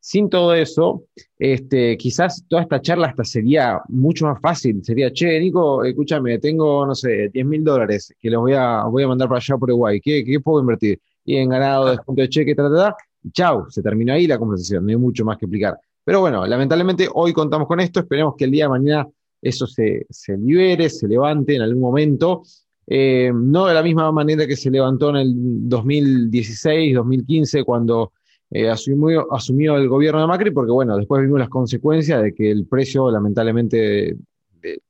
Sin 0.00 0.30
todo 0.30 0.54
eso, 0.54 1.04
este, 1.38 1.96
quizás 1.96 2.44
toda 2.48 2.62
esta 2.62 2.80
charla 2.80 3.08
hasta 3.08 3.24
sería 3.24 3.80
mucho 3.88 4.26
más 4.26 4.40
fácil. 4.40 4.82
Sería, 4.84 5.12
che, 5.12 5.38
Nico, 5.40 5.84
escúchame, 5.84 6.38
tengo, 6.38 6.86
no 6.86 6.94
sé, 6.94 7.28
10 7.30 7.46
mil 7.46 7.64
dólares 7.64 8.14
que 8.18 8.30
los 8.30 8.40
voy 8.40 8.54
a, 8.54 8.84
voy 8.84 9.02
a 9.02 9.08
mandar 9.08 9.28
para 9.28 9.38
allá 9.38 9.56
por 9.56 9.70
Uruguay. 9.70 10.00
¿Qué, 10.00 10.24
¿Qué, 10.24 10.40
puedo 10.40 10.60
invertir? 10.60 11.00
Y 11.24 11.36
en 11.36 11.48
ganado, 11.50 11.90
descuento 11.90 12.22
de 12.22 12.28
cheque, 12.28 12.54
ta, 12.54 12.70
ta, 12.70 12.96
chau, 13.32 13.66
se 13.70 13.82
terminó 13.82 14.12
ahí 14.12 14.26
la 14.26 14.38
conversación. 14.38 14.84
No 14.86 14.90
hay 14.90 14.96
mucho 14.96 15.24
más 15.24 15.36
que 15.36 15.46
explicar. 15.46 15.78
Pero 16.04 16.20
bueno, 16.20 16.46
lamentablemente 16.46 17.08
hoy 17.12 17.32
contamos 17.32 17.66
con 17.68 17.80
esto. 17.80 18.00
Esperemos 18.00 18.34
que 18.36 18.44
el 18.44 18.50
día 18.50 18.64
de 18.64 18.70
mañana 18.70 19.08
eso 19.42 19.66
se, 19.66 20.06
se 20.08 20.36
libere, 20.36 20.88
se 20.88 21.06
levante 21.06 21.56
en 21.56 21.62
algún 21.62 21.82
momento. 21.82 22.42
Eh, 22.86 23.30
no 23.34 23.66
de 23.66 23.74
la 23.74 23.82
misma 23.82 24.10
manera 24.10 24.46
que 24.46 24.56
se 24.56 24.70
levantó 24.70 25.10
en 25.10 25.16
el 25.16 25.32
2016, 25.68 26.94
2015, 26.94 27.64
cuando 27.64 28.12
eh, 28.50 28.68
asumió, 28.68 29.32
asumió, 29.32 29.76
el 29.76 29.88
gobierno 29.88 30.20
de 30.20 30.26
Macri, 30.26 30.50
porque 30.50 30.72
bueno, 30.72 30.96
después 30.96 31.22
vimos 31.22 31.38
las 31.38 31.48
consecuencias 31.48 32.22
de 32.22 32.34
que 32.34 32.50
el 32.50 32.66
precio, 32.66 33.10
lamentablemente, 33.10 34.16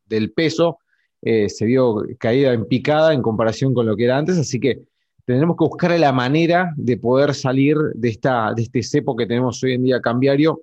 del 0.07 0.33
peso 0.33 0.79
eh, 1.23 1.49
se 1.49 1.67
vio 1.67 2.05
caída 2.19 2.53
en 2.53 2.67
picada 2.67 3.13
en 3.13 3.23
comparación 3.23 3.75
con 3.75 3.87
lo 3.87 3.97
que 3.97 4.05
era 4.05 4.19
antes, 4.19 4.39
así 4.39 4.61
que 4.61 4.83
tendremos 5.25 5.57
que 5.57 5.65
buscar 5.65 5.99
la 5.99 6.13
manera 6.13 6.73
de 6.77 6.97
poder 6.97 7.35
salir 7.35 7.77
de, 7.95 8.09
esta, 8.09 8.55
de 8.55 8.63
este 8.63 8.83
cepo 8.83 9.17
que 9.17 9.27
tenemos 9.27 9.63
hoy 9.63 9.75
en 9.75 9.85
día 9.85 10.01
cambiario 10.01 10.63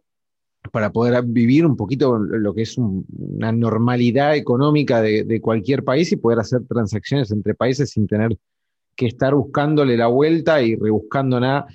para 0.72 0.92
poder 0.92 1.22
vivir 1.24 1.66
un 1.66 1.76
poquito 1.76 2.18
lo 2.18 2.54
que 2.54 2.64
es 2.64 2.76
una 2.78 3.52
normalidad 3.52 4.36
económica 4.36 5.02
de, 5.02 5.24
de, 5.24 5.40
cualquier 5.40 5.84
país 5.84 6.12
y 6.12 6.16
poder 6.16 6.40
hacer 6.40 6.62
transacciones 6.68 7.30
entre 7.30 7.54
países 7.54 7.92
sin 7.92 8.08
tener 8.08 8.36
que 8.96 9.08
estar 9.08 9.34
buscándole 9.36 9.98
la 9.98 10.08
vuelta 10.08 10.62
y 10.62 10.76
rebuscándole 10.76 11.68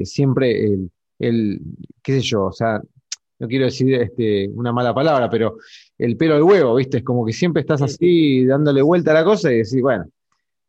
eh, 0.00 0.06
siempre 0.06 0.64
el, 0.64 0.90
el, 1.18 1.60
qué 2.02 2.14
sé 2.14 2.20
yo, 2.20 2.46
o 2.46 2.52
sea, 2.52 2.80
no 3.38 3.46
quiero 3.46 3.66
decir 3.66 3.94
este, 3.94 4.48
una 4.48 4.72
mala 4.72 4.94
palabra, 4.94 5.30
pero 5.30 5.58
el 5.96 6.16
pelo 6.16 6.34
al 6.34 6.42
huevo, 6.42 6.74
¿viste? 6.74 6.98
Es 6.98 7.04
como 7.04 7.24
que 7.24 7.32
siempre 7.32 7.60
estás 7.60 7.82
así 7.82 8.44
dándole 8.44 8.82
vuelta 8.82 9.12
a 9.12 9.14
la 9.14 9.24
cosa 9.24 9.52
y 9.52 9.58
decís, 9.58 9.80
bueno. 9.80 10.06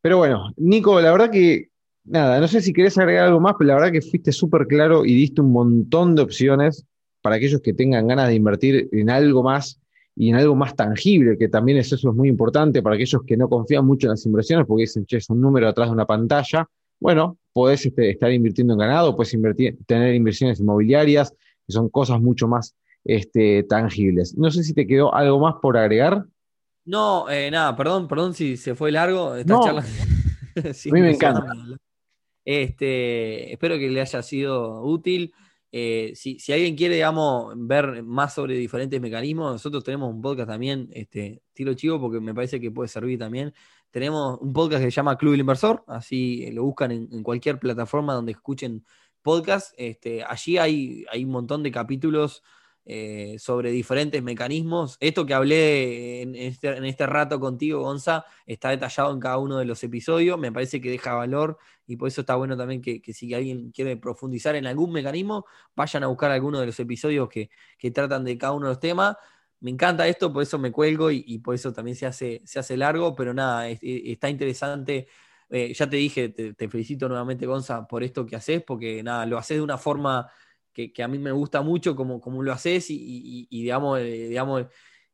Pero 0.01 0.17
bueno, 0.17 0.53
Nico, 0.57 1.01
la 1.01 1.11
verdad 1.11 1.31
que 1.31 1.69
nada, 2.05 2.39
no 2.39 2.47
sé 2.47 2.61
si 2.61 2.71
querés 2.71 2.97
agregar 2.97 3.25
algo 3.25 3.39
más, 3.39 3.55
pero 3.57 3.69
la 3.69 3.75
verdad 3.75 3.91
que 3.91 4.01
fuiste 4.01 4.31
súper 4.31 4.67
claro 4.67 5.05
y 5.05 5.13
diste 5.13 5.41
un 5.41 5.51
montón 5.51 6.15
de 6.15 6.21
opciones 6.21 6.85
para 7.21 7.35
aquellos 7.35 7.61
que 7.61 7.73
tengan 7.73 8.07
ganas 8.07 8.29
de 8.29 8.35
invertir 8.35 8.87
en 8.91 9.09
algo 9.09 9.43
más 9.43 9.78
y 10.19 10.31
en 10.31 10.35
algo 10.35 10.53
más 10.53 10.75
tangible, 10.75 11.37
que 11.37 11.47
también 11.47 11.77
es 11.77 11.93
eso 11.93 12.09
es 12.09 12.15
muy 12.15 12.27
importante 12.27 12.81
para 12.81 12.95
aquellos 12.97 13.23
que 13.25 13.37
no 13.37 13.47
confían 13.47 13.85
mucho 13.85 14.07
en 14.07 14.11
las 14.11 14.25
inversiones, 14.25 14.67
porque 14.67 14.81
dicen, 14.81 15.05
che, 15.05 15.15
es 15.15 15.29
un 15.29 15.39
número 15.39 15.69
atrás 15.69 15.87
de 15.87 15.93
una 15.93 16.05
pantalla. 16.05 16.67
Bueno, 16.99 17.37
podés 17.53 17.85
este, 17.85 18.09
estar 18.09 18.29
invirtiendo 18.29 18.73
en 18.73 18.79
ganado, 18.79 19.15
puedes 19.15 19.33
invertir, 19.33 19.77
tener 19.87 20.13
inversiones 20.13 20.59
inmobiliarias, 20.59 21.31
que 21.31 21.71
son 21.71 21.87
cosas 21.87 22.19
mucho 22.19 22.49
más 22.49 22.75
este, 23.05 23.63
tangibles. 23.63 24.37
No 24.37 24.51
sé 24.51 24.63
si 24.63 24.73
te 24.73 24.85
quedó 24.85 25.15
algo 25.15 25.39
más 25.39 25.55
por 25.61 25.77
agregar. 25.77 26.25
No, 26.83 27.29
eh, 27.29 27.49
nada, 27.49 27.77
perdón, 27.77 28.09
perdón 28.09 28.33
si 28.33 28.57
se 28.57 28.75
fue 28.75 28.91
largo 28.91 29.35
esta 29.35 29.57
charla. 29.61 29.85
a 30.57 30.61
mí 30.91 31.01
me 31.01 31.11
encanta. 31.11 31.45
Este, 32.43 33.53
espero 33.53 33.77
que 33.77 33.89
le 33.89 34.01
haya 34.01 34.21
sido 34.21 34.83
útil. 34.83 35.33
Eh, 35.71 36.13
si, 36.15 36.37
alguien 36.51 36.75
quiere, 36.75 37.03
ver 37.55 38.03
más 38.03 38.33
sobre 38.33 38.55
diferentes 38.55 38.99
mecanismos, 38.99 39.53
nosotros 39.53 39.83
tenemos 39.83 40.09
un 40.09 40.21
podcast 40.21 40.49
también, 40.49 40.89
este, 40.93 41.43
tiro 41.53 41.73
chivo, 41.73 41.99
porque 41.99 42.19
me 42.19 42.33
parece 42.33 42.59
que 42.59 42.71
puede 42.71 42.87
servir 42.87 43.19
también. 43.19 43.53
Tenemos 43.91 44.39
un 44.41 44.53
podcast 44.53 44.83
que 44.83 44.91
se 44.91 44.95
llama 44.95 45.17
Club 45.17 45.31
del 45.31 45.41
Inversor, 45.41 45.83
así 45.87 46.49
lo 46.51 46.63
buscan 46.63 46.91
en, 46.91 47.23
cualquier 47.23 47.59
plataforma 47.59 48.13
donde 48.13 48.31
escuchen 48.33 48.85
podcast. 49.21 49.73
Este, 49.77 50.23
allí 50.23 50.57
hay, 50.57 51.05
hay 51.11 51.23
un 51.23 51.31
montón 51.31 51.63
de 51.63 51.71
capítulos 51.71 52.43
eh, 52.91 53.37
sobre 53.37 53.69
diferentes 53.69 54.23
mecanismos. 54.23 54.97
Esto 54.99 55.23
que 55.23 55.35
hablé 55.35 56.23
este, 56.47 56.75
en 56.75 56.85
este, 56.85 57.05
rato 57.05 57.39
contigo, 57.39 57.81
Gonza, 57.81 58.25
está 58.47 58.71
detallado 58.71 59.13
en 59.13 59.19
cada 59.19 59.37
uno 59.37 59.59
de 59.59 59.65
los 59.65 59.83
episodios. 59.83 60.39
Me 60.39 60.51
parece 60.51 60.81
que 60.81 60.89
deja 60.89 61.13
valor 61.13 61.59
y 61.85 61.97
por 61.97 62.07
eso 62.07 62.21
está 62.21 62.33
bueno 62.33 62.57
también 62.57 62.81
que, 62.81 62.99
si 63.13 63.31
alguien 63.35 63.69
quiere 63.69 63.95
profundizar 63.95 64.55
en 64.55 64.65
algún 64.65 64.91
mecanismo, 64.91 65.45
vayan 65.75 66.03
a 66.03 66.07
buscar 66.07 66.31
alguno 66.31 66.59
de 66.59 66.65
los 66.65 66.79
episodios 66.79 67.29
que, 67.29 67.51
tratan 67.93 68.23
de 68.23 68.39
cada 68.39 68.53
uno 68.53 68.65
de 68.65 68.71
los 68.71 68.79
temas. 68.79 69.17
Me 69.59 69.69
encanta 69.69 70.07
esto, 70.07 70.33
por 70.33 70.41
eso 70.41 70.57
me 70.57 70.71
cuelgo 70.71 71.11
y, 71.11 71.37
por 71.37 71.53
eso 71.53 71.71
también 71.71 71.95
se 71.95 72.07
hace, 72.07 72.41
se 72.43 72.57
hace 72.57 72.75
largo, 72.75 73.13
pero 73.13 73.35
nada, 73.35 73.69
está 73.69 74.31
interesante. 74.31 75.07
Eh, 75.51 75.75
ya 75.75 75.87
te 75.87 75.97
dije, 75.97 76.29
te, 76.29 76.55
te, 76.55 76.67
felicito 76.69 77.07
nuevamente, 77.07 77.45
Gonza, 77.45 77.85
por 77.87 78.03
esto 78.03 78.25
que 78.25 78.35
haces, 78.35 78.63
porque 78.63 79.03
nada, 79.03 79.27
lo 79.27 79.37
haces 79.37 79.57
de 79.57 79.63
una 79.63 79.77
forma 79.77 80.27
que, 80.87 81.03
a 81.03 81.07
mí 81.07 81.17
me 81.17 81.31
gusta 81.31 81.61
mucho 81.61 81.95
como, 81.95 82.21
como 82.21 82.43
lo 82.43 82.51
haces 82.51 82.87
y, 82.89 83.47
digamos, 83.49 83.99
eh, 83.99 84.27
digamos, 84.29 84.65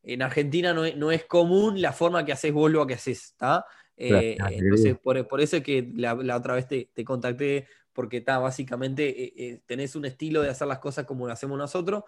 en 0.04 0.22
Argentina 0.22 0.74
no 0.74 0.86
es, 0.86 0.96
no 0.96 1.12
es, 1.12 1.26
común 1.26 1.82
la 1.82 1.94
forma 1.94 2.26
que 2.26 2.32
haces 2.32 2.54
vos 2.54 2.72
lo 2.72 2.86
que 2.86 2.94
haces, 2.94 3.26
¿está? 3.26 3.66
Eh, 3.98 4.38
entonces, 4.52 4.98
por, 4.98 5.28
por, 5.28 5.42
eso 5.42 5.58
es 5.58 5.64
que 5.64 5.90
la, 5.96 6.14
otra 6.36 6.56
vez 6.56 6.68
te, 6.68 6.90
te 6.94 7.04
contacté, 7.04 7.68
porque 7.94 8.18
está, 8.18 8.38
básicamente 8.40 9.54
eh, 9.54 9.62
tenés 9.66 9.96
un 9.96 10.06
estilo 10.06 10.42
de 10.42 10.50
hacer 10.50 10.68
las 10.68 10.80
cosas 10.80 11.06
como 11.06 11.28
lo 11.28 11.34
hacemos 11.34 11.58
nosotros. 11.58 12.04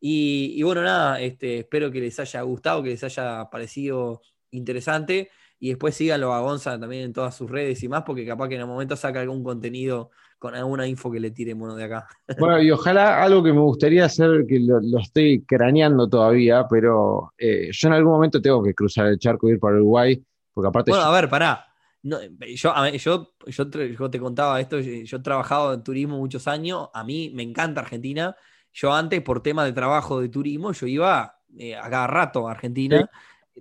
Y, 0.00 0.54
y, 0.56 0.62
bueno, 0.62 0.82
nada, 0.82 1.20
este, 1.20 1.58
espero 1.58 1.90
que 1.90 2.00
les 2.00 2.18
haya 2.20 2.42
gustado, 2.42 2.82
que 2.82 2.90
les 2.90 3.04
haya 3.04 3.48
parecido 3.50 4.22
interesante. 4.52 5.30
Y 5.58 5.68
después 5.68 5.94
síganlo 5.94 6.32
a 6.32 6.40
Gonza 6.40 6.78
también 6.78 7.02
en 7.02 7.12
todas 7.12 7.36
sus 7.36 7.50
redes 7.50 7.82
y 7.82 7.88
más, 7.88 8.02
porque 8.02 8.26
capaz 8.26 8.48
que 8.48 8.56
en 8.56 8.62
el 8.62 8.66
momento 8.66 8.96
saca 8.96 9.20
algún 9.20 9.44
contenido 9.44 10.10
con 10.42 10.56
alguna 10.56 10.88
info 10.88 11.08
que 11.08 11.20
le 11.20 11.30
tiremos 11.30 11.76
de 11.76 11.84
acá. 11.84 12.04
Bueno, 12.36 12.60
y 12.60 12.68
ojalá 12.72 13.22
algo 13.22 13.44
que 13.44 13.52
me 13.52 13.60
gustaría 13.60 14.06
hacer, 14.06 14.44
que 14.44 14.58
lo, 14.58 14.80
estoy 14.98 15.44
craneando 15.44 16.08
todavía, 16.08 16.66
pero 16.68 17.32
eh, 17.38 17.68
yo 17.70 17.86
en 17.86 17.94
algún 17.94 18.14
momento 18.14 18.42
tengo 18.42 18.60
que 18.60 18.74
cruzar 18.74 19.06
el 19.06 19.20
charco 19.20 19.48
y 19.48 19.52
ir 19.52 19.60
para 19.60 19.76
Uruguay, 19.76 20.20
porque 20.52 20.66
aparte... 20.66 20.90
Bueno, 20.90 21.06
a 21.06 21.12
ver, 21.12 21.28
pará. 21.28 21.64
yo, 22.02 22.74
yo, 22.96 23.34
yo, 23.46 24.10
te 24.10 24.18
contaba 24.18 24.60
esto, 24.60 24.80
yo 24.80 25.16
he 25.16 25.20
trabajado 25.20 25.74
en 25.74 25.84
turismo 25.84 26.18
muchos 26.18 26.48
años, 26.48 26.88
a 26.92 27.04
mí 27.04 27.30
me 27.32 27.44
encanta 27.44 27.80
Argentina. 27.80 28.34
Yo 28.72 28.92
antes, 28.92 29.20
por 29.20 29.44
tema 29.44 29.64
de 29.64 29.72
trabajo 29.72 30.20
de 30.20 30.28
turismo, 30.28 30.72
yo 30.72 30.88
iba 30.88 31.38
eh, 31.56 31.76
a 31.76 31.88
cada 31.88 32.08
rato 32.08 32.48
a 32.48 32.50
Argentina, 32.50 33.08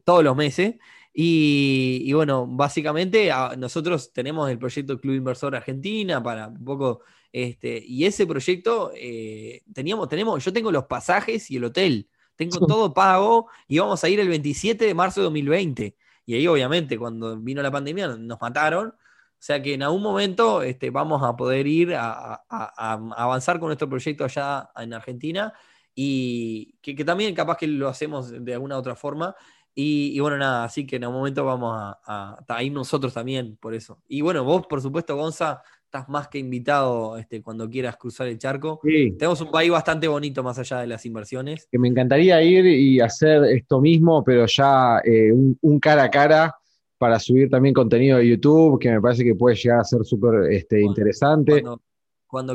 todos 0.04 0.24
los 0.24 0.36
meses. 0.36 0.78
Y, 1.14 2.12
bueno, 2.14 2.48
básicamente 2.48 3.32
nosotros 3.58 4.14
tenemos 4.14 4.50
el 4.50 4.58
proyecto 4.58 5.00
Club 5.00 5.16
Inversor 5.16 5.56
Argentina 5.56 6.24
para 6.24 6.48
un 6.48 6.64
poco, 6.64 7.02
este, 7.32 7.84
y 7.86 8.06
ese 8.06 8.26
proyecto 8.26 8.92
eh, 8.96 9.64
teníamos, 9.74 10.08
tenemos, 10.08 10.44
yo 10.44 10.54
tengo 10.54 10.72
los 10.72 10.86
pasajes 10.86 11.52
y 11.52 11.58
el 11.58 11.66
hotel, 11.66 12.10
tengo 12.36 12.66
todo 12.66 12.94
pago 12.94 13.50
y 13.68 13.80
vamos 13.80 14.04
a 14.04 14.10
ir 14.10 14.20
el 14.20 14.30
27 14.30 14.86
de 14.86 14.94
marzo 14.94 15.20
de 15.22 15.26
2020. 15.26 15.96
Y 16.26 16.36
ahí 16.36 16.48
obviamente 16.48 16.98
cuando 16.98 17.38
vino 17.38 17.62
la 17.62 17.72
pandemia 17.72 18.08
nos 18.10 18.40
mataron. 18.40 18.90
O 18.90 19.44
sea 19.44 19.62
que 19.62 19.74
en 19.74 19.84
algún 19.84 20.04
momento 20.04 20.62
este, 20.62 20.92
vamos 20.92 21.24
a 21.24 21.36
poder 21.36 21.68
ir 21.68 21.96
a, 21.96 22.44
avanzar 22.48 23.60
con 23.60 23.68
nuestro 23.70 23.90
proyecto 23.90 24.24
allá 24.24 24.70
en 24.78 24.94
Argentina 24.94 25.54
y 25.96 26.78
que, 26.82 26.96
que, 26.96 27.04
también 27.04 27.34
capaz 27.36 27.58
que 27.58 27.68
lo 27.68 27.90
hacemos 27.90 28.32
de 28.32 28.54
alguna 28.54 28.78
otra 28.78 28.96
forma 28.96 29.36
y, 29.74 30.20
bueno, 30.20 30.38
nada, 30.38 30.66
así 30.66 30.86
que 30.86 30.98
en 30.98 31.06
un 31.06 31.14
momento 31.14 31.46
vamos 31.46 31.74
a, 31.78 32.44
a, 32.48 32.64
ir 32.64 32.74
nosotros 32.74 33.14
también 33.14 33.58
por 33.58 33.74
eso. 33.74 34.02
Y 34.08 34.22
bueno, 34.22 34.44
vos, 34.44 34.68
por 34.68 34.82
supuesto, 34.82 35.16
Gonza, 35.16 35.62
estás 35.86 36.08
más 36.08 36.28
que 36.30 36.40
invitado 36.40 37.18
este, 37.18 37.42
cuando 37.42 37.70
quieras 37.70 37.98
cruzar 37.98 38.28
el 38.28 38.38
charco. 38.38 38.80
Tenemos 38.84 39.42
un 39.42 39.52
país 39.52 39.72
bastante 39.72 40.08
bonito 40.08 40.42
más 40.42 40.58
allá 40.58 40.80
de 40.80 40.88
las 40.88 41.06
inversiones. 41.06 41.68
Que 41.72 41.80
me 41.80 41.90
encantaría 41.90 42.42
ir 42.44 42.66
y 42.66 43.00
hacer 43.02 43.44
esto 43.46 43.82
mismo, 43.82 44.24
pero 44.24 44.46
ya 44.46 45.00
eh, 45.04 45.32
un, 45.34 45.80
cara 45.80 46.04
a 46.04 46.10
cara 46.10 46.56
para 46.98 47.20
subir 47.20 47.50
también 47.50 47.74
contenido 47.74 48.20
de 48.20 48.30
YouTube, 48.30 48.80
que 48.80 48.90
me 48.92 49.02
parece 49.02 49.24
que 49.24 49.36
puede 49.36 49.56
llegar 49.56 49.80
a 49.80 49.84
ser 49.84 50.04
súper 50.06 50.52
este, 50.52 50.82
interesante. 50.82 51.62
Cuando 51.62 51.82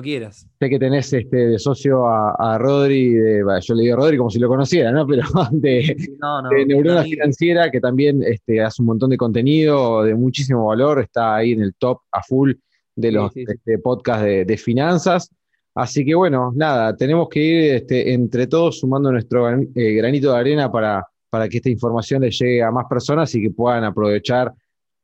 quieras. 0.02 0.48
Sé 0.58 0.70
que 0.70 0.78
tenés 0.78 1.12
este, 1.12 1.36
de 1.36 1.58
socio 1.58 2.06
a, 2.06 2.56
Rodri, 2.58 3.12
de, 3.12 3.44
yo 3.60 3.74
le 3.74 3.82
digo 3.82 3.94
a 3.94 3.98
Rodri 3.98 4.16
como 4.16 4.30
si 4.30 4.38
lo 4.38 4.48
conociera, 4.48 4.90
¿no? 4.90 5.06
Pero 5.06 5.22
de, 5.52 6.64
Neurona 6.66 7.02
Financiera, 7.02 7.70
que 7.70 7.80
también 7.80 8.22
este, 8.22 8.62
hace 8.62 8.82
un 8.82 8.86
montón 8.86 9.10
de 9.10 9.18
contenido 9.18 10.02
de 10.02 10.14
muchísimo 10.14 10.66
valor, 10.66 11.00
está 11.00 11.36
ahí 11.36 11.52
en 11.52 11.62
el 11.62 11.74
top 11.74 12.00
a 12.10 12.22
full 12.22 12.52
de 12.94 13.12
los 13.12 13.36
este, 13.36 13.78
podcasts 13.78 14.24
de, 14.24 14.56
finanzas. 14.56 15.30
Así 15.74 16.06
que 16.06 16.14
bueno, 16.14 16.52
nada, 16.56 16.96
tenemos 16.96 17.28
que 17.28 17.40
ir 17.40 17.74
este, 17.74 18.14
entre 18.14 18.46
todos 18.46 18.80
sumando 18.80 19.12
nuestro 19.12 19.46
eh, 19.50 19.68
granito 19.74 20.32
de 20.32 20.38
arena 20.38 20.72
para, 20.72 21.06
para 21.28 21.50
que 21.50 21.58
esta 21.58 21.68
información 21.68 22.22
le 22.22 22.30
llegue 22.30 22.62
a 22.62 22.70
más 22.70 22.86
personas 22.88 23.34
y 23.34 23.42
que 23.42 23.50
puedan 23.50 23.84
aprovechar 23.84 24.50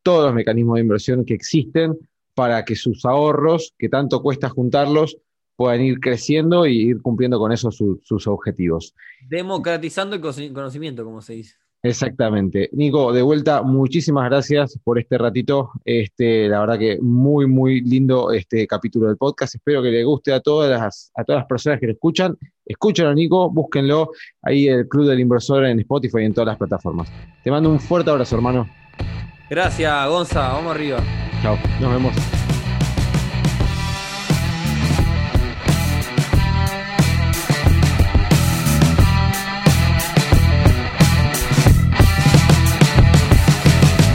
todos 0.03 0.25
los 0.25 0.35
mecanismos 0.35 0.77
de 0.77 0.81
inversión 0.81 1.25
que 1.27 1.35
existen 1.35 1.95
para 2.35 2.65
que 2.65 2.77
sus 2.77 3.05
ahorros, 3.05 3.75
que 3.79 3.89
tanto 3.89 4.23
cuesta 4.23 4.49
juntarlos, 4.49 5.19
puedan 5.57 5.83
ir 5.83 6.01
creciendo 6.01 6.67
y 6.67 6.89
ir 6.89 7.03
cumpliendo 7.03 7.39
con 7.39 7.53
eso 7.53 7.71
sus 7.71 8.27
objetivos. 8.27 8.95
Democratizando 9.29 10.17
el 10.17 10.53
conocimiento, 10.53 11.05
como 11.05 11.21
se 11.21 11.35
dice. 11.35 11.57
Exactamente. 11.85 12.71
Nico, 12.73 13.13
de 13.13 13.23
vuelta, 13.23 13.63
muchísimas 13.63 14.31
gracias 14.31 14.79
por 14.85 15.01
este 15.01 15.19
ratito. 15.19 15.73
Este, 15.85 16.49
la 16.49 16.61
verdad 16.61 16.79
que 16.79 16.99
muy, 17.01 17.47
muy 17.47 17.81
lindo 17.81 18.31
este 18.31 18.69
capítulo 18.69 19.09
del 19.09 19.17
podcast. 19.17 19.57
Espero 19.57 19.83
que 19.83 19.91
le 19.91 20.05
guste 20.05 20.33
a 20.33 20.39
todas 20.39 20.71
las, 20.71 21.11
a 21.17 21.25
todas 21.25 21.41
las 21.41 21.49
personas 21.49 21.81
que 21.81 21.87
lo 21.87 21.93
escuchan. 21.93 22.39
Escúchenlo, 22.65 23.13
Nico, 23.15 23.51
búsquenlo 23.51 24.13
ahí 24.43 24.69
el 24.69 24.87
Club 24.87 25.09
del 25.09 25.19
Inversor 25.19 25.65
en 25.65 25.81
Spotify 25.81 26.21
y 26.21 26.27
en 26.27 26.35
todas 26.35 26.47
las 26.47 26.59
plataformas. 26.59 27.11
Te 27.43 27.51
mando 27.51 27.69
un 27.69 27.81
fuerte 27.81 28.11
abrazo, 28.11 28.37
hermano. 28.37 28.69
Gracias, 29.53 30.09
Gonza. 30.09 30.49
Vamos 30.49 30.75
arriba. 30.75 30.99
Chao. 31.43 31.59
Nos 31.79 31.93
vemos. 31.93 32.42